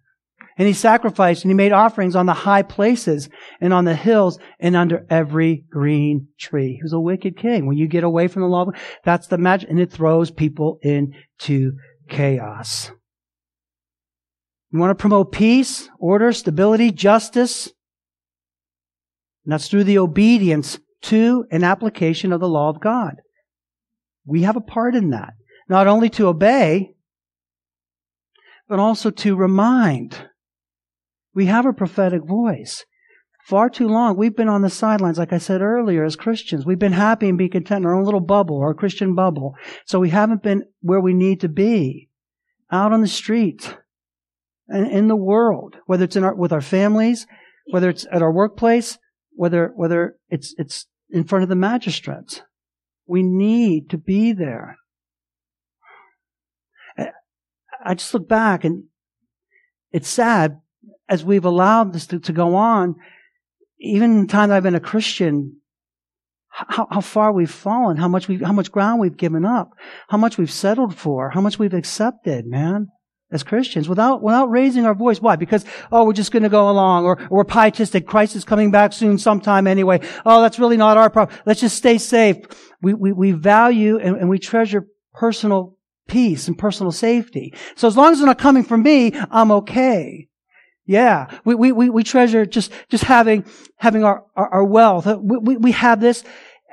And 0.61 0.67
he 0.67 0.75
sacrificed 0.75 1.43
and 1.43 1.51
he 1.51 1.55
made 1.55 1.73
offerings 1.73 2.15
on 2.15 2.27
the 2.27 2.35
high 2.35 2.61
places 2.61 3.31
and 3.63 3.73
on 3.73 3.87
the 3.87 3.95
hills 3.95 4.39
and 4.59 4.77
under 4.77 5.07
every 5.09 5.65
green 5.71 6.29
tree. 6.39 6.75
He 6.75 6.83
was 6.83 6.93
a 6.93 7.01
wicked 7.01 7.39
king. 7.39 7.65
When 7.65 7.79
you 7.79 7.89
get 7.89 8.05
away 8.05 8.29
from 8.29 8.43
the 8.43 8.49
law, 8.49 8.67
that's 9.03 9.27
the 9.29 9.39
magic, 9.39 9.71
and 9.71 9.81
it 9.81 9.91
throws 9.91 10.31
people 10.31 10.79
into 10.83 11.79
chaos. 12.11 12.91
You 14.71 14.79
want 14.79 14.91
to 14.91 15.01
promote 15.01 15.33
peace, 15.33 15.89
order, 15.99 16.31
stability, 16.31 16.93
justice. 16.93 17.69
And 19.47 19.55
that's 19.55 19.69
through 19.69 19.85
the 19.85 19.97
obedience 19.97 20.79
to 21.05 21.47
an 21.51 21.65
application 21.65 22.35
of 22.35 22.41
the 22.41 22.49
law 22.51 22.69
of 22.69 22.83
God. 22.83 23.15
We 24.27 24.43
have 24.43 24.57
a 24.57 24.61
part 24.61 24.95
in 24.95 25.09
that. 25.09 25.33
Not 25.71 25.87
only 25.87 26.11
to 26.11 26.27
obey, 26.27 26.91
but 28.69 28.79
also 28.79 29.11
to 29.11 29.35
remind. 29.35 30.27
We 31.35 31.47
have 31.47 31.67
a 31.67 31.73
prophetic 31.73 32.25
voice. 32.25 32.85
Far 33.47 33.71
too 33.71 33.89
long, 33.89 34.17
we've 34.17 34.37
been 34.37 34.49
on 34.49 34.63
the 34.63 34.71
sidelines, 34.71 35.19
like 35.19 35.33
I 35.33 35.39
said 35.39 35.61
earlier, 35.61 36.05
as 36.05 36.15
Christians. 36.15 36.67
We've 36.67 36.79
been 36.79 36.93
happy 36.93 37.29
and 37.29 37.39
be 37.39 37.49
content 37.49 37.85
in 37.85 37.87
our 37.87 37.95
own 37.95 38.05
little 38.05 38.21
bubble, 38.21 38.61
our 38.61 38.75
Christian 38.75 39.15
bubble. 39.15 39.55
So 39.87 39.99
we 39.99 40.11
haven't 40.11 40.43
been 40.43 40.65
where 40.81 41.01
we 41.01 41.15
need 41.15 41.41
to 41.41 41.49
be. 41.49 42.09
Out 42.71 42.93
on 42.93 43.01
the 43.01 43.09
street, 43.09 43.77
and 44.69 44.89
in 44.91 45.09
the 45.09 45.17
world, 45.17 45.77
whether 45.87 46.05
it's 46.05 46.15
in 46.15 46.23
our, 46.23 46.35
with 46.35 46.53
our 46.53 46.61
families, 46.61 47.27
whether 47.71 47.89
it's 47.89 48.07
at 48.13 48.23
our 48.23 48.33
workplace, 48.33 48.99
whether, 49.33 49.73
whether 49.75 50.17
it's, 50.29 50.55
it's 50.57 50.87
in 51.11 51.25
front 51.25 51.43
of 51.43 51.49
the 51.49 51.57
magistrates. 51.57 52.43
We 53.07 53.25
need 53.25 53.91
to 53.91 53.99
be 53.99 54.33
there. 54.33 54.77
I 57.85 57.95
just 57.95 58.15
look 58.15 58.29
back 58.29 58.65
and 58.65 58.85
it's 59.91 60.09
sad 60.09 60.61
as 61.11 61.25
we've 61.25 61.45
allowed 61.45 61.93
this 61.93 62.07
to, 62.07 62.21
to 62.21 62.33
go 62.33 62.55
on, 62.55 62.95
even 63.81 64.13
in 64.13 64.21
the 64.23 64.33
time 64.33 64.51
I've 64.51 64.63
been 64.63 64.75
a 64.75 64.81
Christian, 64.81 65.61
how, 66.49 66.87
how 66.91 67.01
far 67.01 67.33
we've 67.33 67.51
fallen, 67.51 67.97
how 67.97 68.09
much 68.09 68.29
we 68.29 68.39
how 68.39 68.53
much 68.53 68.73
ground 68.73 69.01
we've 69.01 69.17
given 69.17 69.45
up, 69.45 69.71
how 70.09 70.17
much 70.17 70.39
we've 70.39 70.51
settled 70.51 70.95
for, 70.95 71.31
how 71.31 71.41
much 71.41 71.59
we've 71.59 71.75
accepted, 71.75 72.47
man 72.47 72.89
as 73.33 73.43
Christians 73.43 73.89
without, 73.89 74.23
without 74.23 74.51
raising 74.51 74.85
our 74.85 74.95
voice. 74.95 75.21
Why? 75.21 75.37
Because, 75.37 75.65
oh, 75.93 76.05
we're 76.05 76.13
just 76.13 76.33
going 76.33 76.43
to 76.43 76.49
go 76.49 76.69
along 76.69 77.05
or, 77.05 77.21
or 77.31 77.39
we're 77.39 77.45
pietistic. 77.45 78.07
Christ 78.07 78.35
is 78.35 78.45
coming 78.45 78.71
back 78.71 78.93
soon 78.93 79.19
sometime 79.19 79.67
anyway. 79.67 80.01
Oh, 80.27 80.43
that's 80.43 80.59
really 80.59 80.77
not 80.77 80.97
our 80.97 81.11
problem. 81.11 81.39
Let's 81.47 81.61
just 81.61 81.77
stay 81.77 81.99
safe. 81.99 82.39
We, 82.83 82.95
we, 82.95 83.13
we 83.13 83.33
value 83.33 83.99
and, 83.99 84.17
and 84.17 84.29
we 84.29 84.39
treasure 84.39 84.87
personal 85.15 85.77
peace 86.09 86.49
and 86.49 86.59
personal 86.59 86.91
safety. 86.91 87.55
So 87.77 87.87
as 87.87 87.97
long 87.97 88.13
as 88.13 88.19
it's 88.19 88.27
not 88.27 88.39
coming 88.39 88.65
from 88.65 88.83
me, 88.83 89.13
I'm 89.31 89.53
okay. 89.53 90.29
Yeah. 90.91 91.31
We, 91.45 91.55
we, 91.55 91.71
we, 91.71 91.89
we 91.89 92.03
treasure 92.03 92.45
just, 92.45 92.73
just 92.89 93.05
having, 93.05 93.45
having 93.77 94.03
our, 94.03 94.25
our, 94.35 94.49
our 94.49 94.65
wealth. 94.65 95.07
We, 95.07 95.39
we, 95.39 95.57
we 95.57 95.71
have 95.71 96.01
this. 96.01 96.25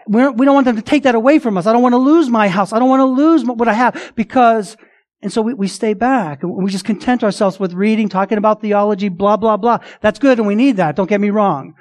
We're, 0.08 0.32
we 0.32 0.44
don't 0.44 0.56
want 0.56 0.66
them 0.66 0.76
to 0.76 0.82
take 0.82 1.04
that 1.04 1.14
away 1.14 1.38
from 1.38 1.56
us. 1.56 1.68
I 1.68 1.72
don't 1.72 1.84
want 1.84 1.94
to 1.94 2.00
lose 2.00 2.28
my 2.28 2.48
house. 2.48 2.74
I 2.74 2.80
don't 2.80 2.90
want 2.90 3.02
to 3.02 3.06
lose 3.06 3.46
what 3.46 3.68
I 3.68 3.74
have 3.74 4.14
because 4.16 4.76
and 5.22 5.32
so 5.32 5.44
we, 5.44 5.54
we 5.54 5.68
stay 5.68 5.94
back 5.94 6.42
and 6.42 6.52
we 6.52 6.72
just 6.72 6.84
content 6.84 7.24
ourselves 7.24 7.60
with 7.60 7.74
reading, 7.74 8.10
talking 8.10 8.40
about 8.40 8.60
theology, 8.60 9.10
blah, 9.10 9.38
blah, 9.38 9.56
blah. 9.56 9.82
That's 10.02 10.18
good 10.18 10.40
and 10.40 10.48
we 10.48 10.56
need 10.56 10.78
that. 10.78 10.96
Don't 10.96 11.10
get 11.10 11.22
me 11.22 11.30
wrong. 11.30 11.76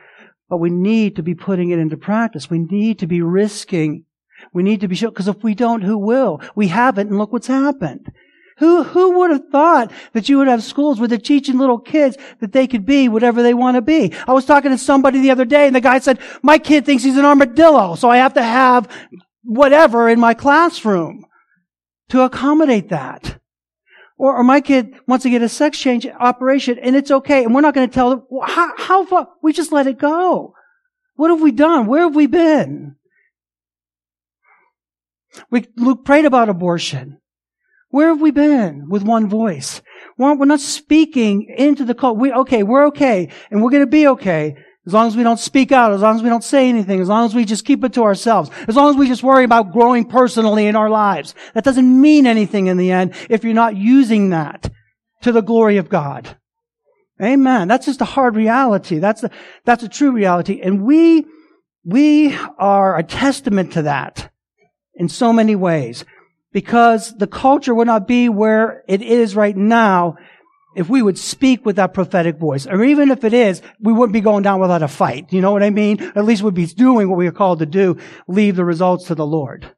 But 0.51 0.59
we 0.59 0.69
need 0.69 1.17
to 1.17 1.23
be 1.23 1.35
putting 1.35 1.71
it 1.71 1.79
into 1.79 1.97
practice. 1.97 2.51
We 2.51 2.59
need 2.59 2.99
to 2.99 3.07
be 3.07 3.23
risking. 3.23 4.05
We 4.53 4.63
need 4.63 4.83
to 4.83 4.89
be 4.89 4.95
sure, 4.95 5.11
because 5.11 5.29
if 5.29 5.43
we 5.43 5.55
don't, 5.55 5.81
who 5.81 5.97
will? 5.97 6.43
We 6.55 6.69
haven't 6.69 7.09
and 7.09 7.17
look 7.17 7.33
what's 7.33 7.47
happened. 7.47 8.13
Who, 8.59 8.85
who 8.85 9.19
would 9.19 9.31
have 9.31 9.49
thought 9.51 9.93
that 10.15 10.29
you 10.29 10.39
would 10.39 10.49
have 10.49 10.63
schools 10.63 10.99
where 10.99 11.09
they're 11.09 11.19
teaching 11.19 11.59
little 11.59 11.79
kids 11.79 12.17
that 12.41 12.53
they 12.53 12.67
could 12.67 12.87
be 12.87 13.09
whatever 13.09 13.43
they 13.43 13.53
want 13.53 13.77
to 13.77 13.83
be? 13.83 14.15
I 14.27 14.33
was 14.33 14.47
talking 14.47 14.71
to 14.71 14.79
somebody 14.79 15.21
the 15.21 15.31
other 15.31 15.45
day 15.45 15.67
and 15.67 15.77
the 15.77 15.81
guy 15.81 15.99
said, 15.99 16.19
my 16.43 16.57
kid 16.57 16.87
thinks 16.87 17.05
he's 17.05 17.19
an 17.19 17.27
armadillo, 17.27 17.97
so 17.97 18.09
I 18.09 18.17
have 18.17 18.33
to 18.35 18.43
have 18.43 18.91
whatever 19.43 20.09
in 20.09 20.19
my 20.19 20.33
classroom 20.33 21.27
to 22.09 22.23
accommodate 22.23 22.89
that. 22.89 23.39
Or, 24.17 24.37
or 24.37 24.43
my 24.43 24.63
kid 24.63 24.95
wants 25.07 25.25
to 25.25 25.31
get 25.31 25.43
a 25.43 25.49
sex 25.51 25.79
change 25.79 26.07
operation 26.07 26.79
and 26.79 26.97
it's 26.97 27.11
okay 27.11 27.45
and 27.45 27.55
we're 27.55 27.61
not 27.61 27.75
going 27.75 27.89
to 27.89 27.95
tell 27.95 28.09
them, 28.09 28.23
how, 28.43 28.73
how 28.79 29.05
far? 29.05 29.29
We 29.43 29.53
just 29.53 29.73
let 29.73 29.87
it 29.87 29.99
go. 29.99 30.55
What 31.17 31.31
have 31.31 31.43
we 31.43 31.53
done? 31.53 31.87
Where 31.87 32.05
have 32.05 32.17
we 32.17 32.27
been? 32.27 32.97
We, 35.51 35.67
Luke 35.77 36.07
prayed 36.07 36.25
about 36.25 36.49
abortion. 36.49 37.21
Where 37.97 38.09
have 38.09 38.21
we 38.21 38.31
been 38.31 38.91
with 38.91 39.05
one 39.05 39.27
voice? 39.27 39.81
We're 40.19 40.35
not 40.45 40.61
speaking 40.61 41.47
into 41.57 41.83
the 41.83 41.95
cult. 41.95 42.19
We, 42.19 42.31
okay, 42.31 42.63
we're 42.63 42.89
okay 42.89 43.31
and 43.51 43.63
we're 43.63 43.71
going 43.71 43.85
to 43.85 43.91
be 43.91 44.07
okay. 44.09 44.55
As 44.87 44.93
long 44.93 45.07
as 45.07 45.17
we 45.17 45.23
don't 45.23 45.41
speak 45.41 45.73
out, 45.73 45.95
as 45.95 46.03
long 46.03 46.15
as 46.15 46.23
we 46.23 46.29
don't 46.29 46.45
say 46.45 46.69
anything, 46.69 47.01
as 47.01 47.09
long 47.09 47.25
as 47.25 47.35
we 47.35 47.47
just 47.47 47.65
keep 47.65 47.83
it 47.85 47.95
to 47.95 48.03
ourselves, 48.03 48.51
as 48.69 48.77
long 48.77 48.91
as 48.91 48.97
we 48.97 49.09
just 49.09 49.23
worry 49.23 49.45
about 49.45 49.73
growing 49.73 50.05
personally 50.05 50.67
in 50.67 50.77
our 50.77 50.91
lives. 50.91 51.35
That 51.55 51.65
doesn't 51.65 52.01
mean 52.03 52.27
anything 52.27 52.67
in 52.67 52.77
the 52.77 52.93
end 52.93 53.15
if 53.31 53.45
you're 53.45 53.55
not 53.55 53.77
using 53.77 54.29
that 54.29 54.71
to 55.23 55.33
the 55.33 55.41
glory 55.41 55.79
of 55.79 55.89
God. 55.89 56.37
Amen. 57.23 57.67
That's 57.67 57.87
just 57.87 58.03
a 58.03 58.05
hard 58.05 58.37
reality. 58.37 58.99
That's 58.99 59.25
a, 59.25 59.31
that's 59.65 59.85
a 59.85 59.89
true 59.89 60.13
reality. 60.13 60.61
And 60.61 60.83
we, 60.83 61.25
we 61.83 62.37
are 62.59 62.99
a 62.99 63.03
testament 63.03 63.73
to 63.73 63.83
that 63.83 64.31
in 64.97 65.09
so 65.09 65.33
many 65.33 65.57
ways 65.57 66.05
because 66.57 67.15
the 67.19 67.27
culture 67.27 67.75
would 67.75 67.87
not 67.87 68.09
be 68.09 68.31
where 68.31 68.83
it 68.89 69.03
is 69.03 69.37
right 69.37 69.55
now 69.55 70.17
if 70.75 70.89
we 70.89 71.03
would 71.03 71.19
speak 71.19 71.67
with 71.67 71.77
that 71.77 71.93
prophetic 71.93 72.39
voice. 72.39 72.67
Or 72.67 72.83
even 72.83 73.11
if 73.11 73.25
it 73.25 73.35
is, 73.35 73.61
we 73.79 73.93
wouldn't 73.93 74.15
be 74.15 74.23
going 74.23 74.43
down 74.43 74.59
without 74.59 74.83
a 74.83 74.89
fight. 74.89 75.35
You 75.35 75.43
know 75.43 75.53
what 75.53 75.63
I 75.63 75.69
mean? 75.69 76.01
At 76.01 76.25
least 76.25 76.43
we'd 76.43 76.55
be 76.55 76.65
doing 76.65 77.11
what 77.11 77.19
we 77.19 77.27
are 77.27 77.31
called 77.31 77.59
to 77.59 77.67
do, 77.67 77.99
leave 78.27 78.57
the 78.57 78.65
results 78.65 79.05
to 79.09 79.15
the 79.15 79.27
Lord. 79.27 79.71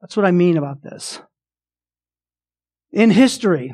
That's 0.00 0.16
what 0.16 0.26
I 0.26 0.32
mean 0.32 0.56
about 0.56 0.82
this. 0.82 1.20
In 2.90 3.12
history, 3.12 3.72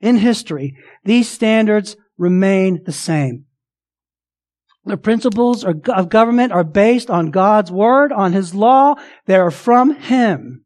in 0.00 0.16
history, 0.16 0.76
these 1.04 1.28
standards 1.28 1.94
remain 2.18 2.82
the 2.84 2.90
same. 2.90 3.44
The 4.86 4.96
principles 4.96 5.64
of 5.64 6.08
government 6.08 6.50
are 6.50 6.64
based 6.64 7.10
on 7.10 7.30
God's 7.30 7.70
word, 7.70 8.10
on 8.10 8.32
His 8.32 8.56
law. 8.56 8.96
They 9.26 9.36
are 9.36 9.52
from 9.52 9.94
Him. 9.94 10.62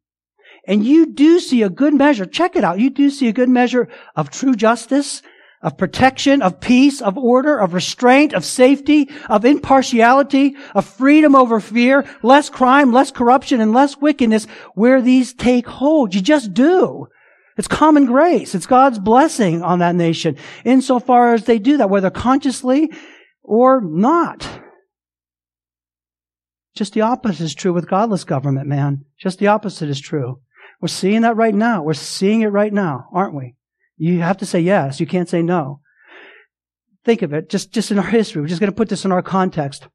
And 0.66 0.84
you 0.84 1.06
do 1.06 1.38
see 1.38 1.62
a 1.62 1.70
good 1.70 1.94
measure, 1.94 2.26
check 2.26 2.56
it 2.56 2.64
out, 2.64 2.80
you 2.80 2.90
do 2.90 3.08
see 3.10 3.28
a 3.28 3.32
good 3.32 3.48
measure 3.48 3.88
of 4.16 4.30
true 4.30 4.54
justice, 4.54 5.22
of 5.62 5.78
protection, 5.78 6.42
of 6.42 6.60
peace, 6.60 7.00
of 7.00 7.16
order, 7.16 7.58
of 7.58 7.72
restraint, 7.72 8.32
of 8.32 8.44
safety, 8.44 9.08
of 9.28 9.44
impartiality, 9.44 10.56
of 10.74 10.84
freedom 10.84 11.34
over 11.34 11.60
fear, 11.60 12.04
less 12.22 12.50
crime, 12.50 12.92
less 12.92 13.10
corruption, 13.10 13.60
and 13.60 13.72
less 13.72 13.96
wickedness 13.96 14.46
where 14.74 15.00
these 15.00 15.32
take 15.32 15.66
hold. 15.66 16.14
You 16.14 16.20
just 16.20 16.52
do. 16.52 17.06
It's 17.56 17.68
common 17.68 18.04
grace. 18.04 18.54
It's 18.54 18.66
God's 18.66 18.98
blessing 18.98 19.62
on 19.62 19.78
that 19.78 19.94
nation 19.94 20.36
insofar 20.64 21.34
as 21.34 21.44
they 21.44 21.58
do 21.58 21.78
that, 21.78 21.90
whether 21.90 22.10
consciously 22.10 22.90
or 23.42 23.80
not. 23.80 24.48
Just 26.74 26.92
the 26.92 27.00
opposite 27.00 27.42
is 27.42 27.54
true 27.54 27.72
with 27.72 27.88
godless 27.88 28.24
government, 28.24 28.68
man. 28.68 29.06
Just 29.18 29.38
the 29.38 29.46
opposite 29.46 29.88
is 29.88 30.00
true. 30.00 30.40
We're 30.80 30.88
seeing 30.88 31.22
that 31.22 31.36
right 31.36 31.54
now. 31.54 31.82
We're 31.82 31.94
seeing 31.94 32.42
it 32.42 32.48
right 32.48 32.72
now, 32.72 33.08
aren't 33.12 33.34
we? 33.34 33.54
You 33.96 34.20
have 34.20 34.38
to 34.38 34.46
say 34.46 34.60
yes. 34.60 35.00
You 35.00 35.06
can't 35.06 35.28
say 35.28 35.42
no. 35.42 35.80
Think 37.04 37.22
of 37.22 37.32
it, 37.32 37.48
just, 37.48 37.72
just 37.72 37.90
in 37.90 37.98
our 37.98 38.04
history. 38.04 38.42
We're 38.42 38.48
just 38.48 38.60
going 38.60 38.72
to 38.72 38.76
put 38.76 38.88
this 38.88 39.04
in 39.04 39.12
our 39.12 39.22
context. 39.22 39.86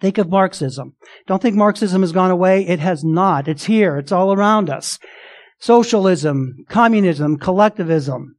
Think 0.00 0.18
of 0.18 0.28
Marxism. 0.28 0.94
Don't 1.26 1.40
think 1.40 1.56
Marxism 1.56 2.02
has 2.02 2.12
gone 2.12 2.30
away. 2.30 2.66
It 2.66 2.80
has 2.80 3.04
not. 3.04 3.48
It's 3.48 3.64
here. 3.64 3.98
It's 3.98 4.12
all 4.12 4.32
around 4.32 4.68
us. 4.68 4.98
Socialism, 5.60 6.64
communism, 6.68 7.36
collectivism, 7.38 8.36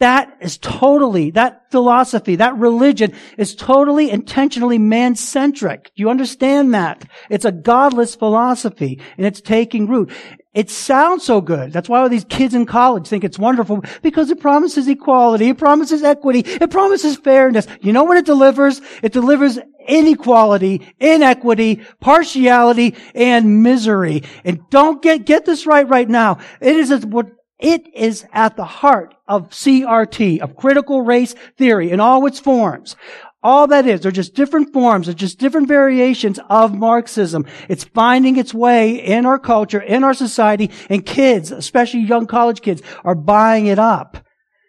that 0.00 0.34
is 0.40 0.56
totally, 0.56 1.30
that 1.32 1.70
philosophy, 1.70 2.36
that 2.36 2.56
religion 2.56 3.12
is 3.36 3.54
totally 3.54 4.10
intentionally 4.10 4.78
man-centric. 4.78 5.90
You 5.94 6.08
understand 6.08 6.72
that? 6.72 7.04
It's 7.28 7.44
a 7.44 7.52
godless 7.52 8.14
philosophy 8.14 8.98
and 9.18 9.26
it's 9.26 9.42
taking 9.42 9.86
root. 9.86 10.10
It 10.52 10.68
sounds 10.68 11.24
so 11.24 11.40
good. 11.40 11.72
That's 11.72 11.88
why 11.88 12.00
all 12.00 12.08
these 12.08 12.24
kids 12.24 12.54
in 12.54 12.66
college 12.66 13.06
think 13.06 13.22
it's 13.22 13.38
wonderful 13.38 13.84
because 14.02 14.30
it 14.30 14.40
promises 14.40 14.88
equality, 14.88 15.50
it 15.50 15.58
promises 15.58 16.02
equity, 16.02 16.40
it 16.40 16.70
promises 16.70 17.16
fairness. 17.16 17.68
You 17.80 17.92
know 17.92 18.02
what 18.02 18.16
it 18.16 18.26
delivers? 18.26 18.80
It 19.00 19.12
delivers 19.12 19.60
inequality, 19.86 20.92
inequity, 20.98 21.82
partiality, 22.00 22.96
and 23.14 23.62
misery. 23.62 24.24
And 24.44 24.58
don't 24.70 25.00
get, 25.00 25.24
get 25.24 25.44
this 25.44 25.66
right 25.66 25.88
right 25.88 26.08
now. 26.08 26.38
It 26.60 26.74
is 26.76 27.06
what 27.06 27.30
it 27.60 27.86
is 27.94 28.26
at 28.32 28.56
the 28.56 28.64
heart 28.64 29.14
of 29.28 29.50
CRT, 29.50 30.40
of 30.40 30.56
critical 30.56 31.02
race 31.02 31.34
theory 31.58 31.92
in 31.92 32.00
all 32.00 32.26
its 32.26 32.40
forms. 32.40 32.96
All 33.42 33.66
that 33.68 33.86
is, 33.86 34.00
they're 34.00 34.12
just 34.12 34.34
different 34.34 34.72
forms, 34.72 35.06
they're 35.06 35.14
just 35.14 35.38
different 35.38 35.66
variations 35.66 36.38
of 36.50 36.74
Marxism. 36.74 37.46
It's 37.68 37.84
finding 37.84 38.36
its 38.36 38.52
way 38.52 38.96
in 38.96 39.24
our 39.24 39.38
culture, 39.38 39.80
in 39.80 40.04
our 40.04 40.12
society, 40.12 40.70
and 40.90 41.06
kids, 41.06 41.50
especially 41.50 42.00
young 42.00 42.26
college 42.26 42.60
kids, 42.60 42.82
are 43.02 43.14
buying 43.14 43.66
it 43.66 43.78
up. 43.78 44.18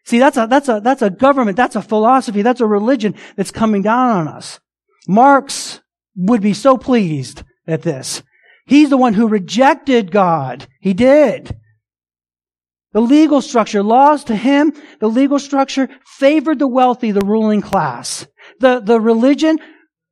See, 0.06 0.20
that's 0.20 0.38
a, 0.38 0.48
that's 0.48 0.70
a, 0.70 0.80
that's 0.82 1.02
a 1.02 1.10
government, 1.10 1.58
that's 1.58 1.76
a 1.76 1.82
philosophy, 1.82 2.42
that's 2.42 2.62
a 2.62 2.66
religion 2.66 3.16
that's 3.36 3.52
coming 3.52 3.82
down 3.82 4.10
on 4.10 4.28
us. 4.30 4.60
Marx 5.08 5.82
would 6.16 6.42
be 6.42 6.54
so 6.54 6.78
pleased 6.78 7.44
at 7.68 7.82
this. 7.82 8.24
He's 8.66 8.90
the 8.90 8.98
one 8.98 9.16
who 9.16 9.28
rejected 9.28 10.12
God. 10.12 10.68
He 10.80 10.94
did. 10.94 11.58
The 12.94 13.02
legal 13.02 13.42
structure, 13.42 13.84
laws 13.84 14.24
to 14.26 14.36
him, 14.36 14.74
the 15.00 15.08
legal 15.08 15.40
structure 15.40 15.90
favored 16.06 16.60
the 16.60 16.68
wealthy, 16.68 17.12
the 17.12 17.22
ruling 17.22 17.62
class. 17.62 18.28
The, 18.60 18.80
the 18.80 19.00
religion 19.00 19.58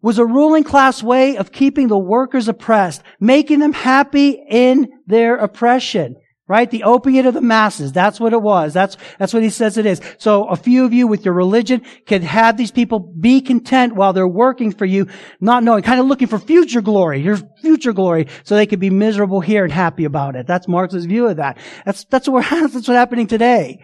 was 0.01 0.17
a 0.17 0.25
ruling 0.25 0.63
class 0.63 1.03
way 1.03 1.37
of 1.37 1.51
keeping 1.51 1.87
the 1.87 1.97
workers 1.97 2.47
oppressed, 2.47 3.03
making 3.19 3.59
them 3.59 3.73
happy 3.73 4.41
in 4.49 4.87
their 5.07 5.35
oppression. 5.35 6.15
Right? 6.47 6.71
The 6.71 6.81
opiate 6.81 7.27
of 7.27 7.35
the 7.35 7.41
masses. 7.41 7.91
That's 7.91 8.19
what 8.19 8.33
it 8.33 8.41
was. 8.41 8.73
That's, 8.73 8.97
that's 9.19 9.35
what 9.35 9.43
he 9.43 9.51
says 9.51 9.77
it 9.77 9.85
is. 9.85 10.01
So 10.17 10.45
a 10.45 10.55
few 10.55 10.83
of 10.83 10.91
you 10.91 11.05
with 11.05 11.23
your 11.23 11.35
religion 11.35 11.83
can 12.07 12.23
have 12.23 12.57
these 12.57 12.71
people 12.71 12.99
be 12.99 13.39
content 13.39 13.93
while 13.93 14.13
they're 14.13 14.27
working 14.27 14.71
for 14.71 14.85
you, 14.85 15.05
not 15.39 15.63
knowing, 15.63 15.83
kind 15.83 15.99
of 15.99 16.07
looking 16.07 16.27
for 16.27 16.39
future 16.39 16.81
glory, 16.81 17.21
your 17.21 17.37
future 17.61 17.93
glory, 17.93 18.29
so 18.45 18.55
they 18.55 18.65
could 18.65 18.79
be 18.79 18.89
miserable 18.89 19.41
here 19.41 19.63
and 19.63 19.71
happy 19.71 20.05
about 20.05 20.35
it. 20.35 20.47
That's 20.47 20.67
Marx's 20.67 21.05
view 21.05 21.27
of 21.27 21.37
that. 21.37 21.59
That's, 21.85 22.05
that's 22.05 22.27
what, 22.27 22.43
that's 22.49 22.73
what's 22.73 22.87
happening 22.87 23.27
today. 23.27 23.83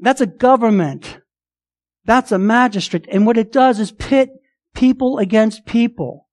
That's 0.00 0.20
a 0.20 0.26
government. 0.26 1.20
That's 2.08 2.32
a 2.32 2.38
magistrate. 2.38 3.06
And 3.12 3.26
what 3.26 3.36
it 3.36 3.52
does 3.52 3.78
is 3.78 3.92
pit 3.92 4.30
people 4.74 5.18
against 5.18 5.66
people. 5.66 6.26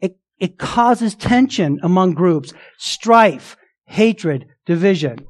It, 0.00 0.16
it 0.38 0.56
causes 0.56 1.14
tension 1.14 1.78
among 1.82 2.14
groups, 2.14 2.54
strife, 2.78 3.54
hatred, 3.84 4.46
division. 4.64 5.26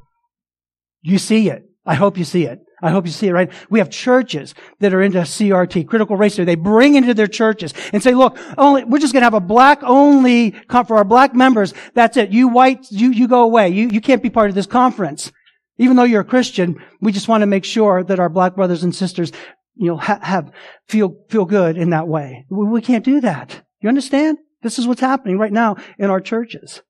You 1.03 1.19
see 1.19 1.51
it. 1.51 1.65
I 1.85 1.97
hope 1.97 2.17
you 2.17 2.23
see 2.23 2.45
it. 2.45 2.61
I 2.81 2.91
hope 2.91 3.05
you 3.05 3.11
see 3.11 3.27
it, 3.27 3.33
right? 3.33 3.51
We 3.69 3.81
have 3.81 3.91
churches 3.91 4.55
that 4.79 4.95
are 4.95 5.03
into 5.03 5.19
CRT, 5.19 5.89
critical 5.89 6.17
race 6.17 6.37
theory. 6.37 6.47
They 6.47 6.55
bring 6.55 6.95
into 6.95 7.13
their 7.13 7.27
churches 7.27 7.75
and 7.93 8.01
say, 8.01 8.15
look, 8.15 8.39
only, 8.57 8.85
we're 8.85 9.01
just 9.01 9.13
going 9.13 9.23
to 9.23 9.27
have 9.27 9.35
a 9.35 9.41
black 9.41 9.83
only, 9.83 10.53
for 10.71 10.99
our 10.99 11.05
black 11.05 11.35
members. 11.35 11.75
That's 11.95 12.17
it. 12.17 12.31
You 12.31 12.47
white, 12.47 12.87
you, 12.93 13.11
you 13.11 13.27
go 13.27 13.43
away. 13.43 13.71
You, 13.71 13.89
you 13.89 14.01
can't 14.01 14.23
be 14.23 14.31
part 14.31 14.51
of 14.51 14.55
this 14.55 14.67
conference. 14.67 15.33
Even 15.79 15.97
though 15.97 16.05
you're 16.05 16.23
a 16.23 16.25
Christian, 16.25 16.83
we 17.01 17.13
just 17.13 17.29
want 17.29 17.43
to 17.43 17.47
make 17.47 17.65
sure 17.65 18.03
that 18.05 18.19
our 18.19 18.29
black 18.29 18.57
brothers 18.57 18.83
and 18.83 18.95
sisters, 18.95 19.33
you 19.75 19.87
know, 19.87 19.97
ha- 19.97 20.21
have, 20.23 20.53
feel, 20.89 21.15
feel 21.29 21.45
good 21.45 21.77
in 21.77 21.91
that 21.91 22.09
way. 22.09 22.45
We, 22.51 22.67
we 22.67 22.83
can't 22.83 23.05
do 23.05 23.21
that. 23.21 23.63
You 23.81 23.89
understand? 23.89 24.39
This 24.63 24.79
is 24.79 24.87
what's 24.87 25.01
happening 25.01 25.39
right 25.39 25.53
now 25.53 25.77
in 25.99 26.11
our 26.11 26.21
churches. 26.21 26.83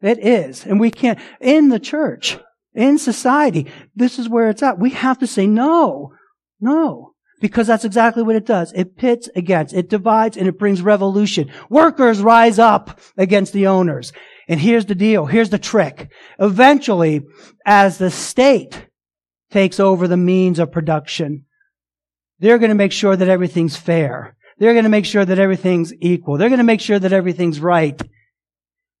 It 0.00 0.24
is. 0.24 0.64
And 0.64 0.78
we 0.78 0.90
can't, 0.90 1.18
in 1.40 1.70
the 1.70 1.80
church, 1.80 2.38
in 2.74 2.98
society, 2.98 3.66
this 3.96 4.18
is 4.18 4.28
where 4.28 4.48
it's 4.48 4.62
at. 4.62 4.78
We 4.78 4.90
have 4.90 5.18
to 5.18 5.26
say 5.26 5.46
no. 5.46 6.12
No. 6.60 7.14
Because 7.40 7.66
that's 7.66 7.84
exactly 7.84 8.22
what 8.22 8.36
it 8.36 8.46
does. 8.46 8.72
It 8.74 8.96
pits 8.96 9.28
against, 9.34 9.74
it 9.74 9.90
divides, 9.90 10.36
and 10.36 10.46
it 10.46 10.58
brings 10.58 10.82
revolution. 10.82 11.50
Workers 11.68 12.20
rise 12.20 12.58
up 12.58 13.00
against 13.16 13.52
the 13.52 13.66
owners. 13.66 14.12
And 14.48 14.60
here's 14.60 14.86
the 14.86 14.94
deal. 14.94 15.26
Here's 15.26 15.50
the 15.50 15.58
trick. 15.58 16.10
Eventually, 16.38 17.22
as 17.64 17.98
the 17.98 18.10
state 18.10 18.88
takes 19.50 19.80
over 19.80 20.06
the 20.06 20.16
means 20.16 20.58
of 20.58 20.72
production, 20.72 21.46
they're 22.38 22.58
going 22.58 22.70
to 22.70 22.74
make 22.74 22.92
sure 22.92 23.16
that 23.16 23.28
everything's 23.28 23.76
fair. 23.76 24.36
They're 24.58 24.74
going 24.74 24.84
to 24.84 24.90
make 24.90 25.06
sure 25.06 25.24
that 25.24 25.38
everything's 25.38 25.92
equal. 26.00 26.36
They're 26.36 26.48
going 26.48 26.58
to 26.58 26.64
make 26.64 26.80
sure 26.80 26.98
that 26.98 27.12
everything's 27.12 27.60
right 27.60 28.00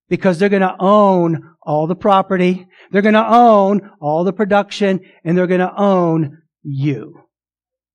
because 0.08 0.38
they're 0.38 0.48
going 0.48 0.62
to 0.62 0.76
own 0.78 1.54
all 1.62 1.86
the 1.86 1.96
property, 1.96 2.66
they're 2.90 3.02
going 3.02 3.14
to 3.14 3.26
own 3.26 3.90
all 4.00 4.24
the 4.24 4.32
production, 4.32 5.00
and 5.24 5.36
they're 5.36 5.46
going 5.46 5.60
to 5.60 5.74
own 5.76 6.42
you. 6.62 7.20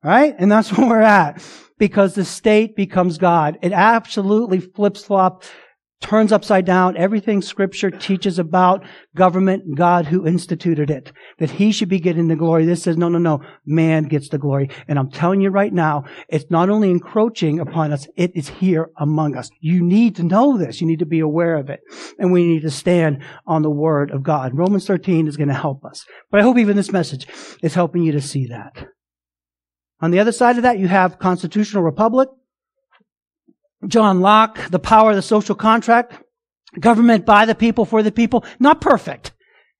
Right? 0.04 0.36
And 0.38 0.52
that's 0.52 0.72
where 0.78 0.88
we're 0.88 1.02
at. 1.02 1.44
Because 1.78 2.14
the 2.14 2.26
state 2.26 2.76
becomes 2.76 3.18
God. 3.18 3.58
It 3.62 3.72
absolutely 3.72 4.60
flips 4.60 5.04
flop 5.04 5.44
turns 6.02 6.32
upside 6.32 6.66
down 6.66 6.96
everything 6.96 7.42
scripture 7.42 7.92
teaches 7.92 8.40
about 8.40 8.84
government, 9.16 9.76
God 9.76 10.06
who 10.06 10.26
instituted 10.26 10.90
it. 10.90 11.12
That 11.40 11.52
he 11.52 11.72
should 11.72 11.90
be 11.90 12.00
getting 12.00 12.28
the 12.28 12.36
glory. 12.36 12.66
This 12.66 12.84
says, 12.84 12.98
no, 12.98 13.10
no, 13.10 13.18
no, 13.18 13.42
man 13.66 14.04
gets 14.04 14.30
the 14.30 14.38
glory. 14.38 14.70
And 14.88 14.98
I'm 14.98 15.12
telling 15.12 15.42
you 15.42 15.50
right 15.50 15.74
now, 15.74 16.06
it's 16.30 16.50
not 16.50 16.70
only 16.70 16.90
encroaching 16.90 17.60
upon 17.60 17.92
us, 17.92 18.08
it 18.16 18.32
is 18.34 18.48
here 18.48 18.90
among 18.98 19.36
us. 19.36 19.50
You 19.60 19.84
need 19.84 20.16
to 20.16 20.24
know 20.24 20.58
this. 20.58 20.80
You 20.80 20.88
need 20.88 21.00
to 21.00 21.06
be 21.06 21.20
aware 21.20 21.58
of 21.58 21.70
it. 21.70 21.82
And 22.18 22.32
we 22.32 22.48
need 22.48 22.62
to 22.62 22.72
stand 22.72 23.24
on 23.46 23.62
the 23.62 23.70
word 23.70 24.12
of 24.12 24.24
God. 24.24 24.58
Romans 24.58 24.88
13 24.88 25.28
is 25.28 25.38
going 25.38 25.50
to 25.50 25.54
help 25.54 25.84
us. 25.84 26.06
But 26.32 26.40
I 26.40 26.44
hope 26.44 26.58
even 26.58 26.78
this 26.78 26.92
message 26.92 27.28
is 27.62 27.74
helping 27.74 28.04
you 28.04 28.14
to 28.14 28.22
see 28.22 28.48
that. 28.48 28.88
On 30.02 30.12
the 30.12 30.20
other 30.20 30.32
side 30.32 30.56
of 30.56 30.64
that, 30.64 30.80
you 30.80 30.88
have 30.88 31.20
constitutional 31.20 31.84
republic. 31.84 32.30
John 33.88 34.22
Locke, 34.22 34.70
the 34.70 34.80
power 34.80 35.12
of 35.12 35.16
the 35.16 35.22
social 35.22 35.56
contract, 35.56 36.22
government 36.80 37.26
by 37.26 37.46
the 37.46 37.56
people 37.56 37.86
for 37.86 38.04
the 38.04 38.12
people, 38.12 38.46
not 38.60 38.82
perfect. 38.82 39.32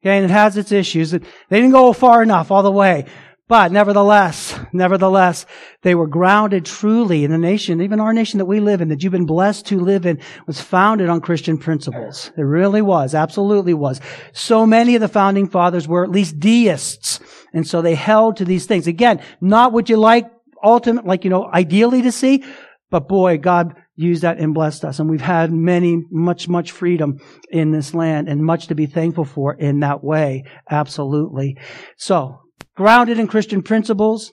Okay, 0.02 0.16
and 0.16 0.26
it 0.26 0.32
has 0.32 0.56
its 0.56 0.72
issues. 0.72 1.12
They 1.12 1.20
didn't 1.50 1.72
go 1.72 1.92
far 1.92 2.24
enough 2.24 2.52
all 2.52 2.64
the 2.64 2.72
way. 2.72 3.06
But 3.50 3.72
nevertheless, 3.72 4.58
nevertheless, 4.72 5.48
they 5.82 5.96
were 5.96 6.06
grounded 6.06 6.66
truly 6.66 7.24
in 7.24 7.32
the 7.32 7.38
nation, 7.40 7.82
even 7.82 8.00
our 8.00 8.14
nation 8.14 8.38
that 8.38 8.46
we 8.46 8.60
live 8.60 8.80
in, 8.80 8.90
that 8.90 9.02
you've 9.02 9.12
been 9.12 9.26
blessed 9.26 9.66
to 9.68 9.80
live 9.80 10.06
in, 10.06 10.20
was 10.46 10.62
founded 10.62 11.10
on 11.10 11.20
Christian 11.20 11.58
principles. 11.58 12.32
It 12.38 12.44
really 12.44 12.84
was, 12.84 13.16
absolutely 13.16 13.74
was. 13.74 14.02
So 14.34 14.68
many 14.68 14.94
of 14.94 15.02
the 15.02 15.08
founding 15.08 15.50
fathers 15.50 15.88
were 15.88 16.04
at 16.04 16.12
least 16.12 16.40
deists. 16.40 17.20
And 17.52 17.68
so 17.68 17.82
they 17.82 17.96
held 17.96 18.38
to 18.38 18.46
these 18.46 18.68
things. 18.68 18.86
Again, 18.86 19.20
not 19.42 19.74
what 19.74 19.90
you 19.90 19.98
like 19.98 20.30
ultimate, 20.64 21.08
like, 21.08 21.24
you 21.24 21.32
know, 21.32 21.50
ideally 21.52 22.04
to 22.04 22.12
see, 22.12 22.44
but 22.92 23.08
boy, 23.08 23.40
God 23.40 23.76
used 24.00 24.22
that 24.22 24.40
and 24.40 24.54
blessed 24.54 24.86
us. 24.86 25.00
And 25.00 25.10
we've 25.10 25.20
had 25.20 25.52
many, 25.52 26.02
much, 26.10 26.48
much 26.48 26.72
freedom 26.72 27.20
in 27.52 27.72
this 27.72 27.94
land 27.94 28.30
and 28.30 28.44
much 28.44 28.68
to 28.68 28.76
be 28.76 28.86
thankful 28.86 29.26
for 29.26 29.54
in 29.54 29.82
that 29.82 30.04
way. 30.04 30.46
Absolutely. 30.70 31.58
So, 31.98 32.40
grounded 32.76 33.20
in 33.20 33.28
Christian 33.28 33.62
principles. 33.62 34.32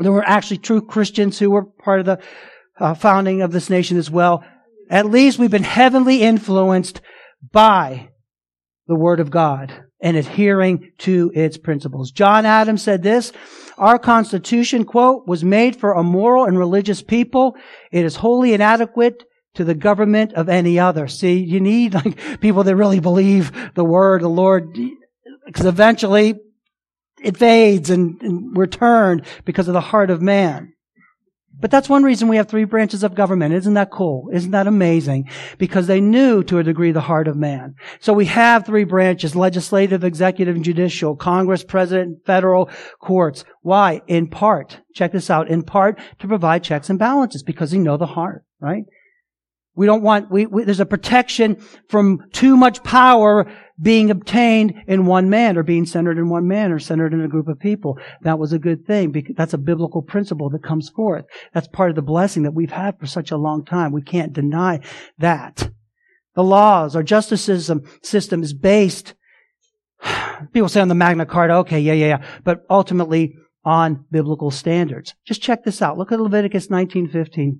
There 0.00 0.12
were 0.12 0.26
actually 0.26 0.58
true 0.58 0.80
Christians 0.80 1.38
who 1.38 1.50
were 1.50 1.64
part 1.64 2.00
of 2.00 2.06
the 2.06 2.22
uh, 2.80 2.94
founding 2.94 3.42
of 3.42 3.52
this 3.52 3.68
nation 3.68 3.98
as 3.98 4.10
well. 4.10 4.42
At 4.88 5.06
least 5.06 5.38
we've 5.38 5.50
been 5.50 5.62
heavenly 5.62 6.22
influenced 6.22 7.02
by 7.52 8.08
the 8.86 8.96
Word 8.96 9.20
of 9.20 9.30
God 9.30 9.85
and 10.06 10.16
adhering 10.16 10.92
to 10.98 11.32
its 11.34 11.58
principles. 11.58 12.12
John 12.12 12.46
Adams 12.46 12.80
said 12.80 13.02
this, 13.02 13.32
our 13.76 13.98
Constitution, 13.98 14.84
quote, 14.84 15.26
was 15.26 15.42
made 15.42 15.74
for 15.74 15.94
a 15.94 16.04
moral 16.04 16.44
and 16.44 16.56
religious 16.56 17.02
people. 17.02 17.56
It 17.90 18.04
is 18.04 18.14
wholly 18.14 18.54
inadequate 18.54 19.24
to 19.54 19.64
the 19.64 19.74
government 19.74 20.32
of 20.34 20.48
any 20.48 20.78
other. 20.78 21.08
See, 21.08 21.38
you 21.38 21.58
need 21.58 21.94
like 21.94 22.40
people 22.40 22.62
that 22.62 22.76
really 22.76 23.00
believe 23.00 23.50
the 23.74 23.84
Word, 23.84 24.22
of 24.22 24.22
the 24.22 24.28
Lord, 24.28 24.78
because 25.44 25.66
eventually 25.66 26.38
it 27.20 27.36
fades 27.36 27.90
and, 27.90 28.22
and 28.22 28.56
we're 28.56 28.66
turned 28.66 29.26
because 29.44 29.66
of 29.66 29.74
the 29.74 29.80
heart 29.80 30.10
of 30.10 30.22
man. 30.22 30.72
But 31.58 31.70
that's 31.70 31.88
one 31.88 32.02
reason 32.02 32.28
we 32.28 32.36
have 32.36 32.48
three 32.48 32.64
branches 32.64 33.02
of 33.02 33.14
government. 33.14 33.54
Isn't 33.54 33.74
that 33.74 33.90
cool? 33.90 34.28
Isn't 34.32 34.50
that 34.50 34.66
amazing? 34.66 35.30
Because 35.56 35.86
they 35.86 36.00
knew 36.00 36.42
to 36.44 36.58
a 36.58 36.64
degree 36.64 36.92
the 36.92 37.00
heart 37.00 37.28
of 37.28 37.36
man. 37.36 37.74
So 37.98 38.12
we 38.12 38.26
have 38.26 38.66
three 38.66 38.84
branches, 38.84 39.34
legislative, 39.34 40.04
executive, 40.04 40.54
and 40.54 40.64
judicial, 40.64 41.16
Congress, 41.16 41.64
president, 41.64 42.26
federal 42.26 42.68
courts. 43.00 43.44
Why? 43.62 44.02
In 44.06 44.28
part, 44.28 44.80
check 44.94 45.12
this 45.12 45.30
out, 45.30 45.48
in 45.48 45.62
part 45.62 45.98
to 46.18 46.28
provide 46.28 46.62
checks 46.62 46.90
and 46.90 46.98
balances 46.98 47.42
because 47.42 47.70
they 47.70 47.78
know 47.78 47.96
the 47.96 48.06
heart, 48.06 48.44
right? 48.60 48.84
We 49.76 49.86
don't 49.86 50.02
want, 50.02 50.30
we, 50.30 50.46
we, 50.46 50.64
there's 50.64 50.80
a 50.80 50.86
protection 50.86 51.62
from 51.88 52.24
too 52.32 52.56
much 52.56 52.82
power 52.82 53.46
being 53.80 54.10
obtained 54.10 54.74
in 54.86 55.04
one 55.04 55.28
man 55.28 55.58
or 55.58 55.62
being 55.62 55.84
centered 55.84 56.16
in 56.16 56.30
one 56.30 56.48
man 56.48 56.72
or 56.72 56.78
centered 56.78 57.12
in 57.12 57.20
a 57.20 57.28
group 57.28 57.46
of 57.46 57.60
people. 57.60 57.98
That 58.22 58.38
was 58.38 58.54
a 58.54 58.58
good 58.58 58.86
thing 58.86 59.12
because 59.12 59.36
that's 59.36 59.52
a 59.52 59.58
biblical 59.58 60.00
principle 60.00 60.48
that 60.50 60.62
comes 60.62 60.88
forth. 60.88 61.26
That's 61.52 61.68
part 61.68 61.90
of 61.90 61.96
the 61.96 62.02
blessing 62.02 62.44
that 62.44 62.54
we've 62.54 62.72
had 62.72 62.98
for 62.98 63.06
such 63.06 63.30
a 63.30 63.36
long 63.36 63.64
time. 63.64 63.92
We 63.92 64.02
can't 64.02 64.32
deny 64.32 64.80
that. 65.18 65.70
The 66.34 66.42
laws, 66.42 66.96
our 66.96 67.02
justice 67.02 67.42
system, 67.42 67.84
system 68.02 68.42
is 68.42 68.54
based, 68.54 69.14
people 70.52 70.70
say 70.70 70.80
on 70.80 70.88
the 70.88 70.94
Magna 70.94 71.26
Carta, 71.26 71.54
okay, 71.56 71.80
yeah, 71.80 71.92
yeah, 71.92 72.06
yeah, 72.06 72.26
but 72.44 72.64
ultimately 72.70 73.36
on 73.62 74.04
biblical 74.10 74.50
standards. 74.50 75.14
Just 75.26 75.42
check 75.42 75.64
this 75.64 75.82
out. 75.82 75.98
Look 75.98 76.12
at 76.12 76.20
Leviticus 76.20 76.68
19:15 76.68 77.58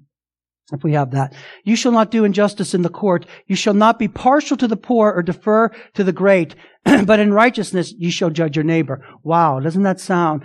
if 0.73 0.83
we 0.83 0.93
have 0.93 1.13
that. 1.13 1.33
You 1.65 1.77
shall 1.77 1.93
not 1.93 2.11
do 2.11 2.25
injustice 2.25 2.75
in 2.75 2.83
the 2.83 2.89
court. 2.89 3.27
You 3.47 3.57
shall 3.57 3.75
not 3.75 3.99
be 3.99 4.09
partial 4.09 4.57
to 4.57 4.69
the 4.69 4.77
poor 4.77 5.13
or 5.13 5.23
defer 5.23 5.71
to 5.95 6.05
the 6.05 6.13
great, 6.13 6.55
but 6.85 7.21
in 7.21 7.33
righteousness 7.33 7.95
you 7.97 8.11
shall 8.11 8.31
judge 8.31 8.57
your 8.57 8.65
neighbor. 8.65 9.05
Wow, 9.23 9.61
doesn't 9.61 9.85
that 9.85 10.01
sound 10.01 10.43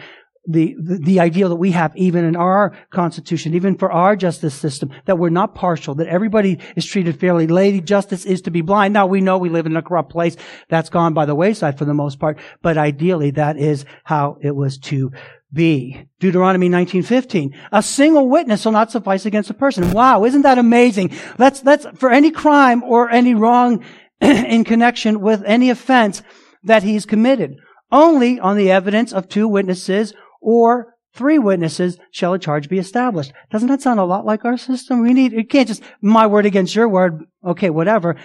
the, 0.47 0.75
the, 0.79 0.97
the 0.97 1.19
ideal 1.19 1.49
that 1.49 1.55
we 1.55 1.71
have 1.71 1.95
even 1.95 2.25
in 2.25 2.35
our 2.35 2.75
constitution, 2.89 3.53
even 3.53 3.77
for 3.77 3.91
our 3.91 4.15
justice 4.15 4.55
system, 4.55 4.91
that 5.05 5.19
we're 5.19 5.29
not 5.29 5.53
partial, 5.53 5.95
that 5.95 6.07
everybody 6.07 6.59
is 6.75 6.85
treated 6.85 7.19
fairly. 7.19 7.47
Lady 7.47 7.79
justice 7.79 8.25
is 8.25 8.41
to 8.41 8.51
be 8.51 8.61
blind. 8.61 8.93
Now 8.93 9.05
we 9.05 9.21
know 9.21 9.37
we 9.37 9.49
live 9.49 9.65
in 9.65 9.77
a 9.77 9.81
corrupt 9.81 10.11
place. 10.11 10.35
That's 10.69 10.89
gone 10.89 11.13
by 11.13 11.25
the 11.25 11.35
wayside 11.35 11.77
for 11.77 11.85
the 11.85 11.93
most 11.93 12.19
part, 12.19 12.39
but 12.61 12.77
ideally 12.77 13.31
that 13.31 13.57
is 13.57 13.85
how 14.03 14.37
it 14.41 14.55
was 14.55 14.77
to 14.79 15.11
be. 15.53 16.07
Deuteronomy 16.19 16.69
19:15. 16.69 17.53
A 17.71 17.83
single 17.83 18.29
witness 18.29 18.63
will 18.63 18.71
not 18.71 18.91
suffice 18.91 19.25
against 19.25 19.49
a 19.49 19.55
person. 19.55 19.91
Wow, 19.91 20.23
isn't 20.23 20.43
that 20.43 20.57
amazing? 20.57 21.11
Let's 21.37 21.63
let's 21.63 21.85
for 21.95 22.09
any 22.09 22.31
crime 22.31 22.83
or 22.83 23.09
any 23.09 23.33
wrong 23.33 23.83
in 24.21 24.63
connection 24.63 25.19
with 25.21 25.43
any 25.45 25.69
offense 25.69 26.21
that 26.63 26.83
he's 26.83 27.05
committed, 27.05 27.55
only 27.91 28.39
on 28.39 28.55
the 28.55 28.71
evidence 28.71 29.11
of 29.11 29.27
two 29.27 29.47
witnesses 29.47 30.13
or 30.41 30.93
three 31.13 31.39
witnesses 31.39 31.97
shall 32.11 32.33
a 32.33 32.39
charge 32.39 32.69
be 32.69 32.79
established. 32.79 33.33
Doesn't 33.51 33.67
that 33.67 33.81
sound 33.81 33.99
a 33.99 34.05
lot 34.05 34.25
like 34.25 34.45
our 34.45 34.57
system? 34.57 35.01
We 35.01 35.13
need, 35.13 35.33
it 35.33 35.49
can't 35.49 35.67
just 35.67 35.83
my 36.01 36.27
word 36.27 36.45
against 36.45 36.75
your 36.75 36.87
word, 36.87 37.25
okay, 37.45 37.69
whatever, 37.69 38.15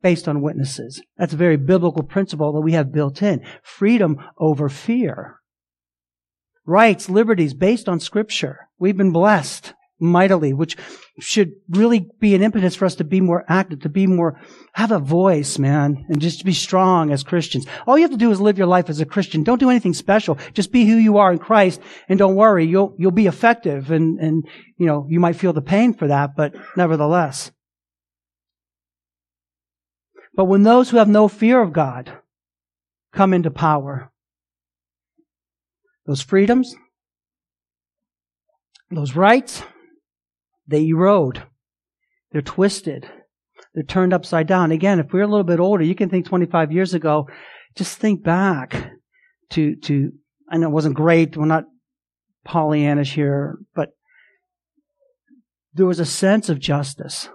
based 0.00 0.28
on 0.28 0.40
witnesses. 0.40 1.02
That's 1.18 1.34
a 1.34 1.36
very 1.36 1.56
biblical 1.56 2.02
principle 2.02 2.52
that 2.54 2.62
we 2.62 2.72
have 2.72 2.92
built 2.92 3.22
in. 3.22 3.44
Freedom 3.62 4.16
over 4.38 4.68
fear 4.68 5.39
rights, 6.70 7.10
liberties 7.10 7.52
based 7.52 7.88
on 7.88 8.00
scripture. 8.00 8.68
We've 8.78 8.96
been 8.96 9.12
blessed 9.12 9.74
mightily, 10.00 10.54
which 10.54 10.76
should 11.18 11.52
really 11.68 12.08
be 12.18 12.34
an 12.34 12.42
impetus 12.42 12.74
for 12.74 12.86
us 12.86 12.94
to 12.94 13.04
be 13.04 13.20
more 13.20 13.44
active, 13.48 13.80
to 13.80 13.88
be 13.90 14.06
more, 14.06 14.40
have 14.72 14.90
a 14.90 14.98
voice, 14.98 15.58
man, 15.58 16.06
and 16.08 16.22
just 16.22 16.38
to 16.38 16.44
be 16.44 16.54
strong 16.54 17.12
as 17.12 17.22
Christians. 17.22 17.66
All 17.86 17.98
you 17.98 18.04
have 18.04 18.10
to 18.10 18.16
do 18.16 18.30
is 18.30 18.40
live 18.40 18.56
your 18.56 18.66
life 18.66 18.88
as 18.88 19.00
a 19.00 19.04
Christian. 19.04 19.42
Don't 19.42 19.58
do 19.58 19.68
anything 19.68 19.92
special. 19.92 20.38
Just 20.54 20.72
be 20.72 20.86
who 20.86 20.96
you 20.96 21.18
are 21.18 21.30
in 21.30 21.38
Christ 21.38 21.80
and 22.08 22.18
don't 22.18 22.34
worry. 22.34 22.64
You'll, 22.64 22.94
you'll 22.98 23.10
be 23.10 23.26
effective 23.26 23.90
and, 23.90 24.18
and, 24.18 24.48
you 24.78 24.86
know, 24.86 25.06
you 25.10 25.20
might 25.20 25.36
feel 25.36 25.52
the 25.52 25.60
pain 25.60 25.92
for 25.92 26.08
that, 26.08 26.30
but 26.34 26.54
nevertheless. 26.76 27.50
But 30.34 30.46
when 30.46 30.62
those 30.62 30.88
who 30.88 30.96
have 30.96 31.08
no 31.08 31.28
fear 31.28 31.60
of 31.60 31.74
God 31.74 32.10
come 33.12 33.34
into 33.34 33.50
power, 33.50 34.09
those 36.10 36.22
freedoms, 36.22 36.74
those 38.90 39.14
rights, 39.14 39.62
they 40.66 40.88
erode. 40.88 41.44
They're 42.32 42.42
twisted. 42.42 43.08
They're 43.74 43.84
turned 43.84 44.12
upside 44.12 44.48
down. 44.48 44.72
Again, 44.72 44.98
if 44.98 45.12
we're 45.12 45.22
a 45.22 45.28
little 45.28 45.44
bit 45.44 45.60
older, 45.60 45.84
you 45.84 45.94
can 45.94 46.10
think 46.10 46.26
25 46.26 46.72
years 46.72 46.94
ago, 46.94 47.28
just 47.76 47.98
think 47.98 48.24
back 48.24 48.90
to, 49.50 49.76
to, 49.76 50.10
I 50.50 50.56
know 50.56 50.66
it 50.66 50.72
wasn't 50.72 50.96
great. 50.96 51.36
We're 51.36 51.46
not 51.46 51.66
Pollyannish 52.44 53.12
here, 53.12 53.60
but 53.76 53.90
there 55.74 55.86
was 55.86 56.00
a 56.00 56.04
sense 56.04 56.48
of 56.48 56.58
justice 56.58 57.28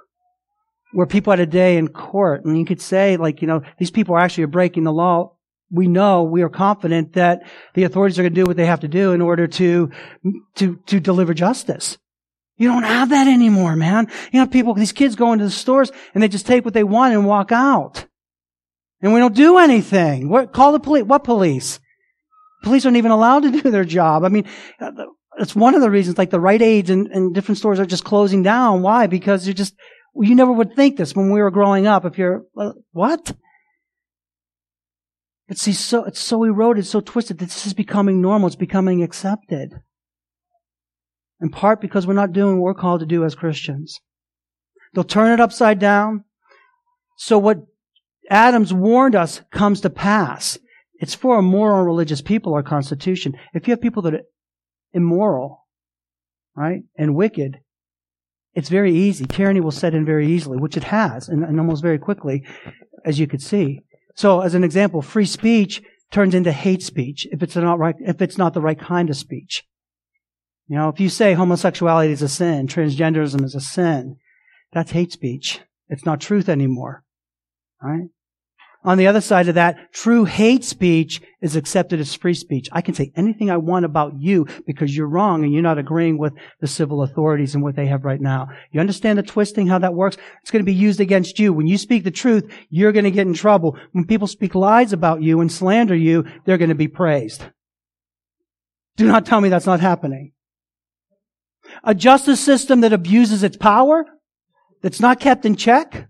where 0.92 1.08
people 1.08 1.32
had 1.32 1.40
a 1.40 1.46
day 1.46 1.78
in 1.78 1.88
court 1.88 2.44
and 2.44 2.60
you 2.60 2.66
could 2.66 2.82
say 2.82 3.16
like, 3.16 3.42
you 3.42 3.48
know, 3.48 3.62
these 3.80 3.92
people 3.92 4.16
are 4.16 4.20
actually 4.20 4.48
breaking 4.48 4.84
the 4.84 4.92
law 4.92 5.35
we 5.72 5.88
know, 5.88 6.24
we 6.24 6.42
are 6.42 6.50
confident 6.50 7.14
that 7.14 7.44
the 7.74 7.84
authorities 7.84 8.20
are 8.20 8.24
going 8.24 8.34
to 8.34 8.42
do 8.42 8.46
what 8.46 8.58
they 8.58 8.66
have 8.66 8.82
to 8.82 8.88
do 8.88 9.14
in 9.14 9.22
order 9.22 9.48
to, 9.48 9.92
to, 10.56 10.76
to 10.86 11.00
deliver 11.00 11.34
justice. 11.34 11.98
You 12.58 12.70
don't 12.70 12.84
have 12.84 13.10
that 13.10 13.28
anymore, 13.28 13.76
man. 13.76 14.08
You 14.32 14.40
have 14.40 14.52
people, 14.52 14.74
these 14.74 14.94
kids 14.94 15.16
go 15.16 15.34
into 15.34 15.46
the 15.46 15.52
stores 15.52 15.92
and 16.14 16.24
they 16.24 16.28
just 16.28 16.46
take 16.46 16.64
what 16.64 16.74
they 16.74 16.84
want 16.84 17.14
and 17.14 17.26
walk 17.26 17.52
out. 17.52 18.06
And 19.02 19.14
we 19.14 19.20
don't 19.20 19.36
do 19.36 19.58
anything. 19.58 20.30
What, 20.30 20.54
call 20.54 20.72
the 20.72 20.80
police. 20.80 21.04
What 21.04 21.24
police? 21.24 21.80
Police 22.64 22.86
aren't 22.86 22.98
even 22.98 23.12
allowed 23.12 23.44
to 23.44 23.52
do 23.62 23.70
their 23.70 23.84
job. 23.84 24.24
I 24.24 24.30
mean, 24.30 24.46
it's 25.38 25.56
one 25.56 25.76
of 25.76 25.82
the 25.82 25.92
reasons, 25.92 26.18
like 26.18 26.30
the 26.30 26.40
Rite 26.40 26.62
Aids 26.62 26.90
and, 26.90 27.08
and 27.08 27.34
different 27.34 27.58
stores 27.58 27.80
are 27.80 27.86
just 27.86 28.06
closing 28.06 28.42
down. 28.42 28.82
Why? 28.82 29.08
Because 29.08 29.48
you 29.48 29.54
just, 29.54 29.76
you 30.16 30.34
never 30.34 30.52
would 30.52 30.76
think 30.76 30.96
this 30.96 31.16
when 31.16 31.32
we 31.32 31.42
were 31.42 31.52
growing 31.52 31.88
up. 31.88 32.06
If 32.06 32.18
you're, 32.18 32.46
uh, 32.58 32.72
what? 32.92 33.36
See, 35.54 35.74
so, 35.74 36.06
it's 36.06 36.20
so 36.20 36.44
eroded, 36.44 36.88
so 36.88 37.02
twisted 37.02 37.38
that 37.38 37.46
this 37.46 37.68
is 37.68 37.74
becoming 37.74 38.22
normal. 38.22 38.48
It's 38.48 38.56
becoming 38.56 39.04
accepted. 39.04 39.74
In 41.40 41.50
part 41.50 41.82
because 41.82 42.08
we're 42.08 42.14
not 42.14 42.34
doing 42.34 42.58
what 42.58 42.64
we're 42.64 42.82
called 42.82 43.02
to 43.02 43.06
do 43.06 43.24
as 43.24 43.36
Christians. 43.36 44.00
They'll 44.94 45.04
turn 45.04 45.32
it 45.32 45.40
upside 45.40 45.78
down. 45.78 46.24
So 47.18 47.38
what 47.38 47.60
Adams 48.30 48.74
warned 48.74 49.16
us 49.16 49.42
comes 49.52 49.82
to 49.82 49.90
pass. 49.90 50.58
It's 50.96 51.14
for 51.14 51.38
a 51.38 51.44
moral 51.44 51.86
religious 51.86 52.22
people, 52.22 52.54
our 52.54 52.64
Constitution. 52.64 53.34
If 53.54 53.68
you 53.68 53.72
have 53.74 53.82
people 53.82 54.02
that 54.04 54.14
are 54.16 54.22
immoral, 54.94 55.66
right, 56.56 56.84
and 56.98 57.16
wicked, 57.16 57.60
it's 58.54 58.70
very 58.70 58.96
easy. 58.96 59.26
Tyranny 59.26 59.60
will 59.60 59.72
set 59.72 59.94
in 59.94 60.06
very 60.06 60.28
easily, 60.28 60.58
which 60.58 60.78
it 60.78 60.86
has, 60.86 61.28
and, 61.28 61.44
and 61.44 61.60
almost 61.60 61.84
very 61.84 62.00
quickly, 62.00 62.46
as 63.04 63.20
you 63.20 63.28
could 63.28 63.42
see. 63.42 63.82
So, 64.16 64.42
as 64.42 64.56
an 64.56 64.64
example, 64.64 65.02
free 65.02 65.26
speech 65.26 65.82
turns 66.12 66.34
into 66.34 66.52
hate 66.52 66.82
speech 66.82 67.28
if 67.32 67.44
it's 67.44 67.56
not 67.56 67.80
right, 67.80 67.96
if 68.00 68.22
it's 68.22 68.38
not 68.38 68.54
the 68.54 68.62
right 68.62 68.80
kind 68.80 69.10
of 69.10 69.18
speech. 69.18 69.64
You 70.68 70.78
know, 70.78 70.90
if 70.90 71.00
you 71.00 71.10
say 71.10 71.34
homosexuality 71.34 72.12
is 72.12 72.22
a 72.22 72.30
sin, 72.30 72.68
transgenderism 72.68 73.44
is 73.44 73.54
a 73.54 73.62
sin, 73.62 74.18
that's 74.72 74.92
hate 74.92 75.12
speech. 75.12 75.60
It's 75.90 76.06
not 76.06 76.22
truth 76.22 76.50
anymore. 76.50 77.04
Right? 77.82 78.08
On 78.86 79.00
the 79.00 79.08
other 79.08 79.20
side 79.20 79.50
of 79.50 79.56
that, 79.56 79.92
true 79.94 80.26
hate 80.26 80.64
speech 80.64 81.20
is 81.42 81.56
accepted 81.56 82.00
as 82.00 82.14
free 82.14 82.36
speech. 82.36 82.70
I 82.72 82.82
can 82.82 82.94
say 82.94 83.12
anything 83.16 83.50
I 83.50 83.58
want 83.58 83.84
about 83.84 84.14
you 84.20 84.46
because 84.68 84.96
you're 84.96 85.10
wrong 85.10 85.44
and 85.44 85.52
you're 85.52 85.64
not 85.64 85.80
agreeing 85.80 86.20
with 86.20 86.34
the 86.62 86.68
civil 86.68 87.02
authorities 87.02 87.56
and 87.56 87.64
what 87.64 87.76
they 87.76 87.88
have 87.88 88.06
right 88.06 88.22
now. 88.22 88.48
You 88.72 88.80
understand 88.80 89.18
the 89.18 89.24
twisting, 89.24 89.66
how 89.66 89.80
that 89.80 89.96
works? 89.96 90.18
It's 90.44 90.52
going 90.52 90.64
to 90.64 90.72
be 90.72 90.74
used 90.74 91.00
against 91.00 91.40
you. 91.40 91.52
When 91.52 91.66
you 91.66 91.80
speak 91.80 92.04
the 92.04 92.12
truth, 92.12 92.48
you're 92.70 92.92
going 92.92 93.06
to 93.06 93.12
get 93.12 93.26
in 93.26 93.34
trouble. 93.34 93.76
When 93.92 94.06
people 94.06 94.28
speak 94.28 94.54
lies 94.54 94.94
about 94.94 95.24
you 95.24 95.42
and 95.42 95.52
slander 95.52 95.96
you, 95.96 96.24
they're 96.46 96.60
going 96.60 96.70
to 96.70 96.76
be 96.76 96.88
praised. 96.88 97.44
Do 98.98 99.08
not 99.08 99.26
tell 99.26 99.42
me 99.42 99.50
that's 99.50 99.66
not 99.66 99.80
happening. 99.80 100.34
A 101.84 101.96
justice 101.96 102.40
system 102.40 102.82
that 102.82 102.94
abuses 102.94 103.42
its 103.42 103.58
power, 103.58 104.06
that's 104.84 105.00
not 105.00 105.20
kept 105.20 105.44
in 105.44 105.56
check, 105.56 106.08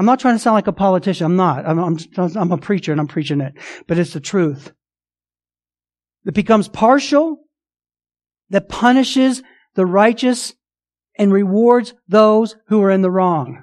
I'm 0.00 0.06
not 0.06 0.18
trying 0.18 0.34
to 0.34 0.38
sound 0.38 0.54
like 0.54 0.66
a 0.66 0.72
politician. 0.72 1.26
I'm 1.26 1.36
not. 1.36 1.66
I'm, 1.66 1.78
I'm, 1.78 1.98
I'm 2.16 2.52
a 2.52 2.56
preacher 2.56 2.90
and 2.90 2.98
I'm 2.98 3.06
preaching 3.06 3.42
it. 3.42 3.52
But 3.86 3.98
it's 3.98 4.14
the 4.14 4.20
truth. 4.20 4.72
That 6.24 6.32
becomes 6.32 6.68
partial, 6.68 7.40
that 8.48 8.70
punishes 8.70 9.42
the 9.74 9.84
righteous 9.84 10.54
and 11.18 11.30
rewards 11.30 11.92
those 12.08 12.56
who 12.68 12.82
are 12.82 12.90
in 12.90 13.02
the 13.02 13.10
wrong. 13.10 13.62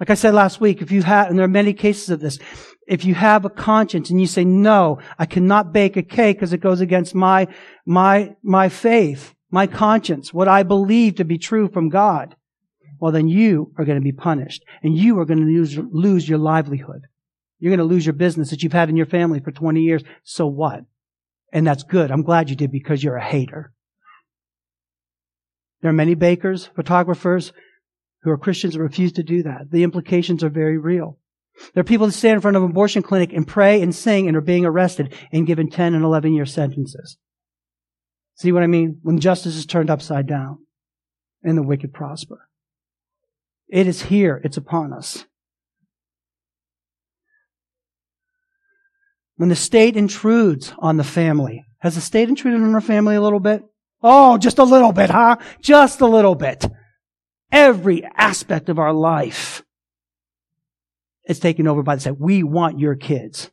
Like 0.00 0.10
I 0.10 0.14
said 0.14 0.34
last 0.34 0.60
week, 0.60 0.82
if 0.82 0.90
you 0.90 1.04
have, 1.04 1.28
and 1.28 1.38
there 1.38 1.46
are 1.46 1.48
many 1.48 1.72
cases 1.72 2.10
of 2.10 2.18
this, 2.18 2.40
if 2.88 3.04
you 3.04 3.14
have 3.14 3.44
a 3.44 3.50
conscience 3.50 4.10
and 4.10 4.20
you 4.20 4.26
say, 4.26 4.44
no, 4.44 4.98
I 5.20 5.26
cannot 5.26 5.72
bake 5.72 5.96
a 5.96 6.02
cake 6.02 6.38
because 6.38 6.52
it 6.52 6.58
goes 6.58 6.80
against 6.80 7.14
my, 7.14 7.46
my, 7.86 8.34
my 8.42 8.68
faith, 8.68 9.36
my 9.52 9.68
conscience, 9.68 10.34
what 10.34 10.48
I 10.48 10.64
believe 10.64 11.14
to 11.14 11.24
be 11.24 11.38
true 11.38 11.68
from 11.68 11.90
God, 11.90 12.34
well, 12.98 13.12
then 13.12 13.28
you 13.28 13.72
are 13.76 13.84
going 13.84 13.98
to 13.98 14.04
be 14.04 14.12
punished 14.12 14.64
and 14.82 14.96
you 14.96 15.18
are 15.18 15.24
going 15.24 15.40
to 15.40 15.44
lose, 15.44 15.78
lose 15.78 16.28
your 16.28 16.38
livelihood. 16.38 17.06
You're 17.58 17.74
going 17.74 17.86
to 17.86 17.94
lose 17.94 18.06
your 18.06 18.12
business 18.12 18.50
that 18.50 18.62
you've 18.62 18.72
had 18.72 18.88
in 18.88 18.96
your 18.96 19.06
family 19.06 19.40
for 19.40 19.50
20 19.50 19.80
years. 19.80 20.02
So 20.24 20.46
what? 20.46 20.84
And 21.52 21.66
that's 21.66 21.82
good. 21.82 22.10
I'm 22.10 22.22
glad 22.22 22.50
you 22.50 22.56
did 22.56 22.70
because 22.70 23.02
you're 23.02 23.16
a 23.16 23.24
hater. 23.24 23.72
There 25.80 25.90
are 25.90 25.94
many 25.94 26.14
bakers, 26.14 26.66
photographers 26.66 27.52
who 28.22 28.30
are 28.30 28.38
Christians 28.38 28.74
who 28.74 28.80
refuse 28.80 29.12
to 29.12 29.22
do 29.22 29.42
that. 29.44 29.70
The 29.70 29.84
implications 29.84 30.42
are 30.42 30.48
very 30.48 30.78
real. 30.78 31.18
There 31.72 31.80
are 31.80 31.84
people 31.84 32.06
that 32.06 32.12
stand 32.12 32.34
in 32.34 32.40
front 32.40 32.56
of 32.56 32.62
an 32.62 32.70
abortion 32.70 33.02
clinic 33.02 33.32
and 33.32 33.46
pray 33.46 33.80
and 33.80 33.94
sing 33.94 34.28
and 34.28 34.36
are 34.36 34.42
being 34.42 34.66
arrested 34.66 35.14
and 35.32 35.46
given 35.46 35.70
10 35.70 35.94
and 35.94 36.04
11 36.04 36.34
year 36.34 36.44
sentences. 36.44 37.16
See 38.34 38.52
what 38.52 38.62
I 38.62 38.66
mean? 38.66 38.98
When 39.02 39.18
justice 39.18 39.56
is 39.56 39.64
turned 39.64 39.88
upside 39.88 40.26
down 40.26 40.58
and 41.42 41.56
the 41.56 41.62
wicked 41.62 41.94
prosper. 41.94 42.48
It 43.68 43.86
is 43.86 44.02
here. 44.02 44.40
It's 44.44 44.56
upon 44.56 44.92
us. 44.92 45.24
When 49.36 49.48
the 49.48 49.56
state 49.56 49.96
intrudes 49.96 50.72
on 50.78 50.96
the 50.96 51.04
family, 51.04 51.64
has 51.78 51.94
the 51.94 52.00
state 52.00 52.28
intruded 52.28 52.62
on 52.62 52.74
our 52.74 52.80
family 52.80 53.16
a 53.16 53.20
little 53.20 53.40
bit? 53.40 53.62
Oh, 54.02 54.38
just 54.38 54.58
a 54.58 54.64
little 54.64 54.92
bit, 54.92 55.10
huh? 55.10 55.36
Just 55.60 56.00
a 56.00 56.06
little 56.06 56.34
bit. 56.34 56.64
Every 57.52 58.04
aspect 58.04 58.68
of 58.68 58.78
our 58.78 58.92
life 58.92 59.62
is 61.28 61.38
taken 61.38 61.66
over 61.66 61.82
by 61.82 61.96
the 61.96 62.00
state. 62.00 62.20
We 62.20 62.42
want 62.42 62.78
your 62.78 62.94
kids. 62.94 63.50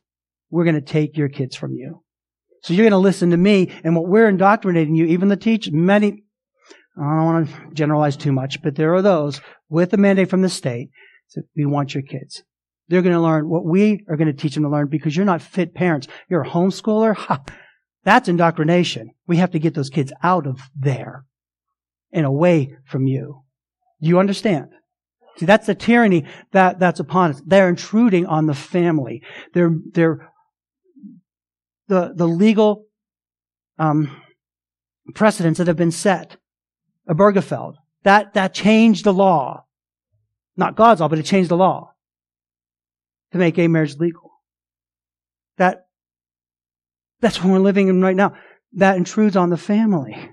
We're 0.50 0.64
going 0.64 0.74
to 0.76 0.80
take 0.80 1.16
your 1.16 1.28
kids 1.28 1.56
from 1.56 1.74
you. 1.74 2.02
So 2.62 2.72
you're 2.72 2.84
going 2.84 2.92
to 2.92 2.98
listen 2.98 3.30
to 3.30 3.36
me 3.36 3.72
and 3.82 3.94
what 3.94 4.08
we're 4.08 4.28
indoctrinating 4.28 4.94
you, 4.94 5.06
even 5.06 5.28
the 5.28 5.36
teach, 5.36 5.70
many, 5.70 6.24
I 6.96 7.16
don't 7.16 7.24
want 7.24 7.48
to 7.48 7.74
generalize 7.74 8.16
too 8.16 8.32
much, 8.32 8.62
but 8.62 8.76
there 8.76 8.94
are 8.94 9.02
those 9.02 9.40
with 9.74 9.92
a 9.92 9.96
mandate 9.96 10.30
from 10.30 10.42
the 10.42 10.48
state 10.48 10.90
that 11.34 11.44
we 11.56 11.66
want 11.66 11.94
your 11.94 12.02
kids. 12.02 12.44
They're 12.88 13.02
going 13.02 13.14
to 13.14 13.20
learn 13.20 13.48
what 13.48 13.64
we 13.64 14.04
are 14.08 14.16
going 14.16 14.28
to 14.28 14.32
teach 14.32 14.54
them 14.54 14.62
to 14.62 14.68
learn 14.70 14.88
because 14.88 15.16
you're 15.16 15.26
not 15.26 15.42
fit 15.42 15.74
parents. 15.74 16.06
You're 16.30 16.42
a 16.42 16.48
homeschooler. 16.48 17.16
Ha, 17.24 17.42
that's 18.04 18.28
indoctrination. 18.28 19.12
We 19.26 19.38
have 19.38 19.52
to 19.52 19.58
get 19.58 19.74
those 19.74 19.88
kids 19.88 20.12
out 20.22 20.46
of 20.46 20.60
there 20.78 21.24
and 22.12 22.26
away 22.26 22.76
from 22.84 23.06
you. 23.06 23.42
Do 24.02 24.08
you 24.08 24.18
understand? 24.18 24.68
See, 25.38 25.46
that's 25.46 25.66
the 25.66 25.74
tyranny 25.74 26.26
that, 26.52 26.78
that's 26.78 27.00
upon 27.00 27.30
us. 27.30 27.42
They're 27.46 27.70
intruding 27.70 28.26
on 28.26 28.44
the 28.44 28.54
family. 28.54 29.22
They're, 29.54 29.74
they're, 29.92 30.30
the, 31.88 32.12
the 32.14 32.28
legal, 32.28 32.84
um, 33.78 34.20
precedents 35.14 35.58
that 35.58 35.66
have 35.66 35.76
been 35.76 35.90
set 35.90 36.36
Obergefell. 37.08 37.74
That, 38.04 38.34
that 38.34 38.52
changed 38.52 39.04
the 39.04 39.14
law. 39.14 39.63
Not 40.56 40.76
God's 40.76 41.00
law, 41.00 41.08
but 41.08 41.18
it 41.18 41.24
changed 41.24 41.50
the 41.50 41.56
law 41.56 41.92
to 43.32 43.38
make 43.38 43.54
gay 43.54 43.68
marriage 43.68 43.96
legal. 43.98 44.30
That, 45.58 45.86
that's 47.20 47.42
what 47.42 47.52
we're 47.52 47.58
living 47.58 47.88
in 47.88 48.00
right 48.00 48.16
now. 48.16 48.34
That 48.74 48.96
intrudes 48.96 49.36
on 49.36 49.50
the 49.50 49.56
family. 49.56 50.30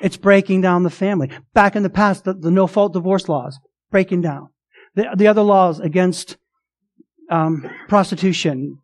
It's 0.00 0.16
breaking 0.16 0.60
down 0.60 0.82
the 0.82 0.90
family. 0.90 1.30
Back 1.52 1.76
in 1.76 1.82
the 1.82 1.90
past, 1.90 2.24
the, 2.24 2.34
the 2.34 2.50
no 2.50 2.66
fault 2.66 2.92
divorce 2.92 3.28
laws, 3.28 3.58
breaking 3.90 4.22
down. 4.22 4.48
The, 4.94 5.08
the 5.16 5.28
other 5.28 5.42
laws 5.42 5.80
against 5.80 6.36
um, 7.30 7.70
prostitution, 7.88 8.78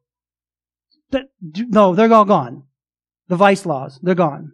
that, 1.11 1.27
no, 1.41 1.95
they're 1.95 2.13
all 2.13 2.25
gone. 2.25 2.65
The 3.29 3.37
vice 3.37 3.67
laws, 3.67 3.99
they're 4.03 4.15
gone. 4.15 4.53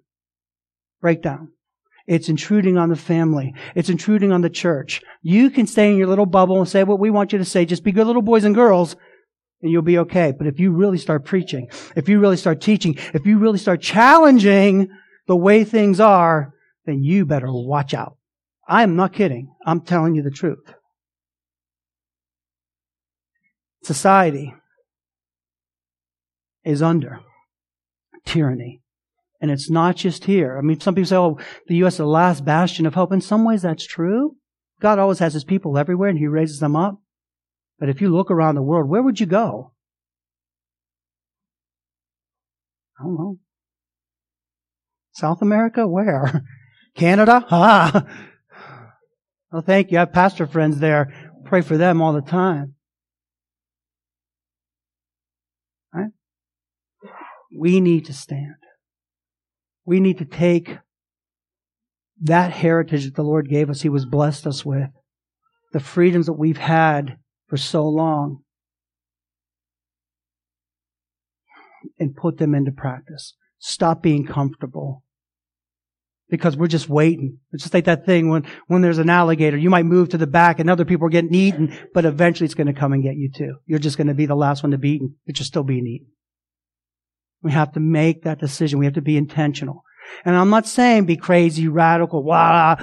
Breakdown. 1.00 1.52
It's 2.06 2.28
intruding 2.28 2.78
on 2.78 2.88
the 2.88 2.96
family. 2.96 3.54
It's 3.74 3.88
intruding 3.88 4.32
on 4.32 4.40
the 4.40 4.50
church. 4.50 5.02
You 5.22 5.50
can 5.50 5.66
stay 5.66 5.90
in 5.90 5.96
your 5.96 6.06
little 6.06 6.26
bubble 6.26 6.58
and 6.58 6.68
say 6.68 6.84
what 6.84 7.00
we 7.00 7.10
want 7.10 7.32
you 7.32 7.38
to 7.38 7.44
say. 7.44 7.64
Just 7.64 7.82
be 7.82 7.92
good 7.92 8.06
little 8.06 8.22
boys 8.22 8.44
and 8.44 8.54
girls 8.54 8.96
and 9.62 9.70
you'll 9.70 9.82
be 9.82 9.98
okay. 9.98 10.32
But 10.36 10.46
if 10.46 10.60
you 10.60 10.72
really 10.72 10.98
start 10.98 11.24
preaching, 11.24 11.68
if 11.96 12.08
you 12.08 12.20
really 12.20 12.36
start 12.36 12.60
teaching, 12.60 12.96
if 13.14 13.26
you 13.26 13.38
really 13.38 13.58
start 13.58 13.80
challenging 13.80 14.88
the 15.26 15.36
way 15.36 15.64
things 15.64 15.98
are, 15.98 16.52
then 16.84 17.02
you 17.02 17.26
better 17.26 17.48
watch 17.50 17.94
out. 17.94 18.16
I'm 18.68 18.96
not 18.96 19.12
kidding. 19.12 19.54
I'm 19.64 19.80
telling 19.80 20.14
you 20.14 20.22
the 20.22 20.30
truth. 20.30 20.74
Society 23.82 24.54
is 26.64 26.82
under 26.82 27.20
tyranny. 28.24 28.82
And 29.40 29.50
it's 29.50 29.70
not 29.70 29.96
just 29.96 30.24
here. 30.24 30.56
I 30.56 30.62
mean, 30.62 30.80
some 30.80 30.94
people 30.94 31.08
say, 31.08 31.16
oh, 31.16 31.38
the 31.66 31.76
U.S. 31.76 31.94
is 31.94 31.98
the 31.98 32.06
last 32.06 32.44
bastion 32.44 32.86
of 32.86 32.94
hope. 32.94 33.12
In 33.12 33.20
some 33.20 33.44
ways, 33.44 33.62
that's 33.62 33.86
true. 33.86 34.36
God 34.80 34.98
always 34.98 35.18
has 35.18 35.34
his 35.34 35.44
people 35.44 35.78
everywhere 35.78 36.08
and 36.08 36.18
he 36.18 36.26
raises 36.26 36.60
them 36.60 36.76
up. 36.76 37.00
But 37.78 37.88
if 37.88 38.00
you 38.00 38.08
look 38.08 38.30
around 38.30 38.54
the 38.54 38.62
world, 38.62 38.88
where 38.88 39.02
would 39.02 39.20
you 39.20 39.26
go? 39.26 39.72
I 42.98 43.04
don't 43.04 43.14
know. 43.14 43.38
South 45.12 45.42
America? 45.42 45.86
Where? 45.86 46.42
Canada? 46.94 47.44
Ah. 47.50 48.06
Oh, 49.52 49.60
thank 49.60 49.90
you. 49.90 49.98
I 49.98 50.00
have 50.00 50.12
pastor 50.12 50.46
friends 50.46 50.80
there. 50.80 51.14
Pray 51.44 51.60
for 51.60 51.76
them 51.76 52.02
all 52.02 52.12
the 52.12 52.20
time. 52.20 52.74
Right? 55.94 56.10
We 57.56 57.80
need 57.80 58.06
to 58.06 58.12
stand. 58.12 58.56
We 59.86 60.00
need 60.00 60.18
to 60.18 60.24
take 60.24 60.78
that 62.20 62.52
heritage 62.52 63.04
that 63.04 63.14
the 63.14 63.22
Lord 63.22 63.48
gave 63.48 63.70
us, 63.70 63.82
He 63.82 63.88
was 63.88 64.04
blessed 64.04 64.46
us 64.46 64.64
with, 64.64 64.90
the 65.72 65.80
freedoms 65.80 66.26
that 66.26 66.32
we've 66.34 66.58
had 66.58 67.18
for 67.46 67.56
so 67.56 67.86
long, 67.86 68.42
and 71.98 72.16
put 72.16 72.38
them 72.38 72.54
into 72.54 72.72
practice. 72.72 73.34
Stop 73.58 74.02
being 74.02 74.26
comfortable. 74.26 75.02
Because 76.28 76.56
we're 76.56 76.66
just 76.66 76.88
waiting. 76.88 77.38
It's 77.52 77.62
just 77.62 77.72
like 77.72 77.84
that 77.84 78.04
thing 78.04 78.28
when, 78.28 78.44
when 78.66 78.82
there's 78.82 78.98
an 78.98 79.08
alligator, 79.08 79.56
you 79.56 79.70
might 79.70 79.84
move 79.84 80.08
to 80.08 80.18
the 80.18 80.26
back 80.26 80.58
and 80.58 80.68
other 80.68 80.84
people 80.84 81.06
are 81.06 81.10
getting 81.10 81.32
eaten, 81.32 81.72
but 81.94 82.04
eventually 82.04 82.46
it's 82.46 82.54
going 82.54 82.66
to 82.66 82.72
come 82.72 82.92
and 82.92 83.04
get 83.04 83.14
you 83.14 83.30
too. 83.32 83.58
You're 83.64 83.78
just 83.78 83.96
going 83.96 84.08
to 84.08 84.14
be 84.14 84.26
the 84.26 84.34
last 84.34 84.64
one 84.64 84.72
to 84.72 84.78
be 84.78 84.90
eaten, 84.90 85.14
but 85.24 85.38
you're 85.38 85.44
still 85.44 85.62
being 85.62 85.86
eaten. 85.86 86.08
We 87.46 87.52
have 87.52 87.74
to 87.74 87.80
make 87.80 88.24
that 88.24 88.40
decision. 88.40 88.80
We 88.80 88.86
have 88.86 88.94
to 88.94 89.00
be 89.00 89.16
intentional. 89.16 89.84
And 90.24 90.34
I'm 90.34 90.50
not 90.50 90.66
saying 90.66 91.06
be 91.06 91.16
crazy, 91.16 91.68
radical, 91.68 92.24
blah. 92.24 92.74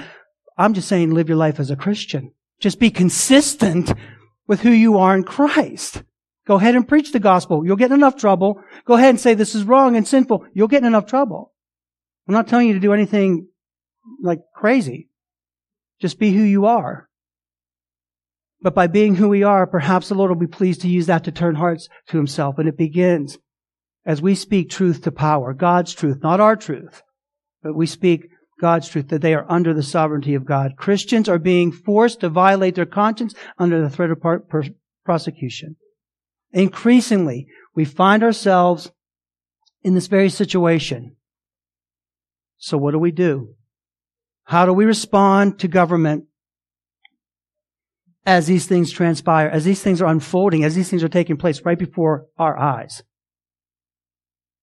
I'm 0.56 0.72
just 0.72 0.88
saying 0.88 1.10
live 1.10 1.28
your 1.28 1.36
life 1.36 1.60
as 1.60 1.70
a 1.70 1.76
Christian. 1.76 2.32
Just 2.60 2.80
be 2.80 2.88
consistent 2.88 3.92
with 4.46 4.62
who 4.62 4.70
you 4.70 4.96
are 4.96 5.14
in 5.14 5.22
Christ. 5.22 6.02
Go 6.46 6.54
ahead 6.54 6.76
and 6.76 6.88
preach 6.88 7.12
the 7.12 7.20
gospel. 7.20 7.66
You'll 7.66 7.76
get 7.76 7.90
in 7.90 7.98
enough 7.98 8.16
trouble. 8.16 8.58
Go 8.86 8.94
ahead 8.94 9.10
and 9.10 9.20
say 9.20 9.34
this 9.34 9.54
is 9.54 9.64
wrong 9.64 9.96
and 9.96 10.08
sinful. 10.08 10.46
You'll 10.54 10.68
get 10.68 10.80
in 10.80 10.86
enough 10.86 11.04
trouble. 11.04 11.52
I'm 12.26 12.32
not 12.32 12.48
telling 12.48 12.66
you 12.66 12.72
to 12.72 12.80
do 12.80 12.94
anything 12.94 13.48
like 14.22 14.40
crazy. 14.56 15.10
Just 16.00 16.18
be 16.18 16.32
who 16.32 16.42
you 16.42 16.64
are. 16.64 17.10
But 18.62 18.74
by 18.74 18.86
being 18.86 19.16
who 19.16 19.28
we 19.28 19.42
are, 19.42 19.66
perhaps 19.66 20.08
the 20.08 20.14
Lord 20.14 20.30
will 20.30 20.38
be 20.38 20.46
pleased 20.46 20.80
to 20.80 20.88
use 20.88 21.04
that 21.04 21.24
to 21.24 21.32
turn 21.32 21.56
hearts 21.56 21.90
to 22.08 22.16
himself. 22.16 22.58
And 22.58 22.66
it 22.66 22.78
begins 22.78 23.36
as 24.06 24.20
we 24.20 24.34
speak 24.34 24.68
truth 24.68 25.02
to 25.02 25.12
power, 25.12 25.54
God's 25.54 25.94
truth, 25.94 26.18
not 26.22 26.40
our 26.40 26.56
truth, 26.56 27.02
but 27.62 27.74
we 27.74 27.86
speak 27.86 28.28
God's 28.60 28.88
truth, 28.88 29.08
that 29.08 29.22
they 29.22 29.34
are 29.34 29.50
under 29.50 29.74
the 29.74 29.82
sovereignty 29.82 30.34
of 30.34 30.44
God. 30.44 30.76
Christians 30.76 31.28
are 31.28 31.38
being 31.38 31.72
forced 31.72 32.20
to 32.20 32.28
violate 32.28 32.74
their 32.74 32.86
conscience 32.86 33.34
under 33.58 33.80
the 33.80 33.90
threat 33.90 34.10
of 34.10 34.20
per- 34.20 34.44
prosecution. 35.04 35.76
Increasingly, 36.52 37.48
we 37.74 37.84
find 37.84 38.22
ourselves 38.22 38.92
in 39.82 39.94
this 39.94 40.06
very 40.06 40.30
situation. 40.30 41.16
So 42.56 42.78
what 42.78 42.92
do 42.92 42.98
we 42.98 43.10
do? 43.10 43.54
How 44.44 44.66
do 44.66 44.72
we 44.72 44.84
respond 44.84 45.58
to 45.60 45.68
government 45.68 46.24
as 48.24 48.46
these 48.46 48.66
things 48.66 48.92
transpire, 48.92 49.48
as 49.48 49.64
these 49.64 49.82
things 49.82 50.00
are 50.00 50.10
unfolding, 50.10 50.64
as 50.64 50.74
these 50.74 50.88
things 50.88 51.02
are 51.02 51.08
taking 51.08 51.36
place 51.36 51.62
right 51.62 51.78
before 51.78 52.26
our 52.38 52.58
eyes? 52.58 53.02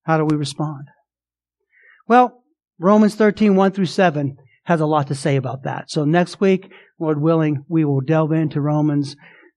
How 0.04 0.18
do 0.18 0.26
we 0.26 0.36
respond? 0.36 0.88
Well, 2.08 2.44
Romans 2.80 3.16
13, 3.16 3.56
1 3.56 3.72
through 3.72 3.86
7 3.86 4.38
has 4.66 4.82
a 4.82 4.86
lot 4.86 5.08
to 5.08 5.16
say 5.16 5.36
about 5.36 5.64
that. 5.64 5.90
So 5.90 6.06
next 6.06 6.40
week, 6.40 6.72
Lord 7.00 7.22
willing, 7.22 7.64
we 7.68 7.86
will 7.86 8.02
delve 8.02 8.32
into 8.32 8.62
Romans 8.62 9.16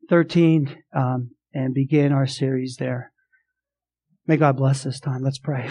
13 0.09 0.77
um, 0.95 1.31
and 1.53 1.75
begin 1.75 2.13
our 2.13 2.27
series 2.27 2.77
there. 2.79 3.13
May 4.27 4.37
God 4.37 4.57
bless 4.57 4.83
this 4.83 5.01
time. 5.01 5.23
Let's 5.23 5.39
pray. 5.39 5.63